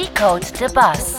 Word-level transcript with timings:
Decode 0.00 0.46
the 0.58 0.64
Bus. 0.72 1.16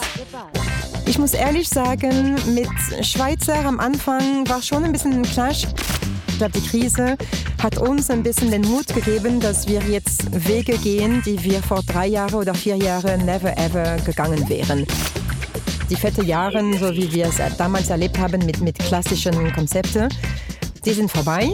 Ich 1.06 1.16
muss 1.16 1.34
ehrlich 1.34 1.68
sagen, 1.68 2.34
mit 2.52 2.68
Schweizer 3.06 3.64
am 3.64 3.78
Anfang 3.78 4.48
war 4.48 4.60
schon 4.60 4.82
ein 4.82 4.90
bisschen 4.90 5.12
ein 5.12 5.22
Clash. 5.22 5.68
Ich 6.26 6.38
glaube, 6.38 6.58
die 6.58 6.66
Krise 6.66 7.16
hat 7.62 7.78
uns 7.78 8.10
ein 8.10 8.24
bisschen 8.24 8.50
den 8.50 8.62
Mut 8.62 8.88
gegeben, 8.88 9.38
dass 9.38 9.68
wir 9.68 9.80
jetzt 9.82 10.48
Wege 10.48 10.76
gehen, 10.78 11.22
die 11.24 11.40
wir 11.44 11.62
vor 11.62 11.82
drei 11.86 12.08
Jahren 12.08 12.34
oder 12.34 12.54
vier 12.54 12.74
Jahren 12.74 13.24
never 13.24 13.56
ever 13.56 13.98
gegangen 13.98 14.48
wären. 14.48 14.84
Die 15.88 15.96
fette 15.96 16.24
Jahre, 16.24 16.60
so 16.76 16.90
wie 16.90 17.12
wir 17.12 17.26
es 17.26 17.36
damals 17.56 17.88
erlebt 17.88 18.18
haben 18.18 18.44
mit, 18.44 18.60
mit 18.62 18.80
klassischen 18.80 19.52
Konzepten, 19.52 20.08
die 20.84 20.92
sind 20.92 21.08
vorbei. 21.08 21.52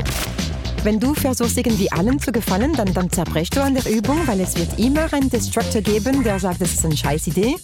Wenn 0.84 1.00
du 1.00 1.12
versuchst, 1.12 1.58
irgendwie 1.58 1.90
allen 1.90 2.20
zu 2.20 2.30
gefallen, 2.30 2.72
dann, 2.72 2.94
dann 2.94 3.10
zerbrichst 3.10 3.56
du 3.56 3.62
an 3.62 3.74
der 3.74 3.84
Übung, 3.90 4.26
weil 4.26 4.40
es 4.40 4.56
wird 4.56 4.78
immer 4.78 5.12
einen 5.12 5.28
Destructor 5.28 5.82
geben, 5.82 6.22
der 6.22 6.38
sagt, 6.38 6.60
das 6.60 6.72
ist 6.72 6.84
eine 6.84 6.96
scheiß 6.96 7.26
Idee. 7.26 7.56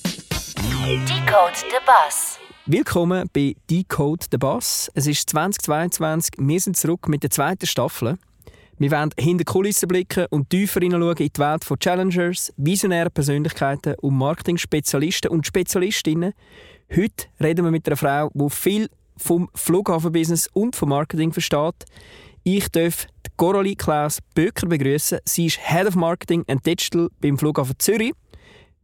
Decode 0.85 1.57
the 1.57 1.79
Bus. 1.87 2.39
Willkommen 2.67 3.29
bei 3.33 3.55
Decode 3.71 4.27
the 4.31 4.37
Bass. 4.37 4.91
Es 4.95 5.07
ist 5.07 5.31
2022, 5.31 6.35
wir 6.39 6.61
sind 6.61 6.77
zurück 6.77 7.09
mit 7.09 7.23
der 7.23 7.31
zweiten 7.31 7.67
Staffel. 7.67 8.19
Wir 8.79 8.91
wollen 8.91 9.11
hinter 9.17 9.45
die 9.45 9.45
Kulissen 9.45 9.87
blicken 9.87 10.27
und 10.31 10.51
tiefer 10.51 10.81
hineinschauen 10.81 11.17
in 11.19 11.31
die 11.33 11.41
Welt 11.41 11.65
von 11.65 11.79
Challengers, 11.79 12.53
visionären 12.57 13.13
Persönlichkeiten 13.13 13.95
und 14.01 14.19
Marketing-Spezialisten 14.19 15.31
und 15.31 15.47
Spezialistinnen. 15.47 16.33
Heute 16.91 17.27
reden 17.41 17.65
wir 17.65 17.71
mit 17.71 17.87
einer 17.87 17.97
Frau, 17.97 18.31
die 18.35 18.51
viel 18.51 18.89
vom 19.17 19.49
Flughafenbusiness 19.55 20.49
und 20.53 20.75
vom 20.75 20.89
Marketing 20.89 21.33
versteht. 21.33 21.87
Ich 22.47 22.69
darf 22.69 23.07
Coralie 23.39 23.75
Klaus 23.75 24.19
Böker 24.35 24.67
begrüßen. 24.67 25.21
Sie 25.25 25.47
ist 25.47 25.59
Head 25.67 25.87
of 25.87 25.95
Marketing 25.95 26.45
and 26.47 26.65
Digital 26.67 27.09
beim 27.23 27.39
Flughafen 27.39 27.75
Zürich. 27.79 28.13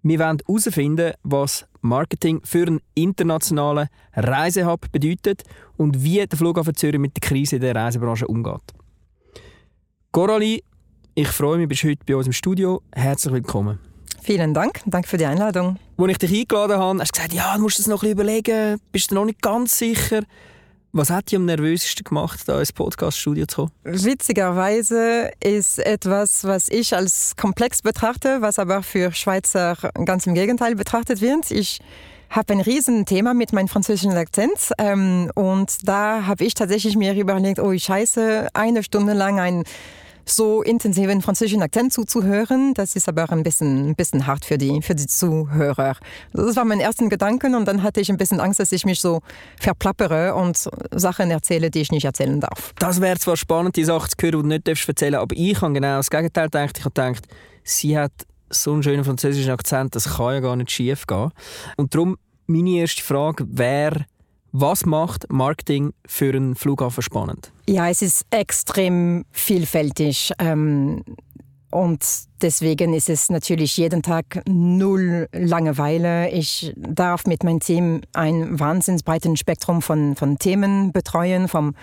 Wir 0.03 0.19
wollen 0.19 0.39
herausfinden, 0.47 1.13
was 1.25 1.67
Marketing 1.83 2.41
für 2.43 2.67
einen 2.67 2.81
internationalen 2.95 3.89
Reisehub 4.15 4.91
bedeutet 4.91 5.43
und 5.77 6.03
wie 6.03 6.27
der 6.27 6.39
Flughafen 6.39 6.75
Zürich 6.75 6.99
mit 6.99 7.15
der 7.15 7.29
Krise 7.29 7.57
in 7.57 7.61
der 7.61 7.75
Reisebranche 7.75 8.27
umgeht. 8.27 8.63
Coralie, 10.11 10.63
ich 11.15 11.29
freue 11.29 11.59
mich, 11.59 11.69
bist 11.69 11.85
heute 11.85 12.01
bei 12.07 12.17
uns 12.17 12.29
im 12.29 12.33
Studio. 12.33 12.81
Herzlich 12.95 13.35
willkommen. 13.35 13.79
Vielen 14.23 14.55
Dank. 14.55 14.81
Danke 14.87 15.07
für 15.07 15.19
die 15.19 15.27
Einladung. 15.27 15.79
Als 15.99 16.13
ich 16.13 16.19
dich 16.19 16.41
eingeladen 16.41 16.79
habe, 16.79 17.01
hast 17.01 17.15
du 17.15 17.17
gesagt, 17.19 17.35
ja, 17.35 17.55
du 17.57 17.61
musst 17.61 17.79
das 17.79 17.89
noch 17.89 18.03
ein 18.03 18.17
bisschen 18.17 18.31
überlegen, 18.31 18.81
bist 18.91 19.11
du 19.11 19.17
noch 19.17 19.27
nicht 19.27 19.43
ganz 19.43 19.77
sicher. 19.77 20.23
Was 20.93 21.09
hat 21.09 21.31
dich 21.31 21.37
am 21.37 21.45
nervösesten 21.45 22.03
gemacht, 22.03 22.41
da 22.47 22.59
ins 22.59 22.73
Podcast-Studio 22.73 23.47
zu 23.47 23.57
kommen? 23.57 23.73
Witzigerweise 23.85 25.31
ist 25.39 25.79
etwas, 25.79 26.43
was 26.43 26.69
ich 26.69 26.97
als 26.97 27.37
komplex 27.37 27.81
betrachte, 27.81 28.39
was 28.41 28.59
aber 28.59 28.83
für 28.83 29.13
Schweizer 29.13 29.77
ganz 30.05 30.27
im 30.27 30.35
Gegenteil 30.35 30.75
betrachtet 30.75 31.21
wird. 31.21 31.53
Ich 31.53 31.79
habe 32.29 32.55
ein 32.55 32.61
Riesenthema 32.61 33.35
mit 33.35 33.53
meinem 33.53 33.69
französischen 33.69 34.17
Akzent 34.17 34.73
ähm, 34.79 35.31
und 35.37 35.87
da 35.87 36.27
habe 36.27 36.43
ich 36.43 36.55
tatsächlich 36.55 36.97
mir 36.97 37.15
überlegt, 37.15 37.61
oh 37.61 37.73
scheiße, 37.77 38.49
eine 38.55 38.83
Stunde 38.83 39.13
lang 39.13 39.39
ein 39.39 39.63
so 40.31 40.63
intensiven 40.63 41.23
französischen 41.23 41.63
Akzent 41.63 41.93
zuzuhören. 41.93 42.75
Das 42.75 42.97
ist 42.97 43.09
aber 43.09 43.31
ein 43.31 43.43
bisschen, 43.43 43.91
ein 43.91 43.95
bisschen 43.95 44.27
hart 44.27 44.45
für 44.45 44.59
die, 44.59 44.83
für 44.83 44.95
die 44.95 45.07
Zuhörer. 45.07 45.97
Das 46.33 46.57
war 46.57 46.65
mein 46.65 46.81
erster 46.81 47.09
Gedanke 47.09 47.47
und 47.49 47.67
dann 47.67 47.83
hatte 47.83 48.01
ich 48.01 48.11
ein 48.11 48.17
bisschen 48.17 48.41
Angst, 48.41 48.61
dass 48.61 48.73
ich 48.73 48.85
mich 48.85 49.01
so 49.01 49.21
verplappere 49.61 50.35
und 50.35 50.69
Sachen 50.93 51.31
erzähle, 51.31 51.71
die 51.71 51.81
ich 51.81 51.93
nicht 51.93 52.05
erzählen 52.05 52.41
darf. 52.41 52.73
Das 52.79 53.01
wäre 53.01 53.19
zwar 53.19 53.37
spannend, 53.37 53.77
die 53.77 53.85
Sachen 53.85 54.09
zu 54.11 54.17
hören, 54.27 54.51
die 54.51 54.61
du 54.61 54.73
nicht 54.73 54.89
erzählen 54.89 55.13
darfst, 55.13 55.23
aber 55.23 55.37
ich 55.37 55.61
habe 55.61 55.73
genau 55.73 55.97
das 55.97 56.11
Gegenteil 56.11 56.47
gedacht. 56.47 56.79
Ich 56.79 56.85
habe 56.85 56.95
gedacht, 56.95 57.27
sie 57.65 57.99
hat 57.99 58.13
so 58.51 58.73
einen 58.73 58.83
schönen 58.83 59.05
französischen 59.05 59.51
Akzent, 59.51 59.95
das 59.95 60.17
kann 60.17 60.35
ja 60.35 60.41
gar 60.41 60.57
nicht 60.57 60.71
schief 60.71 61.07
gehen. 61.07 61.31
Und 61.77 61.95
darum 61.95 62.17
meine 62.47 62.71
erste 62.71 63.03
Frage 63.03 63.47
wäre, 63.49 64.07
was 64.53 64.85
macht 64.85 65.31
Marketing 65.31 65.93
für 66.07 66.35
einen 66.35 66.57
Flughafen 66.57 67.03
spannend? 67.03 67.53
Ja, 67.71 67.89
es 67.89 68.03
ist 68.03 68.27
extrem 68.31 69.25
vielfältig. 69.31 70.33
Ähm, 70.41 71.05
und 71.71 72.05
deswegen 72.43 72.95
ist 72.95 73.09
es 73.09 73.31
natürlich 73.31 73.77
jeden 73.77 74.03
Tag 74.03 74.43
null 74.49 75.29
Langeweile. 75.33 76.31
Ich 76.31 76.73
darf 76.77 77.27
mit 77.27 77.45
meinem 77.45 77.61
Team 77.61 78.01
ein 78.13 78.59
wahnsinnig 78.59 79.05
breites 79.05 79.39
Spektrum 79.39 79.83
von, 79.83 80.17
von 80.17 80.39
Themen 80.39 80.93
betreuen, 80.93 81.49
vom 81.49 81.75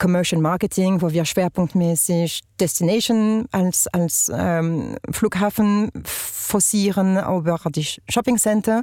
Commercial 0.00 0.40
Marketing, 0.40 1.02
wo 1.02 1.10
wir 1.12 1.24
schwerpunktmäßig 1.24 2.40
Destination 2.58 3.46
als, 3.52 3.86
als 3.88 4.30
ähm, 4.34 4.96
Flughafen 5.10 5.90
forcieren, 6.04 7.16
über 7.16 7.58
die 7.70 7.86
Shopping 8.08 8.38
Center. 8.38 8.82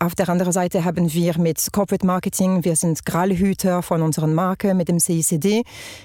Auf 0.00 0.14
der 0.14 0.28
anderen 0.28 0.52
Seite 0.52 0.84
haben 0.84 1.12
wir 1.12 1.38
mit 1.38 1.64
Corporate 1.72 2.04
Marketing, 2.04 2.64
wir 2.64 2.76
sind 2.76 3.04
Gralhüter 3.06 3.82
von 3.82 4.02
unseren 4.02 4.34
Marke 4.34 4.74
mit 4.74 4.88
dem 4.88 4.98
CICD. 4.98 5.62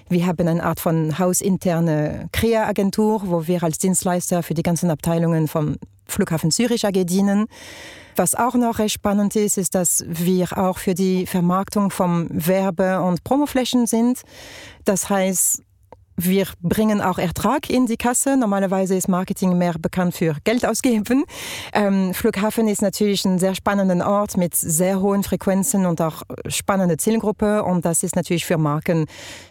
Wir 0.10 0.28
haben 0.28 0.48
eine 0.48 0.64
Art 0.64 0.80
von 0.80 1.18
hausinterne 1.18 2.30
Krea-Agentur, 2.32 3.24
wo 3.26 3.48
wir 3.48 3.64
als 3.64 3.80
Dienstleister 3.80 4.44
für 4.44 4.53
die 4.54 4.64
ganzen 4.64 4.90
Abteilungen 4.90 5.48
vom 5.48 5.78
Flughafen 6.06 6.52
Zürich 6.52 6.86
AG 6.86 7.06
dienen. 7.06 7.48
Was 8.16 8.36
auch 8.36 8.54
noch 8.54 8.80
recht 8.80 8.94
spannend 8.94 9.36
ist, 9.36 9.58
ist, 9.58 9.74
dass 9.74 10.04
wir 10.08 10.58
auch 10.58 10.78
für 10.78 10.94
die 10.94 11.26
Vermarktung 11.26 11.90
von 11.90 12.28
Werbe- 12.32 13.02
und 13.02 13.24
Promoflächen 13.24 13.88
sind. 13.88 14.22
Das 14.86 15.10
heißt, 15.10 15.64
wir 16.16 16.48
bringen 16.62 17.02
auch 17.02 17.18
Ertrag 17.18 17.70
in 17.70 17.88
die 17.88 17.98
Kasse. 17.98 18.38
Normalerweise 18.38 18.96
ist 18.96 19.08
Marketing 19.08 19.58
mehr 19.58 19.74
bekannt 19.80 20.16
für 20.16 20.36
Geld 20.44 20.66
ausgeben. 20.66 21.26
Ähm, 21.74 22.14
Flughafen 22.14 22.68
ist 22.68 22.82
natürlich 22.82 23.26
ein 23.26 23.40
sehr 23.40 23.56
spannender 23.56 24.08
Ort 24.08 24.38
mit 24.38 24.56
sehr 24.56 25.02
hohen 25.02 25.24
Frequenzen 25.24 25.86
und 25.86 26.02
auch 26.02 26.24
spannende 26.48 26.98
Zielgruppe. 26.98 27.64
Und 27.64 27.86
das 27.86 28.04
ist 28.04 28.16
natürlich 28.16 28.46
für 28.46 28.58
Marken 28.58 29.06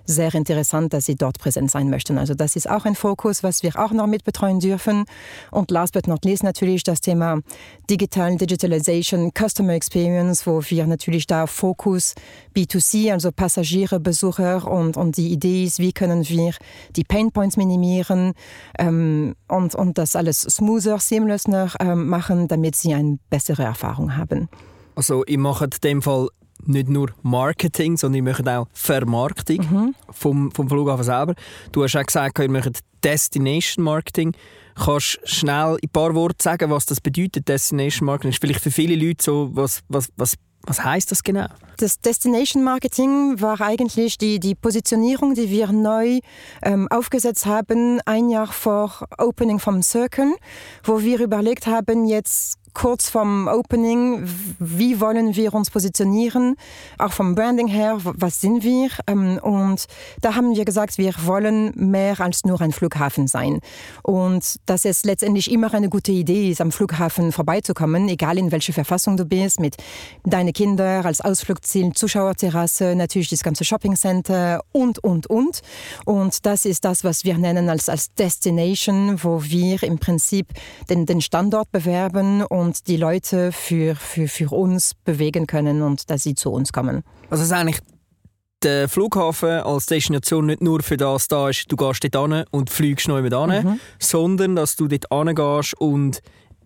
sehr 0.04 0.34
interessant, 0.34 0.92
dass 0.92 1.06
sie 1.06 1.16
dort 1.16 1.38
präsent 1.38 1.70
sein 1.70 1.90
möchten. 1.90 2.18
Also 2.18 2.34
das 2.34 2.54
ist 2.54 2.70
auch 2.70 2.84
ein 2.84 2.94
Fokus, 2.94 3.42
was 3.42 3.62
wir 3.62 3.78
auch 3.78 3.92
noch 3.92 4.06
mit 4.06 4.24
betreuen 4.24 4.60
dürfen. 4.60 5.04
Und 5.50 5.70
last 5.70 5.94
but 5.94 6.06
not 6.06 6.24
least 6.24 6.42
natürlich 6.42 6.84
das 6.84 7.00
Thema 7.00 7.40
Digital 7.90 8.36
Digitalization, 8.36 9.32
Customer 9.36 9.74
Experience, 9.74 10.46
wo 10.46 10.62
wir 10.62 10.86
natürlich 10.86 11.26
da 11.26 11.46
Fokus 11.46 12.14
B2C, 12.54 13.12
also 13.12 13.32
Passagiere, 13.32 13.98
Besucher 13.98 14.70
und, 14.70 14.96
und 14.96 15.16
die 15.16 15.32
Idee 15.32 15.64
ist, 15.64 15.78
wie 15.78 15.92
können 15.92 16.28
wir 16.28 16.51
die 16.96 17.04
Painpoints 17.04 17.56
minimieren 17.56 18.32
ähm, 18.78 19.34
und, 19.48 19.74
und 19.74 19.98
das 19.98 20.16
alles 20.16 20.42
smoother, 20.42 20.98
seamlessner 20.98 21.72
ähm, 21.80 22.08
machen, 22.08 22.48
damit 22.48 22.76
sie 22.76 22.94
eine 22.94 23.18
bessere 23.30 23.62
Erfahrung 23.64 24.16
haben. 24.16 24.48
Also 24.94 25.24
ihr 25.24 25.38
macht 25.38 25.62
in 25.62 25.80
dem 25.82 26.02
Fall 26.02 26.28
nicht 26.64 26.88
nur 26.88 27.10
Marketing, 27.22 27.96
sondern 27.96 28.16
ihr 28.24 28.32
macht 28.32 28.48
auch 28.48 28.66
Vermarktung 28.72 29.58
mhm. 29.58 29.94
vom, 30.10 30.50
vom 30.52 30.68
Flughafen 30.68 31.04
selber. 31.04 31.34
Du 31.72 31.82
hast 31.82 31.96
auch 31.96 32.04
gesagt, 32.04 32.38
ihr 32.38 32.50
macht 32.50 32.80
Destination 33.02 33.84
Marketing. 33.84 34.32
Kannst 34.74 35.18
du 35.22 35.26
schnell 35.26 35.76
in 35.80 35.88
ein 35.88 35.92
paar 35.92 36.14
Worte 36.14 36.36
sagen, 36.40 36.70
was 36.70 36.86
das 36.86 37.00
bedeutet, 37.00 37.48
Destination 37.48 38.06
Marketing? 38.06 38.30
Das 38.30 38.36
ist 38.36 38.40
vielleicht 38.40 38.60
für 38.60 38.70
viele 38.70 38.94
Leute 38.94 39.22
so, 39.22 39.50
was, 39.52 39.82
was, 39.88 40.08
was 40.16 40.34
was 40.66 40.84
heißt 40.84 41.10
das 41.10 41.22
genau? 41.22 41.46
Das 41.78 42.00
Destination 42.00 42.62
Marketing 42.62 43.40
war 43.40 43.60
eigentlich 43.60 44.18
die, 44.18 44.38
die 44.38 44.54
Positionierung, 44.54 45.34
die 45.34 45.50
wir 45.50 45.72
neu 45.72 46.20
ähm, 46.62 46.86
aufgesetzt 46.90 47.46
haben, 47.46 48.00
ein 48.04 48.28
Jahr 48.28 48.46
vor 48.46 49.08
Opening 49.18 49.58
vom 49.58 49.82
Circle, 49.82 50.34
wo 50.84 51.00
wir 51.00 51.20
überlegt 51.20 51.66
haben, 51.66 52.04
jetzt 52.04 52.58
kurz 52.74 53.10
vom 53.10 53.48
Opening, 53.48 54.28
wie 54.58 55.00
wollen 55.00 55.36
wir 55.36 55.54
uns 55.54 55.70
positionieren, 55.70 56.56
auch 56.98 57.12
vom 57.12 57.34
Branding 57.34 57.68
her, 57.68 57.98
was 58.02 58.40
sind 58.40 58.62
wir? 58.62 58.88
Ähm, 59.06 59.38
und 59.42 59.86
da 60.20 60.34
haben 60.34 60.54
wir 60.54 60.64
gesagt, 60.64 60.98
wir 60.98 61.14
wollen 61.24 61.72
mehr 61.74 62.20
als 62.20 62.44
nur 62.44 62.60
ein 62.60 62.72
Flughafen 62.72 63.26
sein. 63.26 63.60
Und 64.02 64.56
dass 64.66 64.84
es 64.84 65.04
letztendlich 65.04 65.50
immer 65.50 65.72
eine 65.74 65.88
gute 65.88 66.12
Idee 66.12 66.50
ist, 66.50 66.60
am 66.60 66.72
Flughafen 66.72 67.32
vorbeizukommen, 67.32 68.08
egal 68.08 68.38
in 68.38 68.52
welcher 68.52 68.72
Verfassung 68.72 69.16
du 69.16 69.24
bist, 69.24 69.60
mit 69.60 69.76
deinen 70.24 70.52
Kindern 70.52 71.04
als 71.04 71.20
Ausflugsziel, 71.20 71.92
Zuschauerterrasse, 71.92 72.94
natürlich 72.94 73.28
das 73.28 73.42
ganze 73.42 73.64
Shoppingcenter 73.64 74.62
und, 74.72 74.98
und, 75.02 75.26
und. 75.28 75.60
Und 76.04 76.46
das 76.46 76.64
ist 76.64 76.84
das, 76.84 77.04
was 77.04 77.24
wir 77.24 77.38
nennen 77.38 77.68
als, 77.68 77.88
als 77.88 78.14
Destination, 78.14 79.22
wo 79.22 79.42
wir 79.42 79.82
im 79.82 79.98
Prinzip 79.98 80.48
den, 80.88 81.06
den 81.06 81.20
Standort 81.20 81.70
bewerben 81.70 82.42
und 82.42 82.61
und 82.62 82.86
die 82.86 82.96
Leute 82.96 83.52
für, 83.52 83.94
für, 83.96 84.28
für 84.28 84.50
uns 84.54 84.94
bewegen 85.04 85.46
können 85.46 85.82
und 85.82 86.08
dass 86.10 86.22
sie 86.22 86.34
zu 86.34 86.50
uns 86.50 86.72
kommen. 86.72 87.02
Also 87.28 87.42
ist 87.44 87.52
eigentlich 87.52 87.80
der 88.62 88.88
Flughafen 88.88 89.60
als 89.60 89.86
Destination 89.86 90.46
nicht 90.46 90.62
nur 90.62 90.82
für 90.82 90.96
das 90.96 91.26
da 91.26 91.48
ist, 91.48 91.64
du 91.70 91.76
gehst 91.76 92.06
dort 92.14 92.32
hin 92.32 92.44
und 92.52 92.70
fliegst 92.70 93.08
neu 93.08 93.20
mit 93.22 93.32
mhm. 93.32 93.80
sondern 93.98 94.56
dass 94.56 94.76
du 94.76 94.86
dort 94.86 95.06
hingehst 95.10 95.74
und 95.80 96.20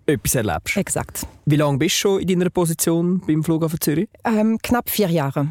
etwas 0.04 0.34
erlebst. 0.34 0.76
Exakt. 0.76 1.26
Wie 1.46 1.56
lange 1.56 1.78
bist 1.78 1.96
du 1.96 2.00
schon 2.00 2.20
in 2.20 2.28
deiner 2.28 2.50
Position 2.50 3.20
beim 3.26 3.42
Flughafen 3.42 3.80
Zürich? 3.80 4.08
Ähm, 4.24 4.58
knapp 4.62 4.90
vier 4.90 5.08
Jahre. 5.08 5.48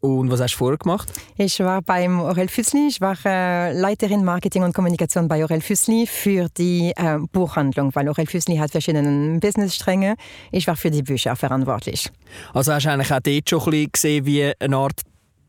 Und 0.00 0.30
was 0.30 0.40
hast 0.40 0.54
du 0.54 0.58
vorher 0.58 0.78
gemacht? 0.78 1.12
Ich 1.36 1.58
war 1.58 1.82
beim 1.82 2.20
Aurel 2.20 2.48
Füssli. 2.48 2.86
Ich 2.88 3.00
war 3.00 3.16
äh, 3.24 3.72
Leiterin 3.72 4.24
Marketing 4.24 4.62
und 4.62 4.72
Kommunikation 4.72 5.26
bei 5.26 5.42
Aurel 5.42 5.60
Füssli 5.60 6.06
für 6.06 6.48
die 6.56 6.92
äh, 6.96 7.18
Buchhandlung, 7.32 7.94
weil 7.94 8.08
Aurel 8.08 8.26
Füssli 8.26 8.56
hat 8.56 8.70
verschiedene 8.70 9.38
Businessstränge. 9.40 10.14
Ich 10.52 10.66
war 10.68 10.76
für 10.76 10.90
die 10.90 11.02
Bücher 11.02 11.34
verantwortlich. 11.34 12.10
Also 12.54 12.72
hast 12.72 12.86
du 12.86 12.90
eigentlich 12.90 13.12
auch 13.12 13.20
dort 13.20 13.50
schon 13.50 13.60
ein 13.60 13.64
bisschen 13.64 13.92
gesehen, 13.92 14.26
wie 14.26 14.52
eine 14.60 14.76
Art 14.76 15.00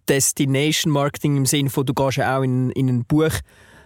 Destination 0.07 0.91
Marketing 0.91 1.37
im 1.37 1.45
Sinne 1.45 1.69
von, 1.69 1.85
du 1.85 1.93
gehst 1.93 2.17
ja 2.17 2.37
auch 2.37 2.41
in, 2.41 2.71
in 2.71 2.89
ein 2.89 3.05
Buch 3.05 3.31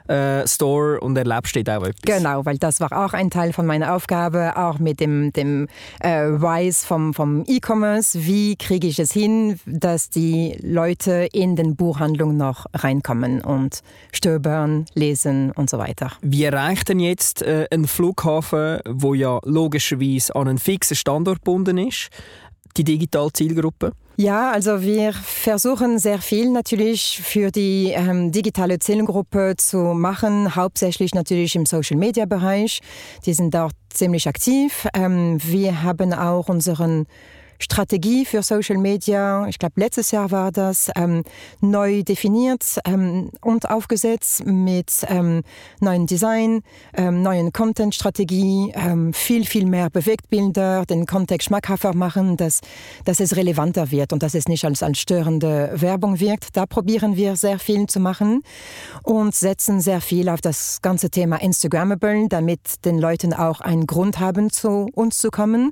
äh, 0.07 0.47
Store 0.47 1.00
und 1.00 1.17
erlebst 1.17 1.55
dort 1.55 1.69
auch 1.69 1.85
etwas. 1.85 2.17
Genau, 2.17 2.45
weil 2.45 2.57
das 2.57 2.79
war 2.79 2.91
auch 2.91 3.13
ein 3.13 3.29
Teil 3.29 3.53
von 3.53 3.65
meiner 3.65 3.95
Aufgabe, 3.95 4.57
auch 4.57 4.79
mit 4.79 5.00
dem, 5.00 5.31
dem 5.33 5.67
äh, 6.00 6.19
Rise 6.19 6.85
vom, 6.85 7.13
vom 7.13 7.44
E-Commerce. 7.47 8.25
Wie 8.25 8.55
kriege 8.55 8.88
ich 8.88 9.00
es 9.00 9.11
hin, 9.11 9.59
dass 9.65 10.09
die 10.09 10.57
Leute 10.61 11.27
in 11.31 11.55
den 11.55 11.75
Buchhandlungen 11.75 12.38
noch 12.38 12.65
reinkommen 12.73 13.41
und 13.41 13.81
stöbern, 14.11 14.85
lesen 14.94 15.51
und 15.51 15.69
so 15.69 15.77
weiter. 15.77 16.11
Wie 16.21 16.44
erreicht 16.44 16.89
denn 16.89 16.99
jetzt 16.99 17.41
äh, 17.41 17.67
ein 17.71 17.88
Flughafen, 17.88 18.79
wo 18.88 19.13
ja 19.13 19.39
logischerweise 19.44 20.35
an 20.35 20.47
einen 20.47 20.57
fixen 20.57 20.95
Standort 20.95 21.39
gebunden 21.39 21.77
ist, 21.77 22.09
die 22.77 22.83
digitale 22.83 23.31
Zielgruppe? 23.33 23.94
Ja, 24.15 24.51
also 24.51 24.83
wir 24.83 25.12
versuchen 25.12 25.98
sehr 25.98 26.19
viel 26.19 26.51
natürlich 26.51 27.19
für 27.24 27.50
die 27.50 27.94
ähm, 27.95 28.31
digitale 28.31 28.77
Zielgruppe 28.77 29.56
zu 29.57 29.77
machen, 29.77 30.56
hauptsächlich 30.56 31.15
natürlich 31.15 31.56
im 31.56 31.65
Social-Media-Bereich. 31.65 32.81
Die 33.25 33.33
sind 33.33 33.56
dort 33.56 33.74
ziemlich 33.89 34.27
aktiv. 34.27 34.88
Ähm, 34.94 35.39
wir 35.44 35.81
haben 35.81 36.13
auch 36.13 36.48
unseren 36.48 37.07
Strategie 37.63 38.25
für 38.25 38.44
Social 38.44 38.77
Media, 38.77 39.48
ich 39.48 39.57
glaube 39.57 39.80
letztes 39.80 40.12
Jahr 40.12 40.31
war 40.31 40.51
das, 40.51 40.92
ähm, 40.95 41.24
neu 41.62 42.04
definiert 42.04 42.77
ähm, 42.86 43.31
und 43.42 43.69
aufgesetzt 43.69 44.45
mit 44.45 44.92
ähm, 45.07 45.44
neuen 45.80 46.06
Design, 46.06 46.62
ähm, 46.94 47.21
neuen 47.21 47.54
Content-Strategie, 47.54 48.74
ähm, 48.75 49.13
viel, 49.13 49.45
viel 49.45 49.65
mehr 49.65 49.89
Bewegtbilder, 49.89 50.86
den 50.86 51.06
Kontext 51.06 51.48
schmackhafter 51.48 51.95
machen, 51.95 52.36
dass, 52.36 52.60
dass 53.06 53.21
es 53.21 53.36
relevanter 53.38 53.92
wird 53.92 54.12
und 54.12 54.24
dass 54.24 54.33
es 54.33 54.48
nicht 54.48 54.66
als, 54.66 54.83
als 54.83 55.00
störende 55.00 55.71
Werbung 55.75 56.19
wirkt. 56.19 56.57
Da 56.57 56.66
probieren 56.66 57.16
wir 57.16 57.38
sehr 57.38 57.59
viel 57.59 57.88
zu 57.88 58.01
machen 58.01 58.44
und 59.04 59.33
setzen 59.33 59.80
sehr 59.80 60.01
viel 60.01 60.27
auf 60.27 60.42
das 60.42 60.81
ganze 60.81 61.09
Thema 61.09 61.42
Instagrammable, 61.42 62.27
damit 62.27 62.83
den 62.83 63.00
Leuten 63.00 63.33
auch 63.33 63.62
einen 63.62 63.88
Grund 63.88 64.19
haben, 64.19 64.50
zu 64.50 64.89
uns 64.94 65.18
zu 65.18 65.31
kommen 65.31 65.71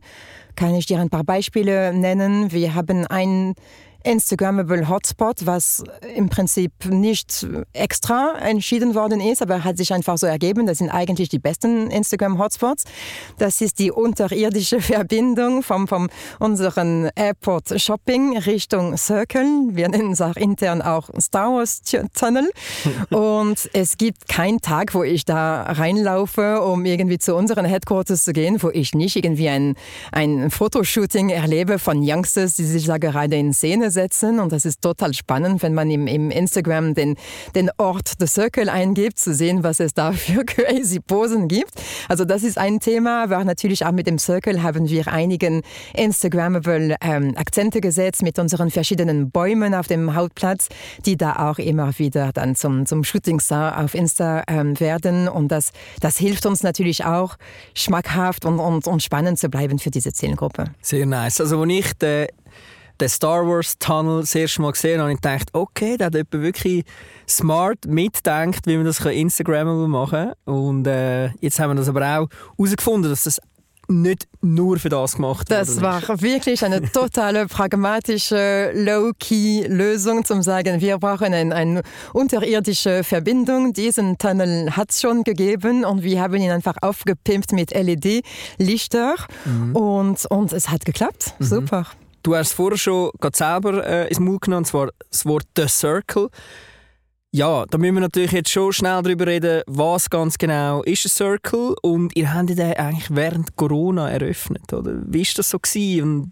kann 0.55 0.75
ich 0.75 0.85
dir 0.85 0.99
ein 0.99 1.09
paar 1.09 1.23
Beispiele 1.23 1.93
nennen. 1.93 2.51
Wir 2.51 2.75
haben 2.75 3.05
ein 3.07 3.55
Instagrammable 4.03 4.89
Hotspot, 4.89 5.45
was 5.45 5.83
im 6.15 6.29
Prinzip 6.29 6.71
nicht 6.89 7.47
extra 7.73 8.37
entschieden 8.39 8.95
worden 8.95 9.21
ist, 9.21 9.41
aber 9.41 9.63
hat 9.63 9.77
sich 9.77 9.93
einfach 9.93 10.17
so 10.17 10.25
ergeben. 10.25 10.65
Das 10.65 10.79
sind 10.79 10.89
eigentlich 10.89 11.29
die 11.29 11.39
besten 11.39 11.91
Instagram 11.91 12.39
Hotspots. 12.39 12.85
Das 13.37 13.61
ist 13.61 13.79
die 13.79 13.91
unterirdische 13.91 14.81
Verbindung 14.81 15.61
vom, 15.63 15.87
vom 15.87 16.09
unseren 16.39 17.09
Airport 17.15 17.79
Shopping 17.79 18.37
Richtung 18.37 18.97
Circle. 18.97 19.69
Wir 19.71 19.89
nennen 19.89 20.13
es 20.13 20.21
auch 20.21 20.35
intern 20.35 20.81
auch 20.81 21.09
Star 21.19 21.53
Wars 21.53 21.81
Tunnel. 22.13 22.49
Und 23.09 23.69
es 23.73 23.97
gibt 23.97 24.27
keinen 24.27 24.61
Tag, 24.61 24.93
wo 24.95 25.03
ich 25.03 25.25
da 25.25 25.63
reinlaufe, 25.63 26.61
um 26.61 26.85
irgendwie 26.85 27.19
zu 27.19 27.35
unseren 27.35 27.65
Headquarters 27.65 28.23
zu 28.23 28.33
gehen, 28.33 28.61
wo 28.63 28.69
ich 28.69 28.93
nicht 28.93 29.15
irgendwie 29.15 29.49
ein, 29.49 29.75
ein 30.11 30.49
Fotoshooting 30.49 31.29
erlebe 31.29 31.77
von 31.77 31.99
Youngsters, 32.01 32.55
die 32.55 32.65
sich 32.65 32.85
da 32.85 32.97
gerade 32.97 33.35
in 33.35 33.53
Szene 33.53 33.90
setzen. 33.91 34.39
Und 34.39 34.51
das 34.51 34.65
ist 34.65 34.81
total 34.81 35.13
spannend, 35.13 35.61
wenn 35.61 35.73
man 35.73 35.89
im, 35.91 36.07
im 36.07 36.31
Instagram 36.31 36.93
den, 36.93 37.15
den 37.55 37.69
Ort 37.77 38.13
The 38.19 38.27
Circle 38.27 38.69
eingibt, 38.69 39.19
zu 39.19 39.33
sehen, 39.33 39.63
was 39.63 39.79
es 39.79 39.93
da 39.93 40.11
für 40.13 40.43
crazy 40.45 40.99
Posen 40.99 41.47
gibt. 41.47 41.71
Also 42.07 42.25
das 42.25 42.43
ist 42.43 42.57
ein 42.57 42.79
Thema, 42.79 43.23
aber 43.23 43.43
natürlich 43.43 43.85
auch 43.85 43.91
mit 43.91 44.07
dem 44.07 44.17
Circle 44.17 44.63
haben 44.63 44.89
wir 44.89 45.07
einigen 45.07 45.61
Instagrammable 45.93 46.95
ähm, 47.01 47.33
Akzente 47.35 47.81
gesetzt 47.81 48.23
mit 48.23 48.39
unseren 48.39 48.71
verschiedenen 48.71 49.31
Bäumen 49.31 49.75
auf 49.75 49.87
dem 49.87 50.15
Hauptplatz, 50.15 50.69
die 51.05 51.17
da 51.17 51.49
auch 51.49 51.59
immer 51.59 51.97
wieder 51.99 52.31
dann 52.33 52.55
zum, 52.55 52.85
zum 52.85 53.03
Shooting 53.03 53.39
Star 53.39 53.83
auf 53.83 53.93
Insta 53.93 54.43
ähm, 54.47 54.79
werden. 54.79 55.27
Und 55.27 55.49
das, 55.49 55.71
das 55.99 56.17
hilft 56.17 56.45
uns 56.45 56.63
natürlich 56.63 57.05
auch, 57.05 57.35
schmackhaft 57.73 58.45
und, 58.45 58.59
und, 58.59 58.87
und 58.87 59.03
spannend 59.03 59.39
zu 59.39 59.49
bleiben 59.49 59.79
für 59.79 59.91
diese 59.91 60.13
Zielgruppe. 60.13 60.65
Sehr 60.81 61.05
nice. 61.05 61.41
Also, 61.41 61.61
wenn 61.61 61.69
ich 61.69 61.93
den 61.93 62.27
den 63.01 63.09
Star 63.09 63.45
Wars 63.47 63.77
Tunnel 63.79 64.21
das 64.21 64.35
erste 64.35 64.61
Mal 64.61 64.71
gesehen 64.71 65.01
habe, 65.01 65.11
ich 65.11 65.17
gedacht, 65.17 65.49
okay, 65.53 65.97
da 65.97 66.05
hat 66.05 66.13
jemand 66.13 66.33
wirklich 66.33 66.85
smart 67.27 67.85
mitdenkt, 67.87 68.67
wie 68.67 68.77
man 68.77 68.85
das 68.85 68.99
Instagrammable 68.99 69.87
machen 69.87 70.33
kann. 70.45 70.53
Und 70.53 70.87
äh, 70.87 71.29
jetzt 71.39 71.59
haben 71.59 71.71
wir 71.71 71.75
das 71.75 71.89
aber 71.89 72.01
auch 72.01 72.27
herausgefunden, 72.57 73.09
dass 73.09 73.23
das 73.23 73.39
nicht 73.87 74.27
nur 74.41 74.79
für 74.79 74.89
das 74.89 75.15
gemacht. 75.15 75.51
Das 75.51 75.81
war 75.81 76.01
wirklich 76.21 76.63
eine 76.63 76.81
totale 76.91 77.47
pragmatische 77.47 78.71
Low-Key-Lösung, 78.73 80.19
um 80.19 80.23
zu 80.23 80.41
sagen, 80.43 80.79
wir 80.79 80.97
brauchen 80.97 81.33
eine, 81.33 81.53
eine 81.53 81.81
unterirdische 82.13 83.03
Verbindung. 83.03 83.73
Diesen 83.73 84.17
Tunnel 84.17 84.71
hat 84.71 84.91
es 84.91 85.01
schon 85.01 85.23
gegeben 85.23 85.83
und 85.83 86.03
wir 86.03 86.21
haben 86.21 86.35
ihn 86.35 86.51
einfach 86.51 86.75
aufgepimpt 86.81 87.51
mit 87.51 87.71
LED-Lichter 87.71 89.15
mhm. 89.45 89.75
und, 89.75 90.25
und 90.27 90.53
es 90.53 90.69
hat 90.69 90.85
geklappt. 90.85 91.33
Mhm. 91.39 91.43
Super. 91.43 91.85
Du 92.23 92.35
hast 92.35 92.53
vorher 92.53 92.77
schon 92.77 93.11
selber 93.33 93.85
äh, 93.85 94.07
ins 94.07 94.19
Mund 94.19 94.41
genommen, 94.41 94.59
und 94.59 94.65
zwar 94.65 94.89
das 95.09 95.25
Wort 95.25 95.45
«The 95.55 95.67
Circle». 95.67 96.29
Ja, 97.33 97.65
da 97.65 97.77
müssen 97.77 97.93
wir 97.93 98.01
natürlich 98.01 98.33
jetzt 98.33 98.49
schon 98.49 98.73
schnell 98.73 99.01
darüber 99.01 99.25
reden, 99.25 99.61
was 99.65 100.09
ganz 100.09 100.37
genau 100.37 100.83
ist 100.83 101.05
ein 101.05 101.09
Circle 101.09 101.75
und 101.81 102.13
ihr 102.17 102.33
habt 102.33 102.49
den 102.49 102.59
eigentlich 102.59 103.07
während 103.09 103.55
Corona 103.55 104.09
eröffnet, 104.09 104.73
oder? 104.73 104.95
Wie 105.05 105.21
ist 105.21 105.39
das 105.39 105.49
so 105.49 105.57
gewesen 105.57 106.03
und 106.03 106.31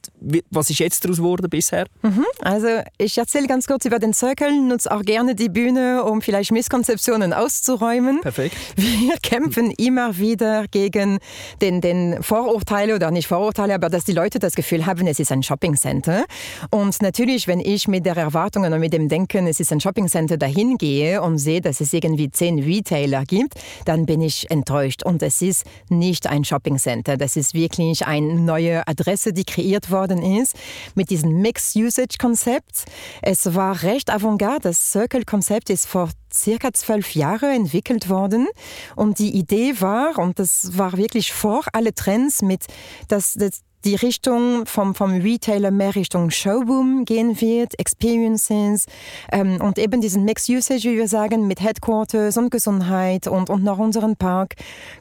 was 0.52 0.70
ist 0.70 0.80
jetzt 0.80 1.06
daraus 1.06 1.20
geworden 1.20 1.50
bisher? 1.50 1.86
Mhm, 2.02 2.26
also 2.42 2.68
ich 2.98 3.18
erzähle 3.18 3.48
ganz 3.48 3.66
kurz 3.66 3.86
über 3.86 3.98
den 3.98 4.14
Circle, 4.14 4.52
nutze 4.60 4.92
auch 4.92 5.04
gerne 5.04 5.36
die 5.36 5.48
Bühne, 5.48 6.04
um 6.04 6.22
vielleicht 6.22 6.52
Misskonzeptionen 6.52 7.32
auszuräumen. 7.32 8.20
Perfekt. 8.20 8.58
Wir 8.76 9.16
kämpfen 9.24 9.72
immer 9.72 10.18
wieder 10.18 10.68
gegen 10.68 11.20
den, 11.62 11.80
den 11.80 12.22
Vorurteile 12.22 12.96
oder 12.96 13.10
nicht 13.10 13.30
Vorurteile, 13.30 13.74
aber 13.76 13.88
dass 13.90 14.04
die 14.04 14.12
Leute 14.12 14.40
das 14.40 14.54
Gefühl 14.54 14.86
haben, 14.86 15.08
es 15.08 15.22
ist 15.22 15.32
ein 15.32 15.44
Shoppingcenter. 15.44 16.26
Und 16.72 17.02
natürlich, 17.02 17.48
wenn 17.48 17.62
ich 17.62 17.88
mit 17.88 18.06
der 18.06 18.18
Erwartung 18.18 18.66
und 18.66 18.80
mit 18.82 18.92
dem 18.92 19.08
Denken, 19.08 19.48
es 19.48 19.62
ist 19.62 19.72
ein 19.72 19.80
Shoppingcenter 19.80 20.36
dahin 20.36 20.78
gehe, 20.78 20.89
gehe 20.90 21.22
und 21.22 21.38
sehe, 21.38 21.62
dass 21.62 21.82
es 21.82 21.94
irgendwie 21.94 22.32
zehn 22.32 22.58
Retailer 22.60 23.24
gibt, 23.24 23.54
dann 23.86 24.06
bin 24.08 24.22
ich 24.22 24.50
enttäuscht. 24.50 25.04
Und 25.04 25.22
es 25.22 25.42
ist 25.42 25.66
nicht 25.90 26.26
ein 26.26 26.44
Shopping 26.44 26.78
Center. 26.78 27.16
Das 27.16 27.36
ist 27.36 27.54
wirklich 27.54 28.08
eine 28.08 28.34
neue 28.34 28.88
Adresse, 28.88 29.32
die 29.32 29.44
kreiert 29.44 29.92
worden 29.92 30.24
ist 30.24 30.56
mit 30.96 31.12
diesem 31.12 31.42
Mixed-Usage-Konzept. 31.42 32.86
Es 33.22 33.54
war 33.54 33.84
recht 33.84 34.10
avantgarde. 34.10 34.70
Das 34.70 34.92
Circle-Konzept 34.92 35.70
ist 35.70 35.86
vor 35.86 36.10
circa 36.34 36.74
zwölf 36.74 37.16
Jahren 37.16 37.52
entwickelt 37.56 38.10
worden. 38.10 38.48
Und 38.96 39.20
die 39.20 39.36
Idee 39.36 39.80
war, 39.80 40.18
und 40.18 40.40
das 40.40 40.78
war 40.78 40.98
wirklich 40.98 41.32
vor 41.34 41.66
alle 41.74 41.94
Trends 41.94 42.42
mit, 42.42 42.66
dass 43.08 43.34
das 43.34 43.62
die 43.86 43.96
Richtung 43.96 44.66
vom, 44.66 44.94
vom 44.96 45.22
Retailer 45.22 45.72
mehr 45.72 45.96
Richtung 45.96 46.32
Showroom 46.32 47.06
gehen 47.06 47.40
wird, 47.40 47.80
Experiences 47.80 48.86
ähm, 49.32 49.60
und 49.62 49.80
eben 49.80 50.02
diesen 50.02 50.26
Mixed 50.26 50.50
Usage, 50.50 50.90
wie 50.90 50.98
wir 50.98 51.08
sagen, 51.08 51.48
mit 51.48 51.62
Headquarters 51.62 52.38
und 52.38 52.52
Gesundheit 52.52 53.28
und, 53.28 53.50
und 53.50 53.64
noch 53.64 53.78
unseren 53.78 54.16
Park, 54.16 54.56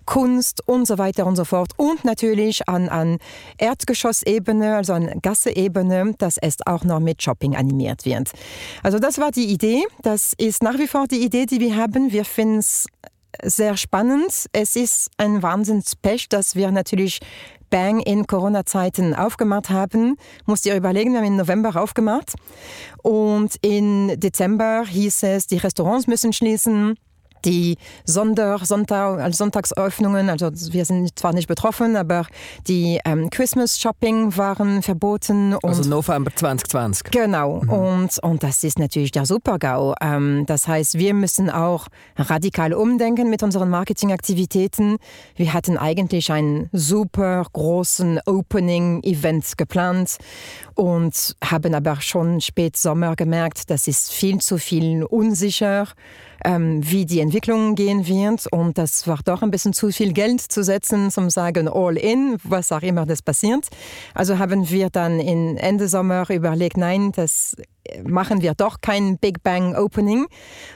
Kunst 0.06 0.62
und 0.66 0.87
so 0.87 0.99
weiter 0.99 1.26
und 1.26 1.37
so 1.37 1.44
fort. 1.44 1.73
Und 1.76 2.04
natürlich 2.04 2.68
an, 2.68 2.88
an 2.88 3.18
Erdgeschossebene, 3.58 4.76
also 4.76 4.92
an 4.92 5.20
Gasseebene, 5.23 6.14
dass 6.18 6.38
es 6.38 6.56
auch 6.66 6.85
noch 6.85 7.00
mit 7.00 7.23
Shopping 7.23 7.56
animiert 7.56 8.04
wird. 8.04 8.30
Also 8.82 8.99
das 8.99 9.18
war 9.18 9.30
die 9.30 9.47
Idee. 9.47 9.82
Das 10.02 10.32
ist 10.38 10.62
nach 10.62 10.78
wie 10.78 10.87
vor 10.87 11.06
die 11.06 11.25
Idee, 11.25 11.47
die 11.47 11.61
wir 11.61 11.76
haben. 11.76 12.12
Wir 12.12 12.25
finden 12.25 12.58
es 12.58 12.87
sehr 13.42 13.76
spannend. 13.76 14.47
Es 14.52 14.76
ist 14.76 15.11
ein 15.16 15.42
Wahnsinnspech, 15.42 16.28
dass 16.28 16.54
wir 16.54 16.70
natürlich 16.70 17.20
Bang 17.70 18.00
in 18.00 18.26
Corona-Zeiten 18.26 19.14
aufgemacht 19.14 19.70
haben. 19.70 20.16
Musst 20.47 20.66
ihr 20.66 20.76
überlegen, 20.76 21.12
wir 21.12 21.18
haben 21.20 21.26
im 21.26 21.37
November 21.37 21.80
aufgemacht 21.80 22.35
und 23.02 23.56
in 23.62 24.18
Dezember 24.18 24.85
hieß 24.87 25.23
es, 25.25 25.47
die 25.47 25.58
Restaurants 25.58 26.06
müssen 26.06 26.32
schließen. 26.32 26.97
Die 27.45 27.76
Sonder 28.04 28.59
Sonntag, 28.64 29.21
also 29.21 29.37
Sonntagsöffnungen, 29.37 30.30
also 30.30 30.50
wir 30.73 30.85
sind 30.85 31.18
zwar 31.18 31.33
nicht 31.33 31.49
betroffen, 31.49 31.97
aber 31.97 32.26
die 32.66 33.00
ähm, 33.04 33.30
Christmas 33.30 33.78
Shopping 33.78 34.37
waren 34.37 34.83
verboten. 34.83 35.57
also 35.62 35.88
November 35.88 36.30
2020. 36.35 37.11
Genau, 37.11 37.61
mhm. 37.62 37.68
und, 37.68 38.18
und 38.23 38.42
das 38.42 38.64
ist 38.64 38.78
natürlich 38.78 39.12
der 39.12 39.26
Super-GAU. 39.26 39.95
Ähm, 40.00 40.45
das 40.47 40.68
heißt, 40.68 40.99
wir 40.99 41.14
müssen 41.14 41.50
auch 41.50 41.88
radikal 42.16 42.73
umdenken 42.73 43.30
mit 43.30 43.42
unseren 43.42 43.71
Marketingaktivitäten. 43.71 44.99
Wir 45.37 45.52
hatten 45.52 45.76
eigentlich 45.76 46.33
einen 46.33 46.68
super 46.73 47.45
großen 47.52 48.21
Opening-Event 48.26 49.59
geplant 49.59 50.18
und 50.75 51.37
haben 51.45 51.75
aber 51.75 52.00
schon 52.00 52.40
spät 52.40 52.76
Sommer 52.76 53.16
gemerkt, 53.16 53.71
das 53.71 53.88
ist 53.88 54.12
viel 54.12 54.38
zu 54.38 54.59
viel 54.59 55.04
unsicher 55.04 55.88
ähm, 56.45 56.80
wie 56.83 57.07
die 57.07 57.21
Entwicklung 57.21 57.75
gehen 57.75 58.07
wird. 58.07 58.47
Und 58.50 58.78
das 58.78 59.07
war 59.07 59.18
doch 59.25 59.42
ein 59.42 59.50
bisschen 59.50 59.73
zu 59.73 59.90
viel 59.90 60.12
Geld 60.12 60.40
zu 60.40 60.62
setzen, 60.62 61.11
zum 61.11 61.30
sagen 61.30 61.68
all 61.68 61.97
in, 61.97 62.37
was 62.45 62.73
auch 62.73 62.83
immer 62.83 63.07
das 63.07 63.23
passiert. 63.23 63.68
Also 64.14 64.38
haben 64.38 64.71
wir 64.71 64.90
dann 64.90 65.21
in 65.21 65.57
Ende 65.57 65.88
Sommer 65.88 66.28
überlegt, 66.30 66.76
nein, 66.76 67.12
das 67.12 67.57
machen 68.04 68.42
wir 68.42 68.54
doch 68.54 68.80
kein 68.80 69.18
Big 69.18 69.42
Bang 69.42 69.75
Opening. 69.75 70.26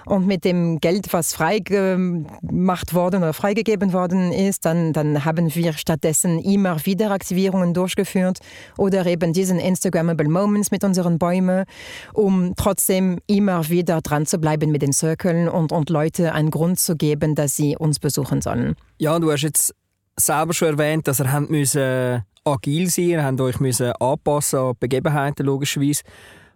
Und 0.06 0.26
mit 0.26 0.44
dem 0.44 0.78
Geld, 0.80 1.12
was 1.12 1.34
freigemacht 1.34 2.94
worden 2.94 3.22
oder 3.22 3.32
freigegeben 3.32 3.92
worden 3.92 4.32
ist, 4.32 4.64
dann, 4.64 4.92
dann 4.92 5.24
haben 5.24 5.54
wir 5.54 5.72
stattdessen 5.74 6.38
immer 6.38 6.84
wieder 6.84 7.10
Aktivierungen 7.10 7.74
durchgeführt 7.74 8.38
oder 8.76 9.06
eben 9.06 9.32
diesen 9.32 9.58
Instagrammable 9.58 10.28
Moments 10.28 10.70
mit 10.70 10.84
unseren 10.84 11.18
Bäumen, 11.18 11.64
um 12.12 12.54
trotzdem 12.56 13.18
immer 13.26 13.68
wieder 13.68 14.00
dran 14.00 14.26
zu 14.26 14.38
bleiben 14.38 14.70
mit 14.70 14.82
den 14.82 14.92
Circles 14.92 15.50
und, 15.50 15.72
und 15.72 15.90
Leute 15.90 16.32
einen 16.32 16.50
Grund 16.50 16.78
zu 16.78 16.96
geben, 16.96 17.34
dass 17.34 17.56
sie 17.56 17.76
uns 17.76 17.98
besuchen 17.98 18.40
sollen. 18.42 18.76
Ja, 18.98 19.18
du 19.18 19.30
hast 19.32 19.42
jetzt 19.42 19.74
selber 20.16 20.52
schon 20.52 20.68
erwähnt, 20.68 21.08
dass 21.08 21.20
ihr 21.20 21.40
müssen 21.48 22.22
agil 22.44 22.90
sein, 22.90 23.04
ihr 23.04 23.24
habt 23.24 23.40
euch 23.40 23.60
müssen 23.60 23.92
anpassen 23.92 24.58
an 24.58 24.74
Begebenheiten 24.78 25.46
logischerweise. 25.46 26.02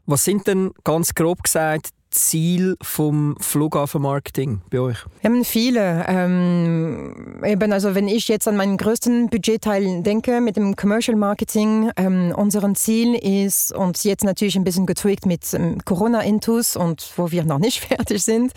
Was 0.06 0.24
sind 0.24 0.46
denn 0.46 0.72
ganz 0.84 1.14
grob 1.14 1.42
gesagt 1.42 1.90
Ziel 2.16 2.76
vom 2.82 3.36
Flughafenmarketing 3.40 4.60
bei 4.70 4.80
euch? 4.80 5.04
Wir 5.20 5.30
haben 5.30 5.44
viele. 5.44 6.04
Ähm, 6.08 7.42
eben 7.44 7.72
also 7.72 7.94
wenn 7.94 8.08
ich 8.08 8.26
jetzt 8.28 8.48
an 8.48 8.56
meinen 8.56 8.76
größten 8.76 9.28
Budgetteil 9.28 10.02
denke 10.02 10.40
mit 10.40 10.56
dem 10.56 10.74
Commercial 10.76 11.16
Marketing, 11.16 11.90
ähm, 11.96 12.32
unser 12.36 12.74
Ziel 12.74 13.14
ist, 13.14 13.72
und 13.72 14.02
jetzt 14.02 14.24
natürlich 14.24 14.56
ein 14.56 14.64
bisschen 14.64 14.86
getwickt 14.86 15.26
mit 15.26 15.52
ähm, 15.54 15.78
Corona-Intus 15.84 16.76
und 16.76 17.06
wo 17.16 17.30
wir 17.30 17.44
noch 17.44 17.58
nicht 17.58 17.80
fertig 17.86 18.22
sind, 18.22 18.52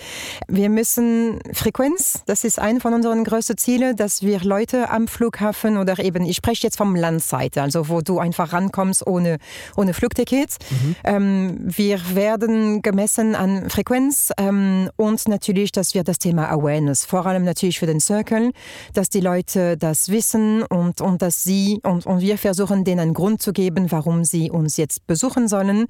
wir 0.48 0.70
müssen 0.70 1.40
Frequenz, 1.54 2.24
das 2.26 2.44
ist 2.44 2.60
ein 2.60 2.80
von 2.80 2.94
unseren 2.94 3.24
größten 3.24 3.58
Zielen, 3.58 3.96
dass 3.96 4.22
wir 4.24 4.40
Leute 4.40 4.90
am 4.90 5.08
Flughafen 5.08 5.78
oder 5.78 6.00
eben, 6.00 6.26
ich 6.26 6.38
spreche 6.38 6.68
jetzt 6.68 6.78
vom 6.78 6.96
Landseite, 6.96 7.62
also 7.62 7.90
wo 7.90 8.02
du 8.02 8.20
einfach 8.20 8.54
rankommst 8.54 9.06
ohne, 9.06 9.38
ohne 9.76 9.94
Flugticket. 9.94 10.56
Mhm. 10.70 10.96
Ähm, 11.04 11.58
wir 11.60 12.00
werden 12.16 12.82
gemessen 12.82 13.36
an 13.36 13.49
Frequenz 13.70 14.32
ähm, 14.38 14.90
und 14.96 15.28
natürlich, 15.28 15.72
dass 15.72 15.94
wir 15.94 16.04
das 16.04 16.20
Thema 16.20 16.50
Awareness, 16.50 17.06
vor 17.06 17.26
allem 17.26 17.44
natürlich 17.44 17.80
für 17.80 17.86
den 17.86 18.00
Circle, 18.00 18.52
dass 18.94 19.10
die 19.10 19.20
Leute 19.20 19.78
das 19.78 20.10
wissen 20.10 20.64
und, 20.64 21.02
und 21.02 21.22
dass 21.22 21.44
sie 21.44 21.80
und, 21.84 22.06
und 22.06 22.22
wir 22.22 22.38
versuchen 22.38 22.84
denen 22.84 23.00
einen 23.00 23.14
Grund 23.14 23.42
zu 23.42 23.54
geben, 23.54 23.92
warum 23.92 24.24
sie 24.24 24.50
uns 24.52 24.78
jetzt 24.78 25.06
besuchen 25.08 25.48
sollen. 25.48 25.86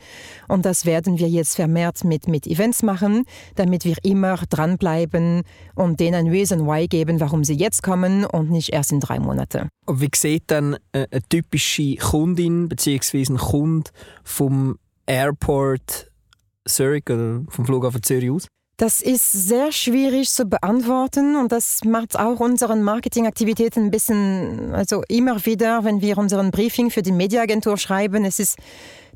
Und 0.48 0.66
das 0.66 0.86
werden 0.86 1.20
wir 1.20 1.30
jetzt 1.30 1.56
vermehrt 1.56 2.04
mit, 2.04 2.28
mit 2.28 2.48
Events 2.48 2.84
machen, 2.84 3.26
damit 3.56 3.86
wir 3.86 3.96
immer 4.04 4.38
dranbleiben 4.50 5.44
und 5.76 6.00
denen 6.00 6.16
ein 6.16 6.28
Reason 6.28 6.66
Why 6.66 6.88
geben, 6.88 7.20
warum 7.20 7.44
sie 7.44 7.56
jetzt 7.56 7.84
kommen 7.84 8.26
und 8.26 8.52
nicht 8.52 8.74
erst 8.74 8.92
in 8.92 9.00
drei 9.00 9.20
Monaten. 9.20 9.70
Wie 9.88 10.10
sieht 10.16 10.44
dann 10.48 10.78
eine 10.92 11.08
typische 11.30 11.96
Kundin 11.96 12.70
bzw. 12.70 13.26
ein 13.30 13.38
Kunde 13.38 13.92
vom 14.24 14.78
Airport 15.06 16.09
Zurich 16.70 17.04
oder 17.10 17.42
vom 17.50 17.66
Flughafen 17.66 18.04
Zürich 18.04 18.32
aus? 18.32 18.48
Das 18.80 19.02
ist 19.02 19.34
sehr 19.34 19.74
schwierig 19.74 20.30
zu 20.30 20.46
beantworten 20.46 21.36
und 21.36 21.52
das 21.52 21.84
macht 21.84 22.18
auch 22.18 22.40
unseren 22.40 22.82
Marketingaktivitäten 22.82 23.84
ein 23.84 23.92
bisschen, 23.92 24.74
also 24.74 25.04
immer 25.10 25.46
wieder, 25.46 25.84
wenn 25.84 26.00
wir 26.00 26.18
unseren 26.18 26.50
Briefing 26.50 26.90
für 26.90 27.02
die 27.02 27.12
Mediaagentur 27.12 27.76
schreiben, 27.76 28.24
es 28.24 28.40
ist 28.40 28.58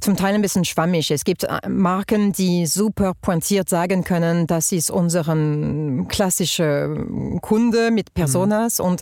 zum 0.02 0.18
Teil 0.18 0.36
ein 0.36 0.42
bisschen 0.42 0.66
schwammig. 0.66 1.12
Es 1.12 1.24
gibt 1.24 1.46
äh, 1.46 1.70
Marken, 1.70 2.34
die 2.34 2.66
super 2.66 3.14
pointiert 3.22 3.70
sagen 3.70 4.04
können, 4.04 4.48
das 4.48 4.74
ist 4.74 4.92
unseren 4.92 6.10
klassische 6.10 7.06
Kunde 7.42 7.90
mit 7.90 8.14
Personas 8.14 8.80
mhm. 8.80 8.86
und 8.86 9.02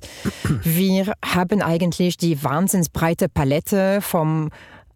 wir 0.64 1.14
haben 1.26 1.64
eigentlich 1.64 2.18
die 2.18 2.44
wahnsinnsbreite 2.44 3.30
Palette 3.30 4.00
vom 4.02 4.52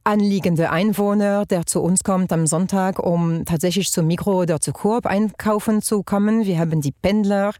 anliegende 0.05 0.69
Einwohner, 0.69 1.45
der 1.45 1.65
zu 1.65 1.81
uns 1.81 2.03
kommt 2.03 2.31
am 2.31 2.47
Sonntag, 2.47 2.99
um 2.99 3.43
tatsächlich 3.43 3.91
zum 3.91 4.07
Mikro 4.07 4.41
oder 4.41 4.61
zu 4.61 4.71
Coop 4.71 5.05
einkaufen 5.05 5.81
zu 5.81 6.03
kommen. 6.03 6.45
Wir 6.45 6.59
haben 6.59 6.79
die 6.81 6.91
Pendler, 6.91 7.53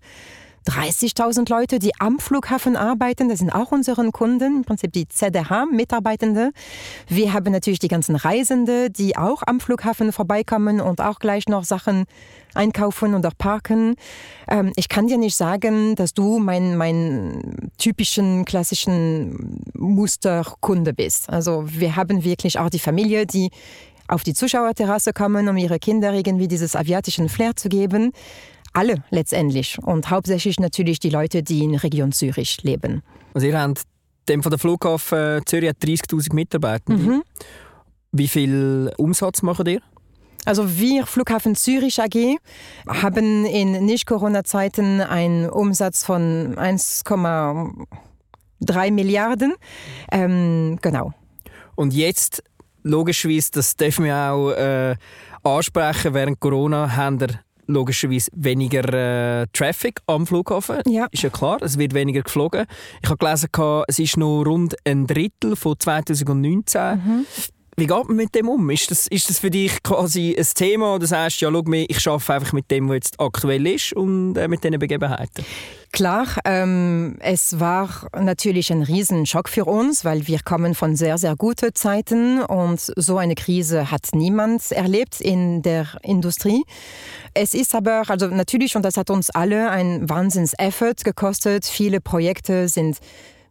30.000 0.67 1.49
Leute, 1.49 1.79
die 1.79 1.91
am 1.99 2.19
Flughafen 2.19 2.75
arbeiten. 2.75 3.29
Das 3.29 3.39
sind 3.39 3.51
auch 3.51 3.71
unsere 3.71 4.09
Kunden, 4.11 4.57
im 4.57 4.63
Prinzip 4.63 4.93
die 4.93 5.07
ZDH-Mitarbeitende. 5.07 6.51
Wir 7.07 7.33
haben 7.33 7.51
natürlich 7.51 7.79
die 7.79 7.87
ganzen 7.87 8.15
Reisende, 8.15 8.89
die 8.89 9.17
auch 9.17 9.43
am 9.45 9.59
Flughafen 9.59 10.11
vorbeikommen 10.11 10.81
und 10.81 11.01
auch 11.01 11.19
gleich 11.19 11.47
noch 11.47 11.63
Sachen 11.63 12.05
einkaufen 12.53 13.13
und 13.13 13.25
auch 13.25 13.37
parken. 13.37 13.95
Ähm, 14.47 14.71
ich 14.75 14.89
kann 14.89 15.07
dir 15.07 15.17
nicht 15.17 15.35
sagen, 15.35 15.95
dass 15.95 16.13
du 16.13 16.39
mein, 16.39 16.77
mein 16.77 17.71
typischen 17.77 18.45
klassischen 18.45 19.61
Musterkunde 19.73 20.93
bist. 20.93 21.29
Also 21.29 21.65
wir 21.67 21.95
haben 21.95 22.23
wirklich 22.23 22.59
auch 22.59 22.69
die 22.69 22.79
Familie, 22.79 23.25
die 23.25 23.51
auf 24.07 24.23
die 24.23 24.33
Zuschauerterrasse 24.33 25.13
kommen, 25.13 25.47
um 25.47 25.57
ihre 25.57 25.79
Kinder 25.79 26.13
irgendwie 26.13 26.47
dieses 26.47 26.75
asiatischen 26.75 27.27
Flair 27.29 27.55
zu 27.55 27.69
geben 27.69 28.11
alle 28.75 29.03
letztendlich 29.09 29.77
und 29.81 30.09
hauptsächlich 30.09 30.59
natürlich 30.59 30.99
die 30.99 31.09
Leute, 31.09 31.43
die 31.43 31.63
in 31.63 31.75
Region 31.75 32.11
Zürich 32.11 32.61
leben. 32.63 33.01
Also 33.33 33.47
ihr 33.47 33.57
habt 33.59 33.83
dem 34.27 34.43
von 34.43 34.49
der 34.49 34.59
Flughafen 34.59 35.37
äh, 35.37 35.41
Zürich 35.45 35.69
hat 35.69 35.77
30.000 35.77 36.33
Mitarbeiter. 36.33 36.91
Mhm. 36.93 37.23
Wie 38.11 38.27
viel 38.27 38.91
Umsatz 38.97 39.41
machen 39.41 39.65
ihr? 39.67 39.79
Also 40.45 40.77
wir 40.77 41.07
Flughafen 41.07 41.55
Zürich 41.55 42.01
AG 42.01 42.37
haben 42.87 43.45
in 43.45 43.85
Nicht-Corona-Zeiten 43.85 44.99
einen 45.01 45.49
Umsatz 45.49 46.05
von 46.05 46.55
1,3 46.55 48.91
Milliarden. 48.91 49.55
Ähm, 50.11 50.77
genau. 50.81 51.13
Und 51.75 51.93
jetzt, 51.93 52.43
logischerweise, 52.83 53.51
das 53.53 53.75
dürfen 53.75 54.05
wir 54.05 54.15
auch 54.15 54.51
äh, 54.51 54.95
ansprechen, 55.43 56.13
während 56.13 56.39
Corona 56.39 56.95
haben 56.95 57.19
wir 57.19 57.39
logischerweise 57.67 58.31
weniger 58.33 59.41
äh, 59.41 59.47
Traffic 59.53 60.01
am 60.07 60.25
Flughafen. 60.27 60.81
Ja. 60.87 61.07
Ist 61.11 61.23
ja 61.23 61.29
klar, 61.29 61.61
es 61.61 61.77
wird 61.77 61.93
weniger 61.93 62.21
geflogen. 62.21 62.65
Ich 63.01 63.09
habe 63.09 63.17
gelesen, 63.17 63.49
es 63.87 63.99
ist 63.99 64.17
noch 64.17 64.43
rund 64.43 64.75
ein 64.85 65.07
Drittel 65.07 65.55
von 65.55 65.75
2019. 65.77 66.81
Mhm. 66.81 67.25
Wie 67.77 67.87
geht 67.87 68.07
man 68.07 68.15
mit 68.15 68.33
dem 68.35 68.47
um? 68.47 68.69
Ist 68.69 68.89
das, 68.89 69.07
ist 69.07 69.29
das 69.29 69.39
für 69.39 69.51
dich 69.51 69.83
quasi 69.83 70.33
ein 70.37 70.47
Thema 70.55 70.95
oder 70.95 71.07
sagst 71.07 71.41
du, 71.41 71.45
ja, 71.45 71.51
schau 71.51 71.63
mir, 71.63 71.85
ich 71.89 72.07
arbeite 72.07 72.33
einfach 72.33 72.53
mit 72.53 72.71
dem, 72.71 72.87
was 72.87 72.95
jetzt 72.95 73.19
aktuell 73.19 73.67
ist 73.67 73.91
und 73.91 74.37
äh, 74.37 74.47
mit 74.47 74.63
diesen 74.63 74.79
Begebenheiten? 74.79 75.43
Klar, 75.91 76.27
ähm, 76.45 77.17
es 77.19 77.59
war 77.59 78.07
natürlich 78.17 78.71
ein 78.71 78.81
Riesenschock 78.81 79.49
für 79.49 79.65
uns, 79.65 80.05
weil 80.05 80.25
wir 80.27 80.39
kommen 80.39 80.73
von 80.73 80.95
sehr, 80.95 81.17
sehr 81.17 81.35
guten 81.35 81.75
Zeiten 81.75 82.41
und 82.41 82.79
so 82.79 83.17
eine 83.17 83.35
Krise 83.35 83.91
hat 83.91 84.09
niemand 84.13 84.71
erlebt 84.71 85.19
in 85.19 85.61
der 85.61 85.87
Industrie. 86.01 86.63
Es 87.33 87.53
ist 87.53 87.75
aber, 87.75 88.03
also 88.07 88.27
natürlich, 88.27 88.77
und 88.77 88.83
das 88.83 88.95
hat 88.95 89.09
uns 89.09 89.29
alle 89.29 89.69
ein 89.69 90.09
Wahnsinns-Effort 90.09 91.03
gekostet. 91.03 91.65
Viele 91.65 91.99
Projekte 91.99 92.69
sind 92.69 92.99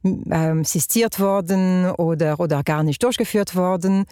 ähm, 0.04 0.64
sistiert 0.64 1.18
worden 1.18 1.90
oder, 1.92 2.38
oder 2.38 2.62
gar 2.62 2.82
nicht 2.82 3.02
durchgeführt 3.02 3.56
worden. 3.56 4.04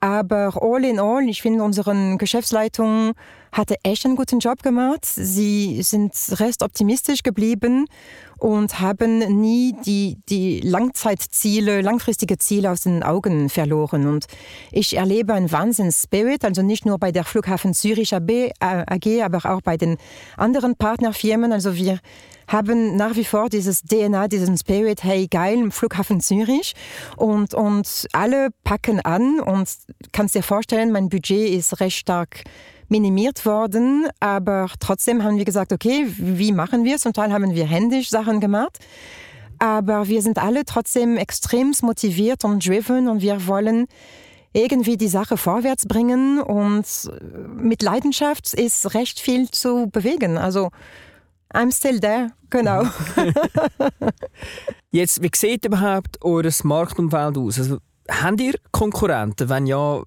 Aber 0.00 0.60
all 0.60 0.84
in 0.84 0.98
all, 0.98 1.28
ich 1.28 1.42
finde, 1.42 1.62
unsere 1.62 2.16
Geschäftsleitung 2.16 3.12
hatte 3.52 3.76
echt 3.82 4.04
einen 4.06 4.16
guten 4.16 4.38
Job 4.38 4.62
gemacht. 4.62 5.04
Sie 5.04 5.82
sind 5.82 6.12
recht 6.40 6.62
optimistisch 6.62 7.22
geblieben 7.22 7.86
und 8.42 8.80
haben 8.80 9.40
nie 9.40 9.72
die, 9.86 10.18
die 10.28 10.58
Langzeitziele, 10.62 11.80
langfristige 11.80 12.38
Ziele 12.38 12.72
aus 12.72 12.80
den 12.80 13.04
Augen 13.04 13.48
verloren. 13.48 14.08
Und 14.08 14.26
ich 14.72 14.96
erlebe 14.96 15.32
einen 15.32 15.52
Wahnsinns-Spirit, 15.52 16.44
also 16.44 16.60
nicht 16.60 16.84
nur 16.84 16.98
bei 16.98 17.12
der 17.12 17.22
Flughafen 17.22 17.72
Zürich 17.72 18.12
AG, 18.16 18.28
äh, 18.28 19.22
aber 19.22 19.48
auch 19.48 19.60
bei 19.60 19.76
den 19.76 19.96
anderen 20.36 20.74
Partnerfirmen. 20.74 21.52
Also 21.52 21.76
wir 21.76 22.00
haben 22.48 22.96
nach 22.96 23.14
wie 23.14 23.24
vor 23.24 23.48
dieses 23.48 23.82
DNA, 23.82 24.26
diesen 24.26 24.58
Spirit, 24.58 25.04
hey 25.04 25.28
geil, 25.28 25.58
im 25.58 25.70
Flughafen 25.70 26.20
Zürich 26.20 26.74
und, 27.16 27.54
und 27.54 28.08
alle 28.12 28.48
packen 28.64 28.98
an 28.98 29.38
und 29.38 29.68
kannst 30.10 30.34
dir 30.34 30.42
vorstellen, 30.42 30.90
mein 30.90 31.08
Budget 31.08 31.48
ist 31.48 31.78
recht 31.78 31.98
stark 31.98 32.42
minimiert 32.92 33.44
worden, 33.44 34.06
aber 34.20 34.68
trotzdem 34.78 35.24
haben 35.24 35.36
wir 35.36 35.44
gesagt, 35.44 35.72
okay, 35.72 36.06
wie 36.16 36.52
machen 36.52 36.84
wir 36.84 36.94
es? 36.94 37.02
Zum 37.02 37.12
Teil 37.12 37.32
haben 37.32 37.54
wir 37.54 37.66
händisch 37.66 38.10
Sachen 38.10 38.38
gemacht. 38.38 38.78
Aber 39.58 40.08
wir 40.08 40.22
sind 40.22 40.38
alle 40.38 40.64
trotzdem 40.64 41.16
extrem 41.16 41.72
motiviert 41.82 42.44
und 42.44 42.66
driven 42.66 43.08
und 43.08 43.22
wir 43.22 43.46
wollen 43.46 43.86
irgendwie 44.52 44.96
die 44.96 45.08
Sache 45.08 45.36
vorwärts 45.36 45.86
bringen 45.86 46.40
und 46.40 46.84
mit 47.56 47.82
Leidenschaft 47.82 48.54
ist 48.54 48.94
recht 48.94 49.18
viel 49.18 49.50
zu 49.50 49.88
bewegen. 49.90 50.36
Also 50.36 50.70
I'm 51.54 51.74
still 51.74 52.00
there, 52.00 52.32
genau. 52.50 52.84
Jetzt, 54.90 55.22
wie 55.22 55.30
sieht 55.34 55.64
überhaupt 55.64 56.18
euer 56.22 56.50
Marktumfeld 56.64 57.36
aus? 57.38 57.58
Also, 57.58 57.78
habt 58.10 58.40
ihr 58.40 58.54
Konkurrenten? 58.72 59.48
Wenn 59.48 59.66
ja, 59.66 60.02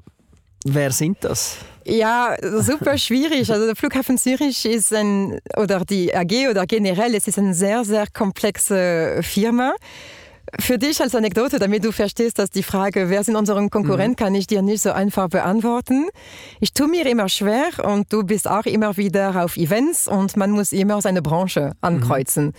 wer 0.66 0.92
sind 0.92 1.18
das? 1.22 1.58
Ja, 1.86 2.36
super 2.42 2.98
schwierig. 2.98 3.52
Also 3.52 3.66
der 3.66 3.76
Flughafen 3.76 4.18
Zürich 4.18 4.66
ist 4.66 4.92
ein, 4.94 5.40
oder 5.56 5.86
die 5.86 6.14
AG 6.14 6.50
oder 6.50 6.66
generell, 6.66 7.14
es 7.14 7.28
ist 7.28 7.38
eine 7.38 7.54
sehr, 7.54 7.86
sehr 7.86 8.08
komplexe 8.12 9.20
Firma. 9.22 9.74
Für 10.60 10.78
dich 10.78 11.02
als 11.02 11.14
Anekdote, 11.16 11.60
damit 11.60 11.84
du 11.84 11.92
verstehst, 11.92 12.40
dass 12.40 12.50
die 12.50 12.64
Frage, 12.64 13.10
wer 13.10 13.24
sind 13.24 13.36
unsere 13.36 13.68
Konkurrenten, 13.70 14.12
mhm. 14.12 14.26
kann 14.26 14.36
ich 14.36 14.48
dir 14.48 14.62
nicht 14.62 14.82
so 14.82 14.92
einfach 14.92 15.28
beantworten. 15.30 16.08
Ich 16.60 16.74
tue 16.74 16.88
mir 16.88 17.06
immer 17.08 17.30
schwer 17.30 17.68
und 17.84 18.12
du 18.12 18.24
bist 18.24 18.50
auch 18.50 18.66
immer 18.66 18.98
wieder 18.98 19.44
auf 19.44 19.58
Events 19.58 20.08
und 20.08 20.38
man 20.38 20.52
muss 20.52 20.72
immer 20.72 21.02
seine 21.02 21.22
Branche 21.22 21.74
ankreuzen. 21.82 22.46
Mhm. 22.46 22.54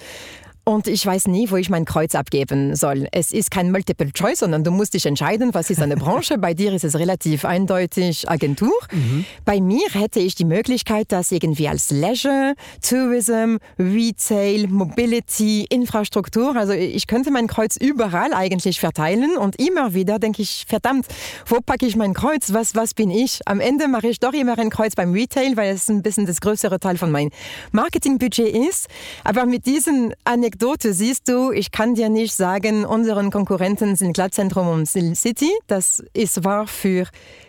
Und 0.68 0.88
ich 0.88 1.06
weiß 1.06 1.28
nie, 1.28 1.48
wo 1.48 1.56
ich 1.58 1.70
mein 1.70 1.84
Kreuz 1.84 2.16
abgeben 2.16 2.74
soll. 2.74 3.06
Es 3.12 3.30
ist 3.30 3.52
kein 3.52 3.70
Multiple 3.70 4.12
Choice, 4.12 4.40
sondern 4.40 4.64
du 4.64 4.72
musst 4.72 4.94
dich 4.94 5.06
entscheiden, 5.06 5.54
was 5.54 5.70
ist 5.70 5.80
eine 5.80 5.96
Branche. 5.96 6.38
Bei 6.38 6.54
dir 6.54 6.72
ist 6.72 6.82
es 6.82 6.98
relativ 6.98 7.44
eindeutig 7.44 8.28
Agentur. 8.28 8.74
Mhm. 8.90 9.24
Bei 9.44 9.60
mir 9.60 9.86
hätte 9.92 10.18
ich 10.18 10.34
die 10.34 10.44
Möglichkeit, 10.44 11.12
das 11.12 11.30
irgendwie 11.30 11.68
als 11.68 11.92
Leisure, 11.92 12.54
Tourism, 12.82 13.58
Retail, 13.78 14.66
Mobility, 14.66 15.66
Infrastruktur, 15.70 16.56
also 16.56 16.72
ich 16.72 17.06
könnte 17.06 17.30
mein 17.30 17.46
Kreuz 17.46 17.76
überall 17.76 18.34
eigentlich 18.34 18.80
verteilen 18.80 19.36
und 19.36 19.60
immer 19.60 19.94
wieder 19.94 20.18
denke 20.18 20.42
ich, 20.42 20.64
verdammt, 20.66 21.06
wo 21.46 21.60
packe 21.60 21.86
ich 21.86 21.94
mein 21.94 22.12
Kreuz? 22.12 22.52
Was, 22.52 22.74
was 22.74 22.92
bin 22.92 23.12
ich? 23.12 23.38
Am 23.46 23.60
Ende 23.60 23.86
mache 23.86 24.08
ich 24.08 24.18
doch 24.18 24.32
immer 24.32 24.58
ein 24.58 24.70
Kreuz 24.70 24.96
beim 24.96 25.12
Retail, 25.12 25.56
weil 25.56 25.72
es 25.72 25.88
ein 25.88 26.02
bisschen 26.02 26.26
das 26.26 26.40
größere 26.40 26.80
Teil 26.80 26.98
von 26.98 27.12
meinem 27.12 27.30
Marketingbudget 27.70 28.48
ist. 28.68 28.88
Aber 29.22 29.46
mit 29.46 29.64
diesen 29.66 30.12
Anekdoten 30.24 30.55
Anekdote 30.56 30.94
siehst 30.94 31.28
du, 31.28 31.52
ich 31.52 31.70
kann 31.70 31.96
dir 31.96 32.08
nicht 32.08 32.34
sagen, 32.34 32.86
unseren 32.86 33.30
Konkurrenten 33.30 33.94
sind 33.94 34.14
Glattzentrum 34.14 34.68
und 34.68 34.86
City. 34.86 35.50
Das 35.66 36.02
ist 36.14 36.44
wahr 36.44 36.66
für 36.66 37.06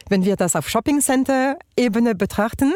wenn 0.10 0.26
wir 0.26 0.36
das 0.36 0.56
auf 0.56 0.70
Shopping 0.70 1.02
Center 1.02 1.58
Ebene 1.78 2.16
betrachten. 2.16 2.74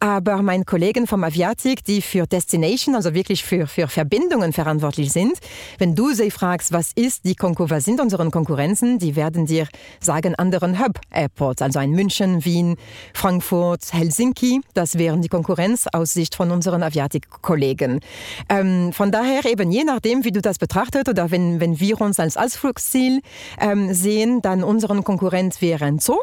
Aber 0.00 0.42
meine 0.42 0.64
Kollegen 0.64 1.06
vom 1.06 1.22
Aviatik, 1.22 1.84
die 1.84 2.02
für 2.02 2.26
Destination, 2.26 2.94
also 2.94 3.14
wirklich 3.14 3.44
für, 3.44 3.66
für 3.66 3.88
Verbindungen 3.88 4.52
verantwortlich 4.52 5.12
sind, 5.12 5.38
wenn 5.78 5.94
du 5.94 6.12
sie 6.12 6.30
fragst, 6.30 6.72
was 6.72 6.92
ist 6.94 7.24
die 7.24 7.34
Konkur 7.34 7.70
was 7.70 7.84
sind 7.84 8.00
unsere 8.00 8.28
Konkurrenzen, 8.30 8.98
die 8.98 9.16
werden 9.16 9.46
dir 9.46 9.68
sagen, 10.00 10.34
anderen 10.34 10.78
Hub 10.78 11.00
Airports, 11.10 11.62
also 11.62 11.78
ein 11.78 11.90
München, 11.90 12.44
Wien, 12.44 12.76
Frankfurt, 13.12 13.92
Helsinki, 13.92 14.60
das 14.74 14.96
wären 14.96 15.22
die 15.22 15.28
Konkurrenz 15.28 15.86
aus 15.92 16.12
Sicht 16.12 16.34
von 16.34 16.50
unseren 16.50 16.82
Aviatik-Kollegen. 16.82 18.00
Ähm, 18.48 18.92
von 18.92 19.12
daher 19.12 19.44
eben, 19.44 19.70
je 19.70 19.84
nachdem, 19.84 20.24
wie 20.24 20.32
du 20.32 20.40
das 20.40 20.58
betrachtest 20.58 21.08
oder 21.08 21.30
wenn, 21.30 21.60
wenn 21.60 21.80
wir 21.80 22.00
uns 22.00 22.18
als 22.18 22.36
Ausflugsziel 22.36 23.20
ähm, 23.60 23.92
sehen, 23.92 24.40
dann 24.42 24.64
unseren 24.64 25.04
Konkurrent 25.04 25.60
wären 25.60 25.98
Zoo 25.98 26.18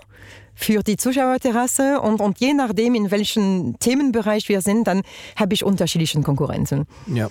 für 0.56 0.82
die 0.82 0.98
Zuschauerterrasse 0.98 2.00
und, 2.02 2.22
und 2.22 2.40
je 2.40 2.54
nachdem, 2.54 2.96
in 2.96 3.12
welchem 3.12 3.78
Themenbereich 3.80 4.50
wir 4.50 4.62
sind, 4.62 4.88
dann 4.88 5.02
habe 5.36 5.54
ich 5.54 5.64
unterschiedliche 5.64 6.22
Konkurrenzen. 6.22 6.86
Ja. 7.08 7.30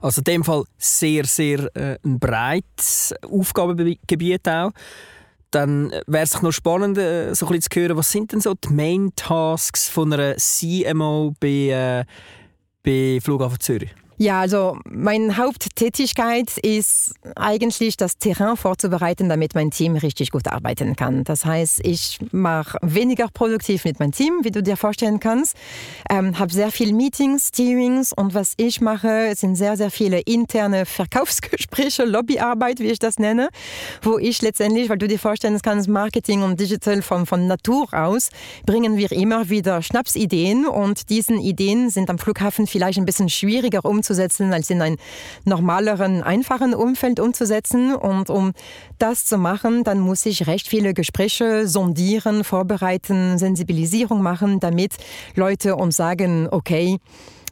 Also 0.00 0.20
in 0.20 0.24
dem 0.24 0.44
Fall 0.44 0.64
sehr, 0.76 1.24
sehr 1.24 1.74
äh, 1.76 1.98
ein 2.04 2.18
breites 2.18 3.14
Aufgabengebiet 3.22 4.48
auch. 4.48 4.72
Dann 5.50 5.92
wäre 6.06 6.24
es 6.24 6.42
noch 6.42 6.52
spannend, 6.52 6.98
äh, 6.98 7.32
so 7.34 7.46
ein 7.46 7.52
bisschen 7.52 7.70
zu 7.72 7.80
hören, 7.80 7.96
was 7.96 8.10
sind 8.10 8.32
denn 8.32 8.40
so 8.40 8.54
die 8.54 8.72
Main 8.72 9.12
Tasks 9.16 9.88
von 9.88 10.12
einer 10.12 10.36
CMO 10.36 11.34
bei, 11.38 11.48
äh, 11.48 12.04
bei 12.82 13.20
Flughafen 13.22 13.60
Zürich? 13.60 13.94
Ja, 14.16 14.40
also 14.40 14.78
meine 14.88 15.36
Haupttätigkeit 15.36 16.56
ist 16.58 17.14
eigentlich 17.34 17.96
das 17.96 18.16
Terrain 18.16 18.56
vorzubereiten, 18.56 19.28
damit 19.28 19.56
mein 19.56 19.72
Team 19.72 19.96
richtig 19.96 20.30
gut 20.30 20.46
arbeiten 20.46 20.94
kann. 20.94 21.24
Das 21.24 21.44
heißt, 21.44 21.80
ich 21.84 22.20
mache 22.30 22.78
weniger 22.80 23.26
produktiv 23.32 23.84
mit 23.84 23.98
meinem 23.98 24.12
Team, 24.12 24.40
wie 24.42 24.52
du 24.52 24.62
dir 24.62 24.76
vorstellen 24.76 25.18
kannst, 25.18 25.56
ähm, 26.08 26.38
habe 26.38 26.52
sehr 26.52 26.70
viele 26.70 26.92
Meetings, 26.92 27.48
Steerings 27.48 28.12
und 28.12 28.34
was 28.34 28.54
ich 28.56 28.80
mache, 28.80 29.32
sind 29.34 29.56
sehr, 29.56 29.76
sehr 29.76 29.90
viele 29.90 30.20
interne 30.20 30.86
Verkaufsgespräche, 30.86 32.04
Lobbyarbeit, 32.04 32.78
wie 32.78 32.92
ich 32.92 33.00
das 33.00 33.18
nenne, 33.18 33.48
wo 34.02 34.18
ich 34.18 34.42
letztendlich, 34.42 34.90
weil 34.90 34.98
du 34.98 35.08
dir 35.08 35.18
vorstellen 35.18 35.58
kannst, 35.60 35.88
Marketing 35.88 36.42
und 36.42 36.60
Digital 36.60 37.02
von, 37.02 37.26
von 37.26 37.48
Natur 37.48 37.88
aus, 37.92 38.30
bringen 38.64 38.96
wir 38.96 39.10
immer 39.10 39.48
wieder 39.48 39.82
Schnapsideen 39.82 40.66
und 40.66 41.10
diesen 41.10 41.40
Ideen 41.40 41.90
sind 41.90 42.10
am 42.10 42.18
Flughafen 42.18 42.68
vielleicht 42.68 42.98
ein 42.98 43.06
bisschen 43.06 43.28
schwieriger 43.28 43.84
umzusetzen 43.84 44.03
umzusetzen, 44.04 44.52
als 44.52 44.68
in 44.68 44.82
einem 44.82 44.98
normaleren, 45.44 46.22
einfachen 46.22 46.74
Umfeld 46.74 47.20
umzusetzen. 47.20 47.94
Und 47.94 48.28
um 48.28 48.52
das 48.98 49.24
zu 49.24 49.38
machen, 49.38 49.82
dann 49.82 49.98
muss 50.00 50.26
ich 50.26 50.46
recht 50.46 50.68
viele 50.68 50.92
Gespräche 50.92 51.66
sondieren, 51.66 52.44
vorbereiten, 52.44 53.38
Sensibilisierung 53.38 54.22
machen, 54.22 54.60
damit 54.60 54.92
Leute 55.34 55.76
uns 55.76 55.96
sagen, 55.96 56.48
okay, 56.50 56.98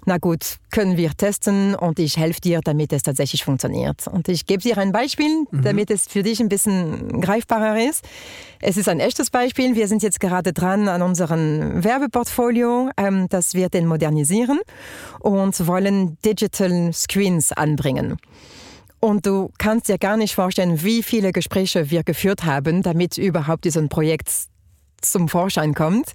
na 0.04 0.18
gut, 0.18 0.58
können 0.70 0.96
wir 0.96 1.12
testen 1.16 1.74
und 1.74 1.98
ich 1.98 2.16
helfe 2.16 2.40
dir, 2.40 2.60
damit 2.62 2.92
es 2.92 3.02
tatsächlich 3.02 3.44
funktioniert. 3.44 4.08
Und 4.08 4.28
ich 4.28 4.46
gebe 4.46 4.62
dir 4.62 4.78
ein 4.78 4.90
Beispiel, 4.90 5.44
mhm. 5.50 5.62
damit 5.62 5.90
es 5.90 6.06
für 6.08 6.22
dich 6.22 6.40
ein 6.40 6.48
bisschen 6.48 7.20
greifbarer 7.20 7.80
ist. 7.88 8.04
Es 8.60 8.76
ist 8.76 8.88
ein 8.88 9.00
echtes 9.00 9.30
Beispiel. 9.30 9.76
Wir 9.76 9.86
sind 9.86 10.02
jetzt 10.02 10.18
gerade 10.18 10.52
dran 10.52 10.88
an 10.88 11.02
unserem 11.02 11.84
Werbeportfolio, 11.84 12.90
ähm, 12.96 13.28
das 13.28 13.54
wir 13.54 13.68
den 13.68 13.86
modernisieren 13.86 14.60
und 15.20 15.66
wollen 15.66 16.18
Digital 16.24 16.92
Screens 16.92 17.52
anbringen. 17.52 18.16
Und 18.98 19.26
du 19.26 19.50
kannst 19.58 19.88
dir 19.88 19.98
gar 19.98 20.16
nicht 20.16 20.36
vorstellen, 20.36 20.84
wie 20.84 21.02
viele 21.02 21.32
Gespräche 21.32 21.90
wir 21.90 22.04
geführt 22.04 22.44
haben, 22.44 22.82
damit 22.82 23.18
überhaupt 23.18 23.64
dieses 23.64 23.88
Projekt 23.88 24.30
zum 25.04 25.28
Vorschein 25.28 25.74
kommt. 25.74 26.12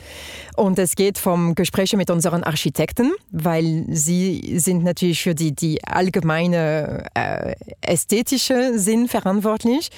Und 0.55 0.79
es 0.79 0.95
geht 0.95 1.17
vom 1.19 1.53
Gespräche 1.53 1.97
mit 1.97 2.09
unseren 2.09 2.43
Architekten, 2.43 3.11
weil 3.31 3.85
sie 3.89 4.57
sind 4.57 4.83
natürlich 4.83 5.21
für 5.21 5.35
die, 5.35 5.53
die 5.53 5.83
allgemeine 5.83 7.05
äh, 7.13 7.55
ästhetische 7.81 8.79
Sinn 8.79 9.07
verantwortlich. 9.07 9.89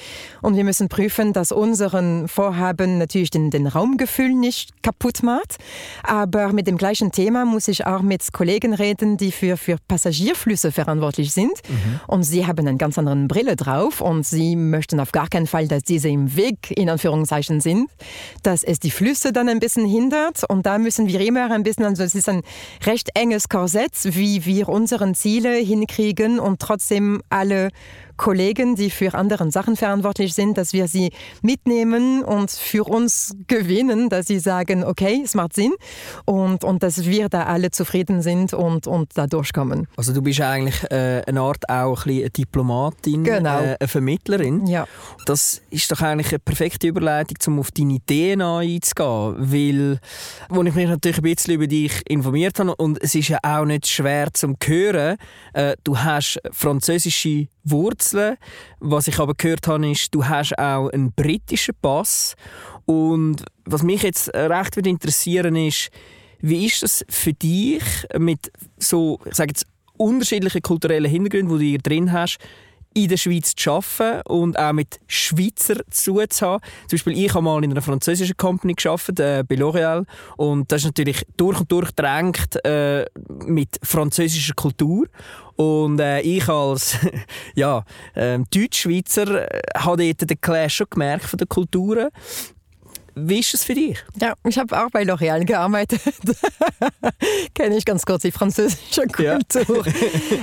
Und 0.41 0.58
wir 0.58 0.63
müssen 0.63 0.89
prüfen, 0.89 1.32
dass 1.32 1.52
unseren 1.52 2.28
Vorhaben 2.28 2.97
natürlich 2.97 3.30
den, 3.30 3.52
den 3.52 3.67
Raumgefühl 3.67 4.34
nicht 4.34 4.84
kaputt 4.84 5.23
macht. 5.23 5.58
Aber 6.04 6.52
mit 6.52 6.67
dem 6.67 6.78
gleichen 6.78 7.12
Thema 7.12 7.45
muss 7.45 7.67
ich 7.67 7.86
auch 7.86 8.02
mit 8.02 8.34
Kollegen 8.34 8.73
reden, 8.73 9.17
die 9.17 9.32
für, 9.32 9.56
für 9.56 9.78
Passagierflüsse 9.88 10.71
verantwortlich 10.71 11.32
sind. 11.32 11.54
Mhm. 11.67 11.99
Und 12.08 12.23
sie 12.23 12.45
haben 12.45 12.67
eine 12.67 12.78
ganz 12.78 12.97
andere 12.97 13.15
Brille 13.28 13.56
drauf 13.56 14.02
und 14.02 14.25
sie 14.25 14.56
möchten 14.56 14.99
auf 14.99 15.12
gar 15.12 15.30
keinen 15.30 15.47
Fall, 15.47 15.67
dass 15.67 15.84
diese 15.84 16.10
im 16.10 16.36
Weg 16.36 16.71
in 16.71 16.89
Anführungszeichen 16.89 17.62
sind, 17.62 17.89
dass 18.79 18.83
die 18.83 18.91
Flüsse 18.91 19.33
dann 19.33 19.49
ein 19.49 19.59
bisschen 19.59 19.85
hindert. 19.85 20.43
Und 20.49 20.65
da 20.65 20.77
müssen 20.77 21.07
wir 21.07 21.19
immer 21.19 21.51
ein 21.51 21.63
bisschen, 21.63 21.85
also 21.85 22.03
es 22.03 22.15
ist 22.15 22.29
ein 22.29 22.43
recht 22.85 23.09
enges 23.13 23.49
Korsett, 23.49 23.93
wie 24.03 24.45
wir 24.45 24.69
unsere 24.69 25.11
Ziele 25.13 25.53
hinkriegen 25.55 26.39
und 26.39 26.59
trotzdem 26.59 27.21
alle 27.29 27.69
Kollegen, 28.19 28.75
die 28.75 28.91
für 28.91 29.15
andere 29.15 29.49
Sachen 29.49 29.75
verantwortlich 29.75 30.34
sind, 30.34 30.58
dass 30.58 30.73
wir 30.73 30.88
sie 30.88 31.12
mitnehmen 31.41 32.23
und 32.23 32.51
für 32.51 32.84
uns 32.84 33.34
gewinnen, 33.47 34.10
dass 34.10 34.27
sie 34.27 34.39
sagen, 34.39 34.84
okay, 34.84 35.21
es 35.25 35.34
macht 35.34 35.53
Sinn 35.53 35.73
und, 36.25 36.63
und 36.63 36.84
dass 36.84 37.05
wir 37.05 37.29
da 37.29 37.43
alle 37.43 37.71
zufrieden 37.71 38.21
sind 38.21 38.53
und, 38.53 38.86
und 38.86 39.17
da 39.17 39.25
durchkommen. 39.25 39.88
Also 39.97 40.13
du 40.13 40.21
bist 40.21 40.41
eigentlich 40.41 40.84
äh, 40.91 41.23
eine 41.25 41.41
Art 41.41 41.67
auch 41.69 42.05
ein 42.05 42.19
eine 42.19 42.29
Diplomatin, 42.29 43.23
genau. 43.23 43.62
äh, 43.62 43.77
eine 43.79 43.88
Vermittlerin. 43.88 44.67
Ja. 44.67 44.86
Das 45.25 45.62
ist 45.69 45.91
doch 45.91 46.01
eigentlich 46.01 46.29
eine 46.29 46.39
perfekte 46.39 46.88
Überleitung, 46.88 47.38
um 47.47 47.60
auf 47.60 47.71
deine 47.71 47.93
Ideen 47.93 48.41
einzugehen, 48.41 49.36
weil 49.39 49.99
wo 50.49 50.62
ich 50.63 50.75
mich 50.75 50.88
natürlich 50.88 51.17
ein 51.17 51.23
bisschen 51.23 51.53
über 51.53 51.67
dich 51.67 52.01
informiert 52.10 52.60
habe 52.60 52.75
und 52.75 53.01
es 53.01 53.15
ist 53.15 53.29
ja 53.29 53.39
auch 53.43 53.65
nicht 53.65 53.88
schwer 53.88 54.34
zu 54.34 54.55
hören, 54.65 55.17
äh, 55.53 55.75
du 55.84 55.97
hast 55.97 56.39
französische 56.51 57.47
Wurzeln. 57.63 58.37
Was 58.79 59.07
ich 59.07 59.19
aber 59.19 59.33
gehört 59.33 59.67
habe, 59.67 59.89
ist, 59.89 60.13
du 60.13 60.25
hast 60.25 60.57
auch 60.57 60.89
einen 60.89 61.11
britischen 61.11 61.75
Pass. 61.81 62.35
Und 62.85 63.43
was 63.65 63.83
mich 63.83 64.03
jetzt 64.03 64.33
recht 64.33 64.75
würde 64.75 64.89
interessieren 64.89 65.55
ist, 65.55 65.89
wie 66.41 66.65
ist 66.65 66.83
das 66.83 67.05
für 67.09 67.33
dich 67.33 67.83
mit 68.17 68.51
so, 68.77 69.19
ich 69.25 69.35
sage 69.35 69.51
jetzt, 69.51 69.65
unterschiedlichen 69.97 70.61
kulturellen 70.61 71.09
Hintergründen, 71.09 71.59
die 71.59 71.63
du 71.63 71.69
hier 71.69 71.79
drin 71.79 72.11
hast, 72.11 72.39
in 72.93 73.08
der 73.08 73.17
Schweiz 73.17 73.54
zu 73.56 73.71
arbeiten 73.71 74.21
und 74.28 74.58
auch 74.58 74.73
mit 74.73 74.99
Schweizer 75.08 75.75
zu 75.89 76.19
haben. 76.19 76.34
Zum 76.39 76.62
Beispiel, 76.91 77.17
ich 77.17 77.34
habe 77.34 77.43
mal 77.43 77.63
in 77.63 77.71
einer 77.71 77.82
französischen 77.82 78.38
Company 78.38 78.73
gearbeitet, 78.73 79.19
äh, 79.19 79.43
bei 79.47 79.56
L'Oréal. 79.56 80.06
Und 80.38 80.71
das 80.71 80.82
ist 80.82 80.88
natürlich 80.88 81.25
durch 81.38 81.60
und 81.60 81.71
durch 81.71 81.91
drängt 81.91 82.63
äh, 82.65 83.06
mit 83.45 83.80
französischer 83.84 84.54
Kultur. 84.54 85.08
Und 85.56 85.99
äh, 85.99 86.21
ich 86.21 86.47
als 86.47 86.97
ja, 87.56 87.84
äh, 88.15 88.39
Deutschschweizer 88.54 89.52
äh, 89.52 89.62
habe 89.78 90.13
dort 90.13 90.30
den 90.30 90.41
Clash 90.41 90.75
schon 90.75 90.88
gemerkt 90.89 91.25
von 91.25 91.38
den 91.38 91.49
Kulturen. 91.49 92.10
Wie 93.27 93.39
ist 93.39 93.53
es 93.53 93.63
für 93.63 93.73
dich? 93.73 94.03
Ja, 94.19 94.34
ich 94.47 94.58
habe 94.58 94.77
auch 94.79 94.89
bei 94.91 95.03
L'Oréal 95.03 95.45
gearbeitet. 95.45 96.01
Kenne 97.53 97.77
ich 97.77 97.86
ganz 97.86 98.05
kurz 98.05 98.21
die 98.21 98.32
französische 98.32 99.08
Kultur. 99.08 99.86
Ja. 99.86 99.88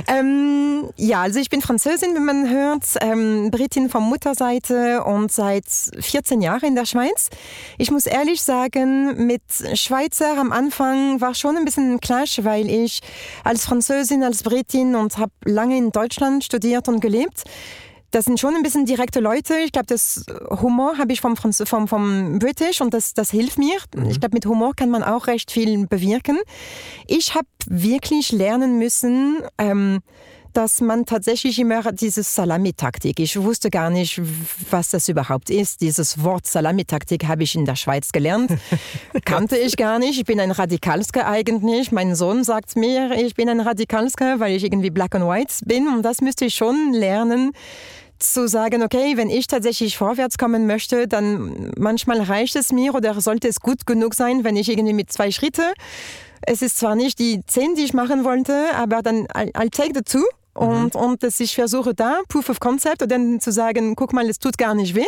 ähm, 0.18 0.90
ja, 0.96 1.22
also 1.22 1.38
ich 1.38 1.48
bin 1.48 1.60
Französin, 1.62 2.14
wie 2.14 2.20
man 2.20 2.50
hört, 2.50 2.84
ähm, 3.00 3.50
Britin 3.50 3.88
von 3.88 4.02
Mutterseite 4.02 5.04
und 5.04 5.32
seit 5.32 5.64
14 5.98 6.42
Jahren 6.42 6.64
in 6.64 6.74
der 6.74 6.86
Schweiz. 6.86 7.30
Ich 7.78 7.90
muss 7.90 8.06
ehrlich 8.06 8.42
sagen, 8.42 9.26
mit 9.26 9.42
Schweizer 9.74 10.38
am 10.38 10.52
Anfang 10.52 11.20
war 11.20 11.34
schon 11.34 11.56
ein 11.56 11.64
bisschen 11.64 11.94
ein 11.94 12.00
Clash, 12.00 12.40
weil 12.42 12.68
ich 12.70 13.00
als 13.44 13.64
Französin, 13.64 14.22
als 14.22 14.42
Britin 14.42 14.94
und 14.94 15.18
habe 15.18 15.32
lange 15.44 15.76
in 15.76 15.90
Deutschland 15.90 16.44
studiert 16.44 16.88
und 16.88 17.00
gelebt 17.00 17.44
das 18.10 18.24
sind 18.24 18.40
schon 18.40 18.54
ein 18.54 18.62
bisschen 18.62 18.86
direkte 18.86 19.20
Leute. 19.20 19.54
Ich 19.64 19.72
glaube, 19.72 19.86
das 19.86 20.24
Humor 20.50 20.98
habe 20.98 21.12
ich 21.12 21.20
vom, 21.20 21.36
vom, 21.36 21.88
vom 21.88 22.38
British 22.38 22.80
und 22.80 22.94
das, 22.94 23.14
das 23.14 23.30
hilft 23.30 23.58
mir. 23.58 23.76
Mhm. 23.94 24.10
Ich 24.10 24.20
glaube, 24.20 24.34
mit 24.34 24.46
Humor 24.46 24.74
kann 24.74 24.90
man 24.90 25.02
auch 25.02 25.26
recht 25.26 25.50
viel 25.50 25.86
bewirken. 25.86 26.38
Ich 27.06 27.34
habe 27.34 27.48
wirklich 27.66 28.32
lernen 28.32 28.78
müssen, 28.78 29.38
ähm, 29.58 30.00
dass 30.56 30.80
man 30.80 31.04
tatsächlich 31.04 31.58
immer 31.58 31.92
dieses 31.92 32.34
Salamitaktik, 32.34 33.20
ich 33.20 33.38
wusste 33.40 33.68
gar 33.68 33.90
nicht, 33.90 34.22
was 34.70 34.88
das 34.88 35.06
überhaupt 35.06 35.50
ist. 35.50 35.82
Dieses 35.82 36.24
Wort 36.24 36.46
Salamitaktik 36.46 37.26
habe 37.26 37.42
ich 37.42 37.54
in 37.54 37.66
der 37.66 37.76
Schweiz 37.76 38.10
gelernt. 38.10 38.50
Kannte 39.26 39.58
ich 39.58 39.76
gar 39.76 39.98
nicht. 39.98 40.18
Ich 40.18 40.24
bin 40.24 40.40
ein 40.40 40.50
Radikalsker 40.50 41.26
eigentlich. 41.26 41.92
Mein 41.92 42.14
Sohn 42.14 42.42
sagt 42.42 42.74
mir, 42.74 43.12
ich 43.22 43.34
bin 43.34 43.50
ein 43.50 43.60
Radikalsker, 43.60 44.40
weil 44.40 44.56
ich 44.56 44.64
irgendwie 44.64 44.88
black 44.88 45.14
and 45.14 45.26
white 45.28 45.52
bin. 45.66 45.88
Und 45.88 46.02
das 46.02 46.22
müsste 46.22 46.46
ich 46.46 46.54
schon 46.54 46.94
lernen 46.94 47.52
zu 48.18 48.48
sagen, 48.48 48.82
okay, 48.82 49.18
wenn 49.18 49.28
ich 49.28 49.48
tatsächlich 49.48 49.98
vorwärts 49.98 50.38
kommen 50.38 50.66
möchte, 50.66 51.06
dann 51.06 51.70
manchmal 51.76 52.22
reicht 52.22 52.56
es 52.56 52.72
mir 52.72 52.94
oder 52.94 53.20
sollte 53.20 53.46
es 53.46 53.60
gut 53.60 53.86
genug 53.86 54.14
sein, 54.14 54.42
wenn 54.42 54.56
ich 54.56 54.70
irgendwie 54.70 54.94
mit 54.94 55.12
zwei 55.12 55.30
Schritte, 55.30 55.74
es 56.40 56.62
ist 56.62 56.78
zwar 56.78 56.94
nicht 56.94 57.18
die 57.18 57.42
zehn, 57.46 57.74
die 57.74 57.82
ich 57.82 57.92
machen 57.92 58.24
wollte, 58.24 58.74
aber 58.74 59.02
dann 59.02 59.26
I'll 59.26 59.70
take 59.70 59.92
the 59.94 60.00
two 60.00 60.24
und, 60.56 60.94
mhm. 60.94 61.00
und 61.00 61.22
dass 61.22 61.40
ich 61.40 61.54
versuche 61.54 61.94
da, 61.94 62.20
Proof 62.28 62.48
of 62.48 62.60
Concept, 62.60 63.02
und 63.02 63.10
dann 63.10 63.40
zu 63.40 63.52
sagen, 63.52 63.94
guck 63.96 64.12
mal, 64.12 64.28
es 64.28 64.38
tut 64.38 64.58
gar 64.58 64.74
nicht 64.74 64.94
weh 64.94 65.06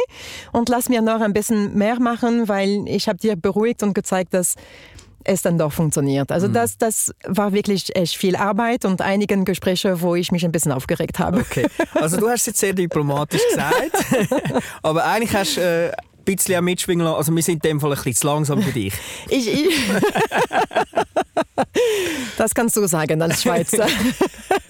und 0.52 0.68
lass 0.68 0.88
mir 0.88 1.02
noch 1.02 1.20
ein 1.20 1.32
bisschen 1.32 1.74
mehr 1.74 2.00
machen, 2.00 2.48
weil 2.48 2.84
ich 2.86 3.08
habe 3.08 3.18
dir 3.18 3.36
beruhigt 3.36 3.82
und 3.82 3.94
gezeigt, 3.94 4.34
dass 4.34 4.54
es 5.24 5.42
dann 5.42 5.58
doch 5.58 5.72
funktioniert. 5.72 6.32
Also 6.32 6.48
mhm. 6.48 6.54
das, 6.54 6.78
das 6.78 7.12
war 7.26 7.52
wirklich 7.52 7.94
echt 7.94 8.16
viel 8.16 8.36
Arbeit 8.36 8.84
und 8.84 9.02
einigen 9.02 9.44
Gespräche, 9.44 10.00
wo 10.00 10.14
ich 10.14 10.32
mich 10.32 10.44
ein 10.44 10.52
bisschen 10.52 10.72
aufgeregt 10.72 11.18
habe. 11.18 11.38
Okay, 11.38 11.66
also 11.94 12.16
du 12.16 12.28
hast 12.28 12.42
es 12.42 12.46
jetzt 12.46 12.60
sehr 12.60 12.72
diplomatisch 12.72 13.42
gesagt, 13.50 14.04
aber 14.82 15.04
eigentlich 15.04 15.34
hast 15.34 15.56
du 15.56 15.60
äh, 15.60 15.90
ein 15.90 16.24
bisschen 16.24 16.64
mitschwingen 16.64 17.04
lassen. 17.04 17.16
Also 17.16 17.34
wir 17.34 17.42
sind 17.42 17.64
in 17.64 17.70
dem 17.70 17.80
Fall 17.80 17.90
ein 17.90 17.96
bisschen 17.96 18.14
zu 18.14 18.26
langsam 18.26 18.62
für 18.62 18.72
dich. 18.72 18.94
ich, 19.28 19.48
ich 19.48 19.74
das 22.36 22.54
kannst 22.54 22.76
du 22.76 22.86
sagen 22.86 23.20
als 23.22 23.42
Schweizer. 23.42 23.86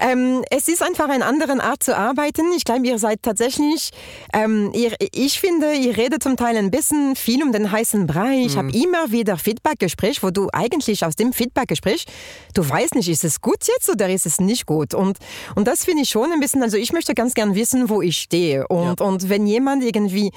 ähm, 0.00 0.42
es 0.50 0.68
ist 0.68 0.82
einfach 0.82 1.08
eine 1.08 1.24
andere 1.24 1.62
Art 1.62 1.82
zu 1.82 1.96
arbeiten. 1.96 2.52
Ich 2.56 2.64
glaube, 2.64 2.86
ihr 2.86 2.98
seid 2.98 3.22
tatsächlich, 3.22 3.90
ähm, 4.32 4.70
ihr, 4.74 4.92
ich 5.12 5.40
finde, 5.40 5.72
ihr 5.74 5.96
redet 5.96 6.22
zum 6.22 6.36
Teil 6.36 6.56
ein 6.56 6.70
bisschen 6.70 7.16
viel 7.16 7.42
um 7.42 7.52
den 7.52 7.70
heißen 7.70 8.06
Brei. 8.06 8.42
Ich 8.44 8.54
mhm. 8.54 8.58
habe 8.58 8.70
immer 8.72 9.10
wieder 9.10 9.36
Feedbackgespräch, 9.36 10.22
wo 10.22 10.30
du 10.30 10.48
eigentlich 10.52 11.04
aus 11.04 11.16
dem 11.16 11.32
Feedbackgespräch, 11.32 12.06
du 12.54 12.68
weißt 12.68 12.94
nicht, 12.94 13.08
ist 13.08 13.24
es 13.24 13.40
gut 13.40 13.66
jetzt 13.66 13.90
oder 13.90 14.08
ist 14.08 14.26
es 14.26 14.40
nicht 14.40 14.66
gut? 14.66 14.94
Und, 14.94 15.18
und 15.54 15.68
das 15.68 15.84
finde 15.84 16.02
ich 16.02 16.08
schon 16.08 16.32
ein 16.32 16.40
bisschen, 16.40 16.62
also 16.62 16.76
ich 16.76 16.92
möchte 16.92 17.14
ganz 17.14 17.34
gern 17.34 17.54
wissen, 17.54 17.88
wo 17.88 18.02
ich 18.02 18.16
stehe. 18.16 18.66
Und, 18.68 19.00
ja. 19.00 19.06
und 19.06 19.28
wenn 19.28 19.46
jemand 19.46 19.84
irgendwie 19.84 20.30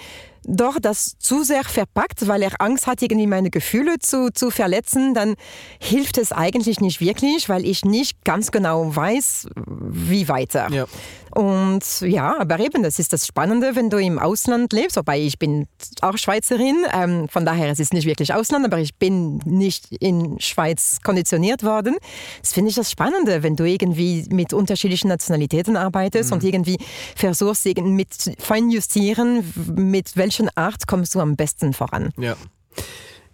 doch 0.46 0.80
das 0.80 1.18
zu 1.20 1.44
sehr 1.44 1.64
verpackt, 1.64 2.28
weil 2.28 2.42
er 2.42 2.52
Angst 2.60 2.88
hat, 2.88 3.02
irgendwie 3.02 3.28
meine 3.28 3.50
Gefühle 3.50 4.00
zu, 4.00 4.32
zu 4.32 4.52
verletzen, 4.52 5.14
dann 5.14 5.36
hilft 5.80 6.18
es 6.18 6.32
eigentlich 6.32 6.80
nicht 6.80 7.02
wirklich, 7.02 7.50
weil 7.50 7.66
ich 7.66 7.86
nicht 7.86 8.24
ganz 8.24 8.52
genau 8.52 8.96
weiß, 8.96 9.48
wie 9.56 10.28
weiter. 10.28 10.70
Ja. 10.72 10.86
Und 11.36 12.02
ja, 12.02 12.40
aber 12.40 12.60
eben, 12.60 12.84
das 12.84 13.00
ist 13.00 13.12
das 13.12 13.26
Spannende, 13.26 13.76
wenn 13.76 13.90
du 13.90 13.98
im 13.98 14.20
Ausland 14.20 14.72
lebst, 14.72 14.98
wobei 14.98 15.20
ich 15.20 15.40
bin 15.40 15.68
auch 16.02 16.16
Schweizerin, 16.18 16.86
ähm, 16.94 17.28
von 17.28 17.44
daher 17.44 17.72
es 17.72 17.80
ist 17.80 17.92
nicht 17.92 18.06
wirklich 18.06 18.34
Ausland, 18.34 18.66
aber 18.66 18.78
ich 18.78 18.96
bin 18.96 19.38
nicht 19.46 19.92
in 19.94 20.40
Schweiz 20.40 21.00
konditioniert 21.04 21.64
worden. 21.64 21.96
Das 22.42 22.54
finde 22.54 22.70
ich 22.70 22.76
das 22.76 22.92
Spannende, 22.92 23.42
wenn 23.42 23.56
du 23.56 23.64
irgendwie 23.64 24.28
mit 24.30 24.54
unterschiedlichen 24.54 25.08
Nationalitäten 25.08 25.76
arbeitest 25.76 26.30
mhm. 26.30 26.36
und 26.36 26.44
irgendwie 26.44 26.78
versuchst, 27.16 27.66
mit 27.82 28.36
feinjustieren, 28.38 29.44
mit 29.76 30.16
welchen 30.16 30.50
Art 30.56 30.86
kommst 30.86 31.16
du 31.16 31.20
am 31.20 31.36
besten 31.36 31.74
voran. 31.74 32.12
Ja. 32.18 32.36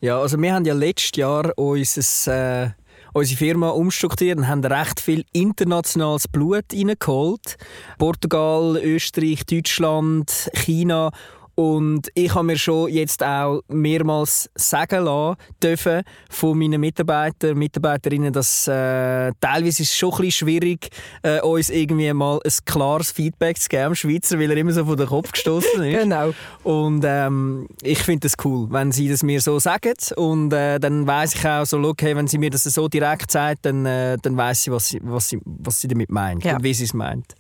Ja, 0.02 0.18
also 0.22 0.42
wir 0.42 0.54
haben 0.54 0.64
ja 0.64 0.74
letztes 0.74 1.18
Jahr 1.18 1.52
unser 1.58 2.64
äh, 2.64 2.70
unsere 3.14 3.38
Firma 3.38 3.70
umstrukturiert 3.70 4.38
und 4.38 4.48
haben 4.48 4.64
recht 4.64 5.00
viel 5.00 5.26
internationales 5.32 6.28
Blut 6.28 6.66
reingeholt. 6.74 7.58
Portugal, 7.98 8.78
Österreich, 8.84 9.46
Deutschland, 9.46 10.50
China 10.54 11.12
und 11.60 12.10
ich 12.14 12.34
habe 12.34 12.46
mir 12.46 12.58
schon 12.58 12.90
jetzt 12.90 13.22
auch 13.22 13.60
mehrmals 13.68 14.50
sagen 14.56 15.04
lassen 15.04 15.36
dürfen 15.62 16.04
von 16.30 16.58
meinen 16.58 16.80
Mitarbeitern, 16.80 17.58
Mitarbeiterinnen, 17.58 18.32
dass 18.32 18.66
äh, 18.70 19.34
teilweise 19.42 19.84
ist 19.84 19.90
es 19.90 19.98
schon 19.98 20.14
ein 20.14 20.22
bisschen 20.22 20.48
schwierig, 20.48 20.88
äh, 21.22 21.42
uns 21.42 21.70
irgendwie 21.70 22.14
mal 22.14 22.40
ein 22.46 22.52
klares 22.64 23.12
Feedback 23.12 23.58
zu 23.58 23.68
geben, 23.68 23.94
Schweizer, 23.94 24.40
weil 24.40 24.52
er 24.52 24.56
immer 24.56 24.72
so 24.72 24.86
von 24.86 24.96
den 24.96 25.08
Kopf 25.08 25.34
gestoßen 25.34 25.84
ist. 25.84 26.00
genau. 26.00 26.32
Und 26.64 27.04
ähm, 27.06 27.68
ich 27.82 28.00
finde 28.00 28.28
es 28.28 28.36
cool, 28.46 28.68
wenn 28.70 28.94
sie 28.94 29.10
das 29.10 29.22
mir 29.22 29.42
so 29.42 29.60
sagen 29.60 29.96
und 30.16 30.54
äh, 30.54 30.80
dann 30.80 31.06
weiß 31.06 31.36
ich 31.36 31.46
auch 31.46 31.66
so, 31.66 31.78
okay, 31.80 32.16
wenn 32.16 32.28
sie 32.28 32.38
mir 32.38 32.52
das 32.52 32.64
so 32.64 32.88
direkt 32.88 33.32
sagt, 33.32 33.66
dann, 33.66 33.86
äh, 33.86 34.18
dann 34.22 34.38
weiß 34.38 34.64
sie, 34.64 34.72
was 34.72 34.88
sie, 34.88 35.02
was 35.04 35.28
sie, 35.28 35.42
was 35.44 35.82
sie 35.82 35.90
damit 35.90 36.10
meint 36.10 36.42
ja. 36.46 36.56
und 36.56 36.64
wie 36.64 36.74
sie 36.74 36.86
es 36.86 36.94
meint. 36.94 37.36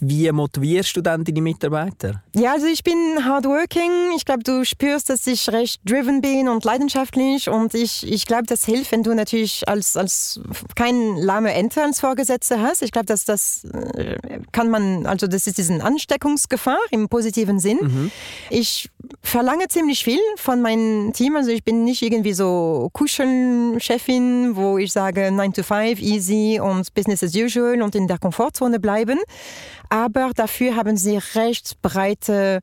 Wie 0.00 0.30
motivierst 0.30 0.96
du 0.96 1.00
dann 1.00 1.24
deine 1.24 1.40
Mitarbeiter? 1.40 2.22
Ja, 2.34 2.52
also 2.52 2.66
ich 2.66 2.84
bin 2.84 3.24
hardworking. 3.24 4.12
Ich 4.16 4.24
glaube, 4.24 4.42
du 4.42 4.64
spürst, 4.64 5.08
dass 5.08 5.26
ich 5.26 5.48
recht 5.48 5.80
driven 5.84 6.20
bin 6.20 6.48
und 6.48 6.64
leidenschaftlich. 6.64 7.48
Und 7.48 7.74
ich, 7.74 8.10
ich 8.10 8.26
glaube, 8.26 8.44
das 8.46 8.64
hilft, 8.64 8.92
wenn 8.92 9.02
du 9.02 9.14
natürlich 9.14 9.66
als, 9.68 9.96
als 9.96 10.40
kein 10.74 11.16
lahme 11.16 11.52
Ente 11.54 11.82
als 11.82 12.00
Vorgesetzte 12.00 12.60
hast. 12.60 12.82
Ich 12.82 12.92
glaube, 12.92 13.06
dass 13.06 13.24
das 13.24 13.64
äh, 13.64 14.16
kann 14.52 14.68
man, 14.68 15.06
also 15.06 15.26
das 15.26 15.46
ist 15.46 15.58
diese 15.58 15.82
Ansteckungsgefahr 15.82 16.78
im 16.90 17.08
positiven 17.08 17.58
Sinn. 17.58 17.78
Mhm. 17.80 18.10
Ich 18.50 18.90
verlange 19.22 19.68
ziemlich 19.68 20.04
viel 20.04 20.20
von 20.36 20.60
meinem 20.60 21.12
Team. 21.14 21.36
Also 21.36 21.50
ich 21.50 21.64
bin 21.64 21.84
nicht 21.84 22.02
irgendwie 22.02 22.34
so 22.34 22.90
Kuschelchefin, 22.92 24.56
wo 24.56 24.76
ich 24.78 24.92
sage 24.92 25.30
9 25.30 25.52
to 25.54 25.62
5, 25.62 26.00
easy 26.00 26.60
und 26.62 26.92
Business 26.94 27.22
as 27.22 27.34
usual 27.34 27.80
und 27.80 27.94
in 27.94 28.06
der 28.06 28.18
Komfortzone 28.18 28.78
bleiben 28.78 29.18
aber 29.88 30.30
dafür 30.34 30.76
haben 30.76 30.96
sie 30.96 31.18
recht 31.34 31.80
breite 31.82 32.60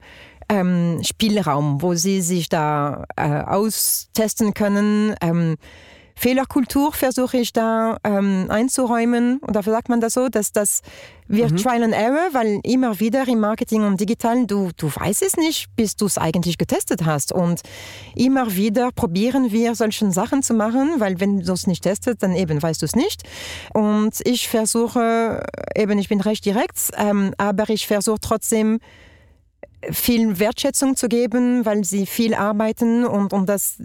ähm, 0.49 1.01
Spielraum, 1.03 1.81
wo 1.81 1.93
sie 1.93 2.21
sich 2.21 2.49
da 2.49 3.05
äh, 3.15 3.41
austesten 3.41 4.53
können. 4.53 5.15
Ähm, 5.21 5.57
Fehlerkultur 6.15 6.91
versuche 6.93 7.38
ich 7.38 7.54
da 7.54 7.97
ähm, 8.04 8.45
einzuräumen. 8.49 9.39
Oder 9.39 9.63
sagt 9.63 9.89
man 9.89 9.99
das 9.99 10.13
so, 10.13 10.30
dass 10.30 10.52
das 10.52 10.82
wird 11.28 11.52
mhm. 11.52 11.58
Trial 11.58 11.84
and 11.84 11.93
Error, 11.93 12.30
weil 12.34 12.60
immer 12.63 12.99
wieder 12.99 13.28
im 13.28 13.39
Marketing 13.39 13.84
und 13.84 13.99
Digital, 13.99 14.45
du, 14.45 14.71
du 14.78 14.88
weißt 14.88 15.23
es 15.23 15.38
nicht, 15.38 15.67
bis 15.76 15.95
du 15.95 16.06
es 16.06 16.17
eigentlich 16.17 16.58
getestet 16.58 17.06
hast. 17.06 17.32
Und 17.32 17.62
immer 18.15 18.56
wieder 18.56 18.91
probieren 18.91 19.52
wir 19.52 19.76
solche 19.76 20.12
Sachen 20.12 20.43
zu 20.43 20.54
machen, 20.54 20.95
weil 20.99 21.19
wenn 21.19 21.41
du 21.41 21.54
es 21.54 21.67
nicht 21.67 21.84
testest, 21.84 22.21
dann 22.23 22.36
eben 22.36 22.62
weißt 22.62 22.82
du 22.82 22.86
es 22.86 22.95
nicht. 22.95 23.23
Und 23.73 24.19
ich 24.26 24.47
versuche, 24.47 25.43
eben, 25.76 25.97
ich 25.97 26.10
bin 26.10 26.21
recht 26.21 26.45
direkt, 26.45 26.91
ähm, 26.97 27.34
aber 27.38 27.69
ich 27.69 27.88
versuche 27.88 28.19
trotzdem, 28.19 28.80
viel 29.91 30.39
Wertschätzung 30.39 30.95
zu 30.95 31.07
geben, 31.07 31.65
weil 31.65 31.83
sie 31.83 32.05
viel 32.05 32.33
arbeiten 32.33 33.05
und, 33.05 33.33
und 33.33 33.47
das, 33.47 33.81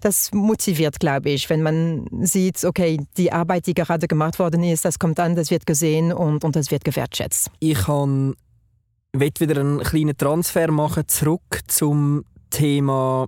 das 0.00 0.32
motiviert, 0.32 1.00
glaube 1.00 1.30
ich, 1.30 1.50
wenn 1.50 1.62
man 1.62 2.06
sieht, 2.22 2.64
okay, 2.64 2.98
die 3.16 3.32
Arbeit, 3.32 3.66
die 3.66 3.74
gerade 3.74 4.08
gemacht 4.08 4.38
worden 4.38 4.62
ist, 4.64 4.84
das 4.84 4.98
kommt 4.98 5.20
an, 5.20 5.36
das 5.36 5.50
wird 5.50 5.66
gesehen 5.66 6.12
und, 6.12 6.44
und 6.44 6.56
das 6.56 6.70
wird 6.70 6.84
gewertschätzt. 6.84 7.50
Ich 7.60 7.84
kann 7.84 8.34
wieder 9.12 9.60
einen 9.60 9.80
kleinen 9.80 10.16
Transfer 10.16 10.70
machen 10.70 11.06
zurück 11.06 11.60
zum 11.68 12.24
Thema 12.50 13.26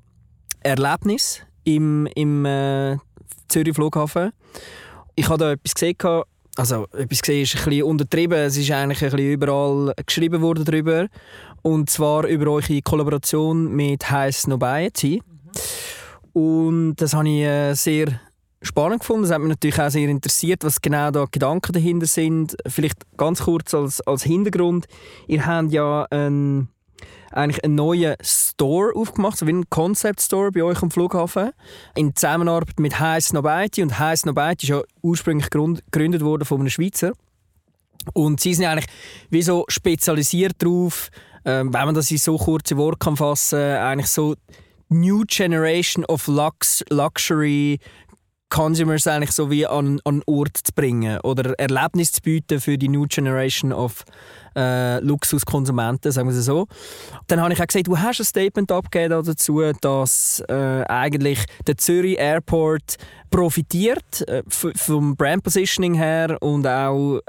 Erlebnis 0.61 1.43
im, 1.65 2.07
im 2.15 2.45
äh, 2.45 2.97
Zürich 3.49 3.75
Flughafen. 3.75 4.33
Ich 5.15 5.29
habe 5.29 5.39
da 5.39 5.53
etwas 5.53 5.75
gesehen, 5.75 5.97
also 6.57 6.87
etwas 6.93 7.23
gesehen 7.23 7.43
ist 7.43 7.57
ein 7.57 7.65
bisschen 7.65 7.83
untertrieben. 7.85 8.39
Es 8.39 8.57
ist 8.57 8.71
eigentlich 8.71 9.03
ein 9.03 9.11
bisschen 9.11 9.33
überall 9.33 9.95
geschrieben 10.07 10.43
worden 10.43 10.65
darüber. 10.65 11.07
Und 11.63 11.91
zwar 11.91 12.27
über 12.27 12.51
eure 12.51 12.83
Kollaboration 12.83 13.75
mit 13.75 14.11
Heiß 14.11 14.47
Nobiety. 14.47 15.23
Und 16.33 16.97
das 16.97 17.15
habe 17.15 17.29
ich 17.29 17.43
äh, 17.43 17.75
sehr 17.75 18.21
spannend 18.63 19.01
gefunden. 19.01 19.23
Das 19.23 19.33
hat 19.33 19.41
mich 19.41 19.49
natürlich 19.49 19.81
auch 19.81 19.91
sehr 19.91 20.09
interessiert, 20.09 20.65
was 20.65 20.81
genau 20.83 21.11
da 21.11 21.25
Gedanken 21.31 21.73
dahinter 21.73 22.07
sind. 22.07 22.57
Vielleicht 22.67 22.99
ganz 23.17 23.43
kurz 23.43 23.73
als, 23.75 24.01
als 24.03 24.25
Hintergrund. 24.25 24.87
Ihr 25.29 25.47
habt 25.47 25.73
ja 25.73 26.07
einen, 26.11 26.69
eigentlich 27.31 27.65
einen 27.65 27.77
neuen 27.77 28.17
Store 28.23 28.95
aufgemacht, 28.95 29.39
so 29.39 29.47
wie 29.47 29.53
ein 29.53 29.71
Concept 29.71 30.21
Store 30.21 30.53
bei 30.53 30.63
euch 30.63 30.83
am 30.83 30.91
Flughafen, 30.91 31.53
in 31.95 32.15
Zusammenarbeit 32.15 32.79
mit 32.81 32.99
Heiß 32.99 33.33
Nobeiti. 33.33 33.83
Und 33.83 33.99
Heiß 33.99 34.27
Nobeiti 34.27 34.67
ist 34.67 34.71
ja 34.71 34.83
ursprünglich 35.03 35.49
gegründet 35.51 36.23
worden 36.23 36.45
von 36.45 36.61
einem 36.61 36.71
Schweizer. 36.71 37.13
Und 38.13 38.41
sie 38.41 38.55
sind 38.55 38.67
eigentlich 38.67 38.87
wie 39.31 39.43
so 39.43 39.65
spezialisiert 39.69 40.55
darauf, 40.59 41.11
ähm, 41.47 41.73
wenn 41.73 41.87
man 41.87 41.95
das 41.95 42.11
in 42.11 42.19
so 42.19 42.37
kurze 42.37 42.77
Worte 42.77 42.99
kann 42.99 43.17
fassen, 43.17 43.59
eigentlich 43.59 44.09
so 44.09 44.35
New 44.89 45.25
Generation 45.27 46.05
of 46.05 46.27
Lux 46.27 46.85
Luxury 46.91 47.79
Consumers 48.49 49.07
eigentlich 49.07 49.33
so 49.33 49.51
wie 49.51 49.67
an, 49.67 50.01
an 50.05 50.23
Ort 50.27 50.59
zu 50.59 50.73
bringen 50.73 51.19
oder 51.23 51.59
Erlebnis 51.59 52.13
zu 52.13 52.23
bieten 52.23 52.61
für 52.61 52.79
die 52.79 52.89
New 52.89 53.07
Generation 53.09 53.73
of 53.73 54.05
äh, 54.55 55.01
Luxuskonsumenten, 55.01 56.13
sagen 56.13 56.29
wir 56.29 56.37
es 56.37 56.45
so. 56.45 56.67
Dann 57.27 57.41
habe 57.41 57.53
ich 57.53 57.61
auch 57.61 57.67
gesagt, 57.67 57.89
du 57.89 57.99
hast 57.99 58.21
ein 58.21 58.25
Statement 58.25 58.71
abgegeben 58.71 59.25
dazu, 59.25 59.63
dass 59.81 60.43
äh, 60.49 60.85
eigentlich 60.89 61.45
der 61.67 61.77
Zürich 61.77 62.19
Airport 62.19 62.97
profitiert 63.31 64.27
äh, 64.29 64.43
vom 64.49 65.17
Brand 65.17 65.43
Positioning 65.43 65.95
her 65.95 66.39
und 66.41 66.67
auch 66.67 67.21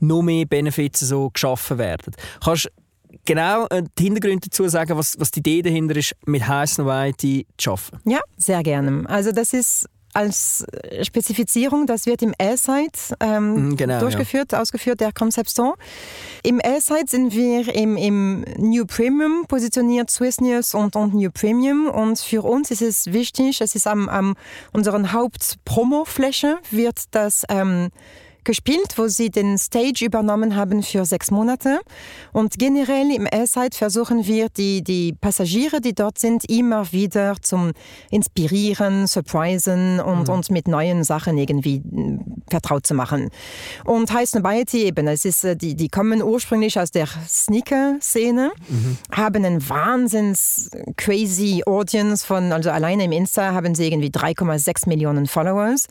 noch 0.00 0.22
mehr 0.22 0.46
Benefits 0.46 1.00
so 1.00 1.28
geschaffen 1.28 1.76
werden. 1.76 2.14
Kannst 2.42 2.70
genau 3.24 3.66
äh, 3.68 3.82
die 3.98 4.04
Hintergründe 4.04 4.48
dazu 4.48 4.68
sagen, 4.68 4.96
was, 4.96 5.18
was 5.18 5.30
die 5.30 5.40
Idee 5.40 5.62
dahinter 5.62 5.96
ist, 5.96 6.14
mit 6.26 6.46
Heiß 6.46 6.78
Weite 6.78 7.44
zu 7.56 7.72
arbeiten? 7.72 8.10
Ja, 8.10 8.20
sehr 8.36 8.62
gerne. 8.62 9.04
Also 9.08 9.32
das 9.32 9.52
ist 9.52 9.86
als 10.14 10.64
Spezifizierung, 11.02 11.86
das 11.86 12.06
wird 12.06 12.22
im 12.22 12.34
Airside 12.38 12.92
ähm, 13.20 13.68
mhm, 13.68 13.76
genau, 13.76 14.00
durchgeführt, 14.00 14.52
ja. 14.52 14.60
ausgeführt, 14.60 15.00
der 15.00 15.12
Concept 15.12 15.50
Store. 15.50 15.74
Im 16.42 16.60
Airside 16.62 17.06
sind 17.08 17.32
wir 17.32 17.74
im, 17.74 17.96
im 17.96 18.44
New 18.58 18.84
Premium 18.84 19.46
positioniert, 19.48 20.10
Swiss 20.10 20.40
News 20.40 20.74
und, 20.74 20.96
und 20.96 21.14
New 21.14 21.30
Premium. 21.30 21.88
Und 21.88 22.18
für 22.18 22.42
uns 22.42 22.70
ist 22.70 22.82
es 22.82 23.12
wichtig, 23.12 23.60
es 23.60 23.74
ist 23.74 23.86
am, 23.86 24.08
am 24.08 24.34
unseren 24.72 25.12
Hauptpromo-Fläche 25.12 26.58
wird 26.70 27.04
das 27.12 27.44
ähm, 27.48 27.88
gespielt, 28.44 28.94
wo 28.96 29.08
sie 29.08 29.30
den 29.30 29.58
Stage 29.58 30.04
übernommen 30.04 30.56
haben 30.56 30.82
für 30.82 31.04
sechs 31.04 31.30
Monate. 31.30 31.80
Und 32.32 32.58
generell 32.58 33.10
im 33.10 33.26
Airside 33.30 33.76
versuchen 33.76 34.26
wir, 34.26 34.48
die, 34.48 34.82
die 34.82 35.12
Passagiere, 35.12 35.80
die 35.80 35.94
dort 35.94 36.18
sind, 36.18 36.48
immer 36.48 36.92
wieder 36.92 37.36
zum 37.40 37.72
Inspirieren, 38.10 39.06
Surprisen 39.06 40.00
und, 40.00 40.28
mhm. 40.28 40.34
und 40.34 40.50
mit 40.50 40.68
neuen 40.68 41.04
Sachen 41.04 41.38
irgendwie 41.38 41.76
äh, 41.76 42.18
vertraut 42.50 42.86
zu 42.86 42.94
machen. 42.94 43.30
Und 43.84 44.12
High 44.12 44.28
Snobiety 44.28 44.84
eben, 44.84 45.06
es 45.08 45.24
ist, 45.24 45.44
äh, 45.44 45.56
die, 45.56 45.74
die 45.74 45.88
kommen 45.88 46.22
ursprünglich 46.22 46.78
aus 46.78 46.90
der 46.90 47.06
Sneaker-Szene, 47.06 48.52
mhm. 48.68 48.98
haben 49.10 49.44
einen 49.44 49.68
wahnsinns 49.68 50.70
crazy 50.96 51.62
Audience 51.66 52.26
von, 52.26 52.52
also 52.52 52.70
alleine 52.70 53.04
im 53.04 53.12
Insta 53.12 53.52
haben 53.52 53.74
sie 53.74 53.86
irgendwie 53.86 54.10
3,6 54.10 54.88
Millionen 54.88 55.26
Followers 55.26 55.86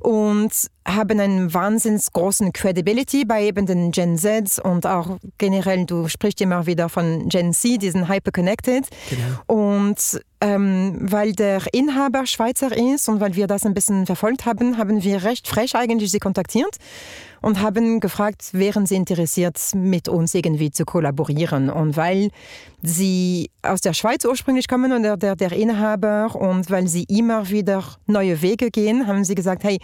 und 0.00 0.52
haben 0.86 1.20
einen 1.20 1.54
wahnsinns 1.54 2.12
großen 2.12 2.52
Credibility 2.52 3.24
bei 3.24 3.44
eben 3.44 3.66
den 3.66 3.92
Gen 3.92 4.18
Zs 4.18 4.58
und 4.58 4.86
auch 4.86 5.18
generell, 5.38 5.86
du 5.86 6.08
sprichst 6.08 6.40
immer 6.40 6.66
wieder 6.66 6.88
von 6.88 7.28
Gen 7.28 7.52
Z, 7.52 7.80
diesen 7.80 8.08
Hyperconnected. 8.08 8.86
Genau. 9.10 9.70
Und 9.72 10.20
ähm, 10.42 10.96
weil 11.00 11.32
der 11.32 11.62
Inhaber 11.72 12.26
Schweizer 12.26 12.76
ist 12.76 13.08
und 13.08 13.20
weil 13.20 13.36
wir 13.36 13.46
das 13.46 13.64
ein 13.64 13.74
bisschen 13.74 14.06
verfolgt 14.06 14.44
haben, 14.44 14.76
haben 14.76 15.04
wir 15.04 15.22
recht 15.22 15.46
frech 15.46 15.76
eigentlich 15.76 16.10
sie 16.10 16.18
kontaktiert 16.18 16.78
und 17.42 17.60
haben 17.60 18.00
gefragt, 18.00 18.50
wären 18.52 18.86
sie 18.86 18.96
interessiert, 18.96 19.58
mit 19.74 20.08
uns 20.08 20.34
irgendwie 20.34 20.70
zu 20.70 20.84
kollaborieren. 20.84 21.70
Und 21.70 21.96
weil 21.96 22.30
sie 22.82 23.50
aus 23.62 23.80
der 23.80 23.92
Schweiz 23.92 24.24
ursprünglich 24.24 24.66
kommen 24.68 24.92
und 24.92 25.02
der, 25.02 25.16
der, 25.16 25.36
der 25.36 25.52
Inhaber 25.52 26.34
und 26.34 26.70
weil 26.70 26.88
sie 26.88 27.04
immer 27.04 27.48
wieder 27.50 27.84
neue 28.06 28.42
Wege 28.42 28.70
gehen, 28.70 29.06
haben 29.06 29.24
sie 29.24 29.34
gesagt, 29.34 29.64
hey, 29.64 29.78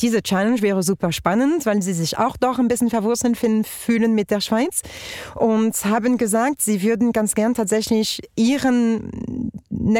diese 0.00 0.22
Challenge 0.22 0.60
wäre 0.60 0.82
super 0.82 1.12
spannend, 1.12 1.64
weil 1.64 1.80
sie 1.82 1.94
sich 1.94 2.18
auch 2.18 2.36
doch 2.36 2.58
ein 2.58 2.68
bisschen 2.68 2.90
verwurzelt 2.90 3.38
fühlen 3.66 4.14
mit 4.14 4.30
der 4.30 4.40
Schweiz 4.40 4.82
und 5.34 5.72
haben 5.84 6.18
gesagt, 6.18 6.60
sie 6.62 6.82
würden 6.82 7.12
ganz 7.12 7.34
gern 7.34 7.54
tatsächlich 7.54 8.20
ihren 8.36 9.50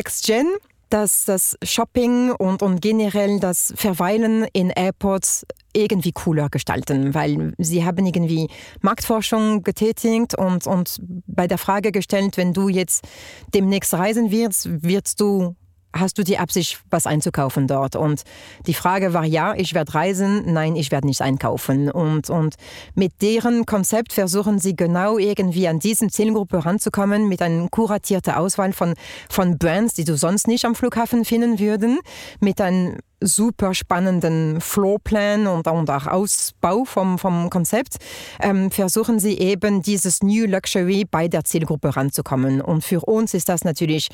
Next 0.03 0.27
Gen 0.27 0.49
dass 0.93 1.25
das 1.25 1.57
Shopping 1.63 2.33
und, 2.33 2.61
und 2.61 2.83
generell 2.83 3.41
das 3.41 3.73
Verweilen 3.77 4.47
in 4.53 4.69
Airports 4.69 5.47
irgendwie 5.73 6.13
cooler 6.13 6.51
gestalten, 6.51 7.15
weil 7.15 7.55
sie 7.57 7.83
haben 7.83 8.05
irgendwie 8.05 8.49
Marktforschung 8.83 9.63
getätigt 9.63 10.37
und, 10.37 10.67
und 10.67 11.01
bei 11.27 11.47
der 11.47 11.57
Frage 11.57 11.93
gestellt, 11.93 12.37
wenn 12.37 12.53
du 12.53 12.69
jetzt 12.69 13.07
demnächst 13.55 13.95
reisen 13.95 14.31
wirst, 14.31 14.69
wirst 14.83 15.19
du 15.23 15.57
hast 15.95 16.19
du 16.19 16.25
die 16.25 16.39
Absicht, 16.39 16.83
was 16.91 17.07
einzukaufen 17.07 17.67
dort? 17.67 17.97
Und 17.97 18.23
die 18.67 18.75
Frage 18.75 19.15
war 19.15 19.25
ja, 19.25 19.55
ich 19.55 19.75
werde 19.75 19.95
reisen, 19.95 20.53
nein, 20.53 20.77
ich 20.77 20.91
werde 20.91 21.07
nichts 21.07 21.21
einkaufen. 21.21 21.91
Und, 21.91 22.31
und 22.31 22.55
mit 22.95 23.21
deren 23.23 23.67
Konzept 23.67 24.13
versuchen 24.13 24.59
sie 24.59 24.77
genau 24.77 25.19
irgendwie 25.19 25.69
an 25.69 25.79
diesen 25.79 26.11
Zielgruppe 26.11 26.65
ranzukommen 26.65 27.29
mit 27.29 27.43
einer 27.43 27.69
kuratierten 27.69 28.35
Auswahl 28.35 28.73
von, 28.73 28.95
von 29.29 29.59
Brands, 29.59 29.95
die 29.95 30.05
du 30.05 30.17
sonst 30.17 30.49
nicht 30.49 30.65
am 30.65 30.75
Flughafen 30.75 31.25
finden 31.25 31.59
würden, 31.59 31.99
mit 32.41 32.61
einem 32.61 32.99
super 33.23 33.75
spannenden 33.75 34.61
Floorplan 34.61 35.47
und, 35.47 35.67
und 35.69 35.91
auch 35.91 36.07
Ausbau 36.07 36.85
vom, 36.85 37.19
vom 37.19 37.51
Konzept, 37.51 37.97
ähm, 38.41 38.71
versuchen 38.71 39.21
sie 39.21 39.39
eben 39.39 39.83
dieses 39.83 40.23
New 40.23 40.47
Luxury 40.47 41.05
bei 41.09 41.29
der 41.29 41.45
Zielgruppe 41.45 41.97
ranzukommen. 41.97 42.61
Und 42.61 42.85
für 42.85 43.01
uns 43.01 43.35
ist 43.35 43.49
das 43.49 43.65
natürlich 43.65 44.09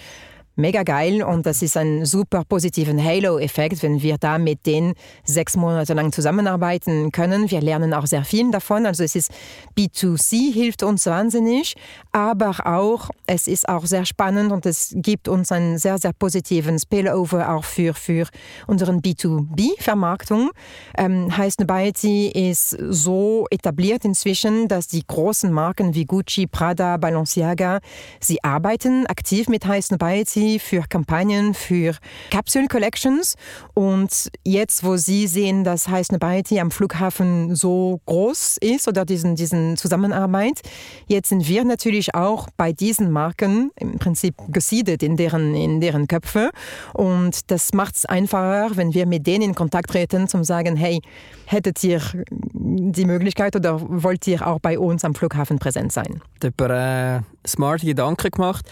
mega 0.58 0.82
geil 0.82 1.22
und 1.22 1.46
das 1.46 1.62
ist 1.62 1.76
ein 1.76 2.04
super 2.04 2.42
positiven 2.44 3.02
Halo-Effekt, 3.02 3.82
wenn 3.82 4.02
wir 4.02 4.18
da 4.18 4.38
mit 4.38 4.66
denen 4.66 4.94
sechs 5.24 5.56
Monate 5.56 5.94
lang 5.94 6.10
zusammenarbeiten 6.10 7.12
können. 7.12 7.50
Wir 7.50 7.60
lernen 7.60 7.94
auch 7.94 8.06
sehr 8.06 8.24
viel 8.24 8.50
davon. 8.50 8.84
Also 8.84 9.04
es 9.04 9.14
ist 9.14 9.30
B2C, 9.76 10.52
hilft 10.52 10.82
uns 10.82 11.06
wahnsinnig, 11.06 11.76
aber 12.10 12.66
auch, 12.66 13.10
es 13.26 13.46
ist 13.46 13.68
auch 13.68 13.86
sehr 13.86 14.04
spannend 14.04 14.50
und 14.50 14.66
es 14.66 14.92
gibt 14.96 15.28
uns 15.28 15.52
einen 15.52 15.78
sehr, 15.78 15.98
sehr 15.98 16.12
positiven 16.12 16.78
Spillover 16.78 17.54
auch 17.54 17.64
für, 17.64 17.94
für 17.94 18.26
unseren 18.66 19.00
B2B-Vermarktung. 19.00 20.50
Ähm, 20.96 21.36
heißt, 21.36 21.60
Nobiety 21.60 22.28
ist 22.28 22.70
so 22.70 23.46
etabliert 23.50 24.04
inzwischen, 24.04 24.66
dass 24.66 24.88
die 24.88 25.06
großen 25.06 25.52
Marken 25.52 25.94
wie 25.94 26.04
Gucci, 26.04 26.48
Prada, 26.48 26.96
Balenciaga, 26.96 27.78
sie 28.20 28.42
arbeiten 28.42 29.06
aktiv 29.06 29.48
mit 29.48 29.64
Heiß 29.64 29.92
Nobiety 29.92 30.47
für 30.56 30.84
Kampagnen, 30.88 31.52
für 31.52 31.94
Capsule 32.30 32.68
Collections. 32.68 33.34
Und 33.74 34.30
jetzt, 34.44 34.84
wo 34.84 34.96
Sie 34.96 35.26
sehen, 35.26 35.64
dass 35.64 35.88
Heiß 35.88 36.12
Nobiety 36.12 36.60
am 36.60 36.70
Flughafen 36.70 37.54
so 37.54 38.00
groß 38.06 38.56
ist 38.60 38.88
oder 38.88 39.04
diesen, 39.04 39.36
diesen 39.36 39.76
Zusammenarbeit, 39.76 40.60
jetzt 41.06 41.28
sind 41.28 41.46
wir 41.46 41.64
natürlich 41.64 42.14
auch 42.14 42.48
bei 42.56 42.72
diesen 42.72 43.10
Marken 43.10 43.70
im 43.76 43.98
Prinzip 43.98 44.34
gesiedelt 44.48 45.02
in 45.02 45.16
deren, 45.16 45.54
in 45.54 45.80
deren 45.80 46.08
Köpfe. 46.08 46.50
Und 46.94 47.50
das 47.50 47.74
macht 47.74 47.96
es 47.96 48.04
einfacher, 48.06 48.76
wenn 48.76 48.94
wir 48.94 49.06
mit 49.06 49.26
denen 49.26 49.42
in 49.42 49.54
Kontakt 49.54 49.90
treten, 49.90 50.28
zum 50.28 50.44
sagen, 50.44 50.76
hey, 50.76 51.00
hättet 51.46 51.82
ihr 51.84 52.00
die 52.24 53.04
Möglichkeit 53.04 53.56
oder 53.56 53.80
wollt 53.80 54.26
ihr 54.26 54.46
auch 54.46 54.60
bei 54.60 54.78
uns 54.78 55.04
am 55.04 55.14
Flughafen 55.14 55.58
präsent 55.58 55.92
sein? 55.92 56.22
Äh, 56.42 57.20
smarte 57.48 57.86
Gedanken 57.86 58.30
gemacht. 58.30 58.64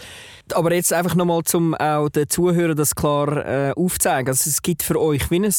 Aber 0.53 0.73
jetzt 0.73 0.93
einfach 0.93 1.15
nochmal, 1.15 1.41
um 1.53 1.73
auch 1.75 2.09
den 2.09 2.29
Zuhörern 2.29 2.77
das 2.77 2.95
klar 2.95 3.45
äh, 3.45 3.73
aufzuzeigen. 3.75 4.29
Also 4.29 4.49
es 4.49 4.61
gibt 4.61 4.83
für 4.83 4.99
euch 4.99 5.29
wie 5.29 5.39
ein 5.39 5.53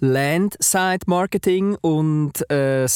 Landside-Marketing 0.00 1.76
und 1.80 2.50
ein 2.50 2.86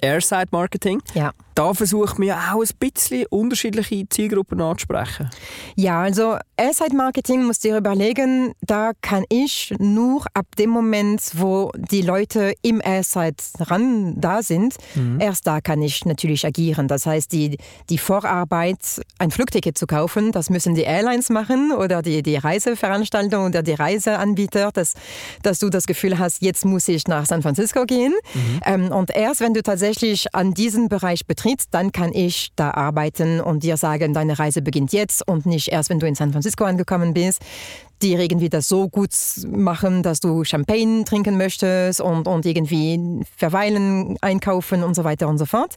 Airside-Marketing. 0.00 1.02
Ja. 1.14 1.32
Da 1.58 1.74
versucht 1.74 2.20
man 2.20 2.28
ja 2.28 2.52
auch 2.54 2.62
ein 2.62 2.68
bisschen 2.78 3.26
unterschiedliche 3.30 4.08
Zielgruppen 4.08 4.60
anzusprechen. 4.60 5.28
Ja, 5.74 6.02
also 6.02 6.36
Airside-Marketing 6.56 7.44
muss 7.44 7.58
dir 7.58 7.76
überlegen, 7.76 8.52
da 8.60 8.92
kann 9.00 9.24
ich 9.28 9.74
nur 9.80 10.24
ab 10.34 10.46
dem 10.56 10.70
Moment, 10.70 11.20
wo 11.34 11.72
die 11.76 12.02
Leute 12.02 12.54
im 12.62 12.80
Airside 12.80 13.34
ran 13.58 14.20
da 14.20 14.44
sind, 14.44 14.76
mhm. 14.94 15.20
erst 15.20 15.48
da 15.48 15.60
kann 15.60 15.82
ich 15.82 16.04
natürlich 16.04 16.46
agieren. 16.46 16.86
Das 16.86 17.06
heißt, 17.06 17.32
die, 17.32 17.58
die 17.90 17.98
Vorarbeit, 17.98 19.00
ein 19.18 19.32
Flugticket 19.32 19.76
zu 19.76 19.88
kaufen, 19.88 20.30
das 20.30 20.50
müssen 20.50 20.76
die 20.76 20.82
Airlines 20.82 21.28
machen 21.28 21.72
oder 21.72 22.02
die, 22.02 22.22
die 22.22 22.36
Reiseveranstaltung 22.36 23.46
oder 23.46 23.64
die 23.64 23.74
Reiseanbieter, 23.74 24.70
dass, 24.72 24.94
dass 25.42 25.58
du 25.58 25.70
das 25.70 25.88
Gefühl 25.88 26.20
hast, 26.20 26.40
jetzt 26.40 26.64
muss 26.64 26.86
ich 26.86 27.08
nach 27.08 27.26
San 27.26 27.42
Francisco 27.42 27.84
gehen. 27.84 28.14
Mhm. 28.34 28.60
Ähm, 28.64 28.92
und 28.92 29.10
erst 29.10 29.40
wenn 29.40 29.54
du 29.54 29.62
tatsächlich 29.64 30.32
an 30.36 30.54
diesen 30.54 30.88
Bereich 30.88 31.26
betrittst, 31.48 31.68
dann 31.72 31.92
kann 31.92 32.12
ich 32.12 32.50
da 32.56 32.70
arbeiten 32.72 33.40
und 33.40 33.62
dir 33.62 33.76
sagen, 33.76 34.14
deine 34.14 34.38
Reise 34.38 34.62
beginnt 34.62 34.92
jetzt 34.92 35.26
und 35.26 35.46
nicht 35.46 35.68
erst, 35.68 35.90
wenn 35.90 35.98
du 35.98 36.06
in 36.06 36.14
San 36.14 36.32
Francisco 36.32 36.64
angekommen 36.64 37.14
bist 37.14 37.42
die 38.02 38.14
irgendwie 38.14 38.48
das 38.48 38.68
so 38.68 38.88
gut 38.88 39.10
machen, 39.46 40.02
dass 40.02 40.20
du 40.20 40.44
Champagne 40.44 41.04
trinken 41.04 41.36
möchtest 41.36 42.00
und, 42.00 42.26
und 42.28 42.46
irgendwie 42.46 43.24
verweilen, 43.36 44.16
einkaufen 44.20 44.82
und 44.82 44.94
so 44.94 45.04
weiter 45.04 45.28
und 45.28 45.38
so 45.38 45.46
fort. 45.46 45.74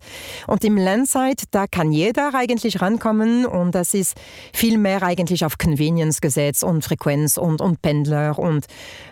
Und 0.48 0.64
im 0.64 0.78
Landside, 0.78 1.44
da 1.52 1.68
kann 1.68 1.92
jeder 1.92 2.34
eigentlich 2.34 2.82
rankommen 2.82 3.46
und 3.46 3.76
das 3.76 3.94
ist 3.94 4.16
viel 4.54 4.78
mehr 4.78 5.04
eigentlich 5.04 5.46
auf 5.46 5.58
Convenience 5.58 6.22
gesetzt 6.22 6.64
und 6.64 6.84
Frequenz 6.84 7.38
und, 7.38 7.62
und 7.62 7.82
Pendler 7.82 8.38
und 8.38 8.66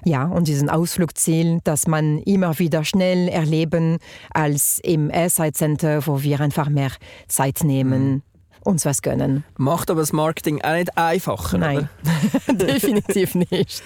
ja, 0.06 0.26
und 0.26 0.48
diesen 0.48 0.70
Ausflugsziel, 0.70 1.60
dass 1.64 1.88
man 1.88 2.20
immer 2.20 2.60
wieder 2.60 2.84
schnell 2.84 3.28
erleben 3.28 3.98
als 4.32 4.80
im 4.84 5.10
Airside 5.10 5.54
Center, 5.54 6.06
wo 6.06 6.22
wir 6.22 6.40
einfach 6.40 6.70
mehr 6.70 6.92
Zeit 7.28 7.64
nehmen 7.64 8.12
mhm 8.12 8.29
uns 8.64 8.86
was 8.86 9.02
gönnen. 9.02 9.44
Macht 9.58 9.90
aber 9.90 10.02
das 10.02 10.14
Marketing 10.14 10.62
auch 10.62 10.74
nicht 10.74 10.98
einfacher, 10.98 11.58
Nein, 11.58 11.90
definitiv 12.48 13.36
nicht. 13.36 13.84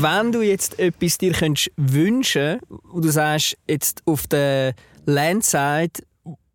Wenn 0.00 0.32
du 0.32 0.42
jetzt 0.42 0.78
etwas 0.78 1.18
dir 1.18 1.32
könntest 1.32 1.70
wünschen 1.76 2.60
und 2.92 3.04
du 3.04 3.10
sagst, 3.10 3.56
jetzt 3.68 4.02
auf 4.06 4.26
der 4.26 4.74
Landside, 5.06 5.92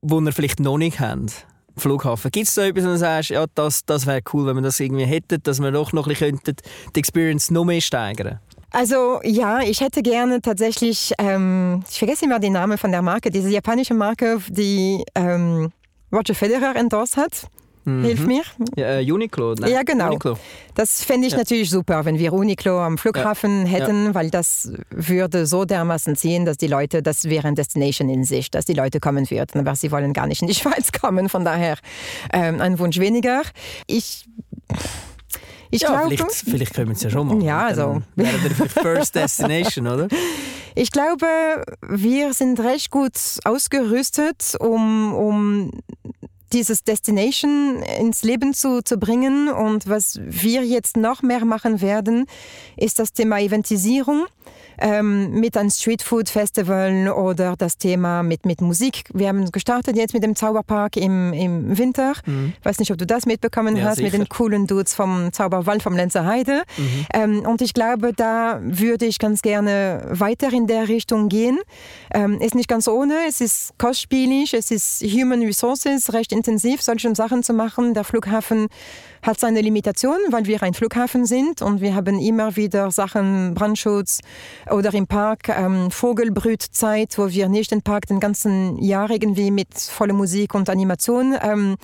wo 0.02 0.20
wir 0.20 0.32
vielleicht 0.32 0.60
noch 0.60 0.78
nicht 0.78 1.00
haben, 1.00 1.28
Flughafen. 1.78 2.32
Gibt 2.32 2.48
es 2.48 2.56
da 2.56 2.66
etwas, 2.66 2.86
wo 2.86 2.90
du 2.90 2.98
sagst, 2.98 3.30
ja, 3.32 3.46
das, 3.54 3.84
das 3.86 4.06
wäre 4.06 4.22
cool, 4.34 4.46
wenn 4.46 4.56
wir 4.56 4.62
das 4.62 4.80
irgendwie 4.80 5.06
hätten, 5.06 5.44
dass 5.44 5.60
wir 5.60 5.72
doch 5.72 5.92
noch 5.92 6.08
ein 6.08 6.14
bisschen 6.14 6.40
die 6.96 7.00
Experience 7.00 7.52
noch 7.52 7.66
mehr 7.66 7.82
steigern 7.82 8.40
also 8.76 9.22
ja, 9.24 9.62
ich 9.62 9.80
hätte 9.80 10.02
gerne 10.02 10.42
tatsächlich, 10.42 11.14
ähm, 11.18 11.84
ich 11.90 11.98
vergesse 11.98 12.26
immer 12.26 12.40
den 12.40 12.54
Namen 12.54 12.78
von 12.78 12.92
der 12.92 13.02
Marke, 13.02 13.32
diese 13.32 13.50
japanische 13.50 13.94
Marke, 13.94 14.40
die 14.50 15.04
ähm, 15.16 15.72
Roger 16.12 16.36
Federer 16.36 16.76
endorsed 16.76 17.18
hat. 17.18 17.48
Mhm. 17.86 18.04
Hilf 18.04 18.26
mir. 18.26 18.42
Ja, 18.76 19.00
äh, 19.00 19.12
Uniqlo. 19.12 19.54
Ne? 19.54 19.70
Ja, 19.70 19.84
genau. 19.84 20.08
Uniqlo. 20.08 20.38
Das 20.74 21.04
fände 21.04 21.28
ich 21.28 21.34
ja. 21.34 21.40
natürlich 21.40 21.70
super, 21.70 22.04
wenn 22.04 22.18
wir 22.18 22.34
Uniqlo 22.34 22.82
am 22.82 22.98
Flughafen 22.98 23.66
ja. 23.66 23.74
hätten, 23.74 24.16
weil 24.16 24.32
das 24.32 24.72
würde 24.90 25.46
so 25.46 25.66
dermaßen 25.66 26.16
ziehen, 26.16 26.46
dass 26.46 26.58
die 26.58 26.68
Leute, 26.68 27.04
das 27.04 27.26
wäre 27.26 27.48
ein 27.48 27.56
Destination 27.56 28.10
in 28.10 28.24
sich, 28.24 28.50
dass 28.50 28.66
die 28.66 28.74
Leute 28.74 29.00
kommen 29.00 29.30
würden. 29.30 29.60
Aber 29.60 29.76
sie 29.76 29.92
wollen 29.92 30.14
gar 30.14 30.26
nicht 30.26 30.42
in 30.42 30.48
die 30.48 30.56
Schweiz 30.56 30.92
kommen, 30.92 31.30
von 31.30 31.46
daher 31.46 31.78
ähm, 32.34 32.60
ein 32.60 32.80
Wunsch 32.80 33.00
weniger. 33.00 33.44
Ich 33.86 34.26
ich 35.76 35.82
ja, 35.82 35.90
glaube, 35.90 36.16
vielleicht, 36.16 36.36
vielleicht 36.36 36.74
können 36.74 36.88
wir 36.88 36.96
es 36.96 37.04
ja 37.04 37.10
schon 37.10 37.28
machen. 37.28 37.42
Ja, 37.42 37.66
also. 37.66 38.02
Wäre 38.16 38.38
der 38.38 38.70
First 38.70 39.16
Destination, 39.16 39.88
oder? 39.88 40.08
Ich 40.74 40.92
glaube, 40.92 41.26
wir 41.82 42.34
sind 42.34 42.60
recht 42.60 42.92
gut 42.92 43.14
ausgerüstet, 43.44 44.56
um, 44.60 45.14
um 45.14 45.72
dieses 46.54 46.84
Destination 46.84 47.84
ins 48.00 48.24
Leben 48.24 48.54
zu, 48.54 48.82
zu 48.84 48.98
bringen. 48.98 49.50
Und 49.50 49.88
was 49.88 50.20
wir 50.22 50.64
jetzt 50.64 50.98
noch 50.98 51.22
mehr 51.22 51.46
machen 51.46 51.82
werden, 51.82 52.26
ist 52.78 53.00
das 53.00 53.14
Thema 53.14 53.40
Eventisierung 53.40 54.26
ähm, 54.80 55.32
mit 55.40 55.58
einem 55.58 55.70
Streetfood 55.70 56.30
Festival 56.30 57.10
oder 57.10 57.56
das 57.58 57.78
Thema 57.78 58.24
mit, 58.24 58.46
mit 58.46 58.62
Musik. 58.62 59.04
Wir 59.14 59.28
haben 59.28 59.52
gestartet 59.52 59.96
jetzt 59.96 60.14
mit 60.14 60.24
dem 60.24 60.36
Zauberpark 60.36 60.98
im, 60.98 61.34
im 61.34 61.78
Winter. 61.78 62.14
Mhm. 62.26 62.54
Ich 62.60 62.66
weiß 62.66 62.80
nicht, 62.80 62.92
ob 62.92 62.98
du 62.98 63.06
das 63.06 63.26
mitbekommen 63.26 63.76
ja, 63.76 63.86
hast, 63.86 63.98
sicher. 63.98 64.12
mit 64.12 64.14
den 64.14 64.30
coolen 64.30 64.68
Dudes 64.68 64.94
vom 64.94 65.32
Zauberwald 65.32 65.84
vom 65.84 65.96
Lenzer 65.96 66.26
Heide. 66.26 66.64
Mhm. 66.78 67.06
Ähm, 67.14 67.40
und 67.46 67.62
ich 67.62 67.74
glaube, 67.74 68.14
da 68.14 68.60
würde 68.62 69.06
ich 69.06 69.20
ganz 69.20 69.42
gerne 69.42 70.06
weiter 70.10 70.52
in 70.52 70.68
der 70.68 70.88
Richtung 70.88 71.30
gehen. 71.30 71.60
Ähm, 72.14 72.40
ist 72.40 72.56
nicht 72.56 72.68
ganz 72.68 72.88
ohne, 72.88 73.16
es 73.28 73.42
ist 73.42 73.74
kostspielig, 73.78 74.54
es 74.54 74.72
ist 74.72 75.04
Human 75.04 75.42
Resources, 75.42 76.14
recht 76.14 76.32
intensiv, 76.32 76.82
solche 76.82 77.14
Sachen 77.16 77.44
zu 77.44 77.54
machen. 77.54 77.94
Der 77.94 78.04
Flughafen 78.04 78.68
hat 79.26 79.40
seine 79.40 79.62
Limitationen, 79.62 80.32
weil 80.32 80.46
wir 80.46 80.62
ein 80.62 80.76
Flughafen 80.76 81.26
sind 81.26 81.64
und 81.64 81.82
wir 81.82 81.96
haben 81.96 82.20
immer 82.20 82.56
wieder 82.56 82.92
Sachen, 82.92 83.56
Brandschutz 83.56 84.20
oder 84.70 84.94
im 84.94 85.08
Park 85.08 85.50
ähm, 85.50 85.90
Vogelbrützeit, 85.90 87.18
wo 87.18 87.30
wir 87.30 87.50
nicht 87.50 87.72
den 87.72 87.82
Park 87.82 88.06
den 88.06 88.20
ganzen 88.20 88.78
Jahr 88.78 89.10
irgendwie 89.10 89.50
mit 89.50 89.74
voller 89.74 90.14
Musik 90.14 90.54
und 90.54 90.70
Animation 90.70 91.36
ähm, 91.42 91.76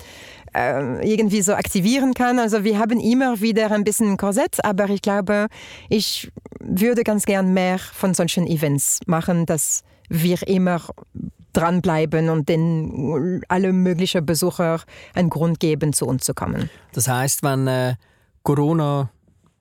äh, 0.56 1.12
irgendwie 1.12 1.42
so 1.42 1.54
aktivieren 1.54 2.14
kann. 2.14 2.38
Also 2.38 2.64
wir 2.64 2.78
haben 2.78 3.00
immer 3.00 3.42
wieder 3.42 3.72
ein 3.72 3.84
bisschen 3.84 4.18
Korsett, 4.18 4.64
aber 4.64 4.90
ich 4.90 5.02
glaube, 5.02 5.48
ich 5.90 6.32
würde 6.60 7.04
ganz 7.04 7.26
gern 7.26 7.54
mehr 7.54 7.80
von 7.80 8.14
solchen 8.14 8.46
Events 8.46 9.00
machen, 9.08 9.48
dass 9.48 9.84
wir 10.10 10.48
immer 10.48 10.82
dranbleiben 11.54 12.30
und 12.30 12.50
den 12.50 13.42
alle 13.48 13.74
möglichen 13.74 14.26
Besucher 14.26 14.82
einen 15.14 15.30
Grund 15.30 15.60
geben, 15.60 15.94
zu 15.94 16.06
uns 16.06 16.24
zu 16.24 16.34
kommen. 16.34 16.70
Das 16.94 17.08
heißt, 17.08 17.44
wenn 17.44 17.68
äh, 17.68 17.96
Corona 18.44 19.12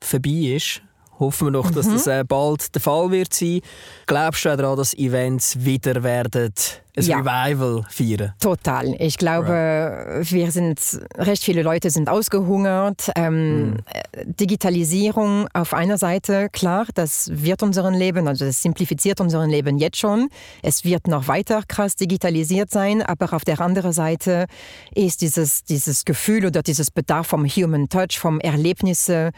vorbei 0.01 0.55
ist, 0.57 0.83
hoffen 1.21 1.49
wir 1.49 1.53
doch, 1.53 1.71
dass 1.71 1.87
mhm. 1.87 1.93
das 1.93 2.07
äh, 2.07 2.25
bald 2.27 2.75
der 2.75 2.83
Fall 2.83 3.11
wird 3.11 3.33
sein. 3.33 3.61
Glaubst 4.07 4.45
du 4.45 4.57
daran, 4.57 4.77
dass 4.77 4.95
Events 4.95 5.65
wieder 5.65 6.03
werden 6.03 6.53
ein 6.97 7.05
ja. 7.05 7.19
Revival 7.19 7.85
feiern? 7.89 8.33
Total. 8.41 8.95
Ich 8.99 9.19
glaube, 9.19 9.49
right. 9.49 10.33
wir 10.33 10.51
sind 10.51 10.81
recht 11.17 11.45
viele 11.45 11.63
Leute 11.63 11.91
sind 11.91 12.09
ausgehungert. 12.09 13.11
Ähm, 13.15 13.71
mm. 13.71 13.77
Digitalisierung 14.25 15.47
auf 15.53 15.75
einer 15.75 15.99
Seite, 15.99 16.49
klar, 16.51 16.87
das 16.95 17.31
wird 17.33 17.63
unseren 17.63 17.95
Leben, 17.95 18.27
also 18.27 18.45
das 18.47 18.63
simplifiziert 18.63 19.21
unseren 19.21 19.51
Leben 19.51 19.79
jetzt 19.79 19.99
schon. 19.99 20.29
Es 20.63 20.85
wird 20.85 21.07
noch 21.07 21.29
weiter 21.29 21.63
krass 21.69 21.97
digitalisiert 21.97 22.71
sein, 22.71 23.03
aber 23.03 23.33
auf 23.35 23.45
der 23.45 23.61
anderen 23.61 23.93
Seite 23.93 24.47
ist 24.95 25.21
dieses, 25.21 25.65
dieses 25.65 26.05
Gefühl 26.05 26.47
oder 26.47 26.63
dieses 26.63 26.91
Bedarf 26.91 27.29
vom 27.29 27.47
Human 27.47 27.89
Touch, 27.89 28.19
vom 28.19 28.41
Erlebnisse 28.41 29.31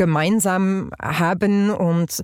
gemeinsam 0.00 0.90
haben 0.98 1.68
und, 1.68 2.22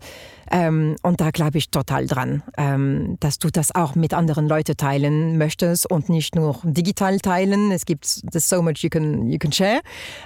ähm, 0.50 0.96
und 1.02 1.20
da 1.20 1.30
glaube 1.30 1.58
ich 1.58 1.70
total 1.70 2.06
dran, 2.06 2.42
ähm, 2.56 3.18
dass 3.20 3.38
du 3.38 3.50
das 3.50 3.74
auch 3.74 3.94
mit 3.94 4.14
anderen 4.14 4.48
Leuten 4.48 4.78
teilen 4.78 5.36
möchtest 5.36 5.90
und 5.90 6.08
nicht 6.08 6.34
nur 6.34 6.58
digital 6.64 7.18
teilen. 7.20 7.70
Es 7.72 7.84
gibt 7.84 8.06
so 8.06 8.62
much 8.62 8.78
you 8.78 8.88
can, 8.88 9.28
you 9.28 9.36
can 9.38 9.52
share, 9.52 9.82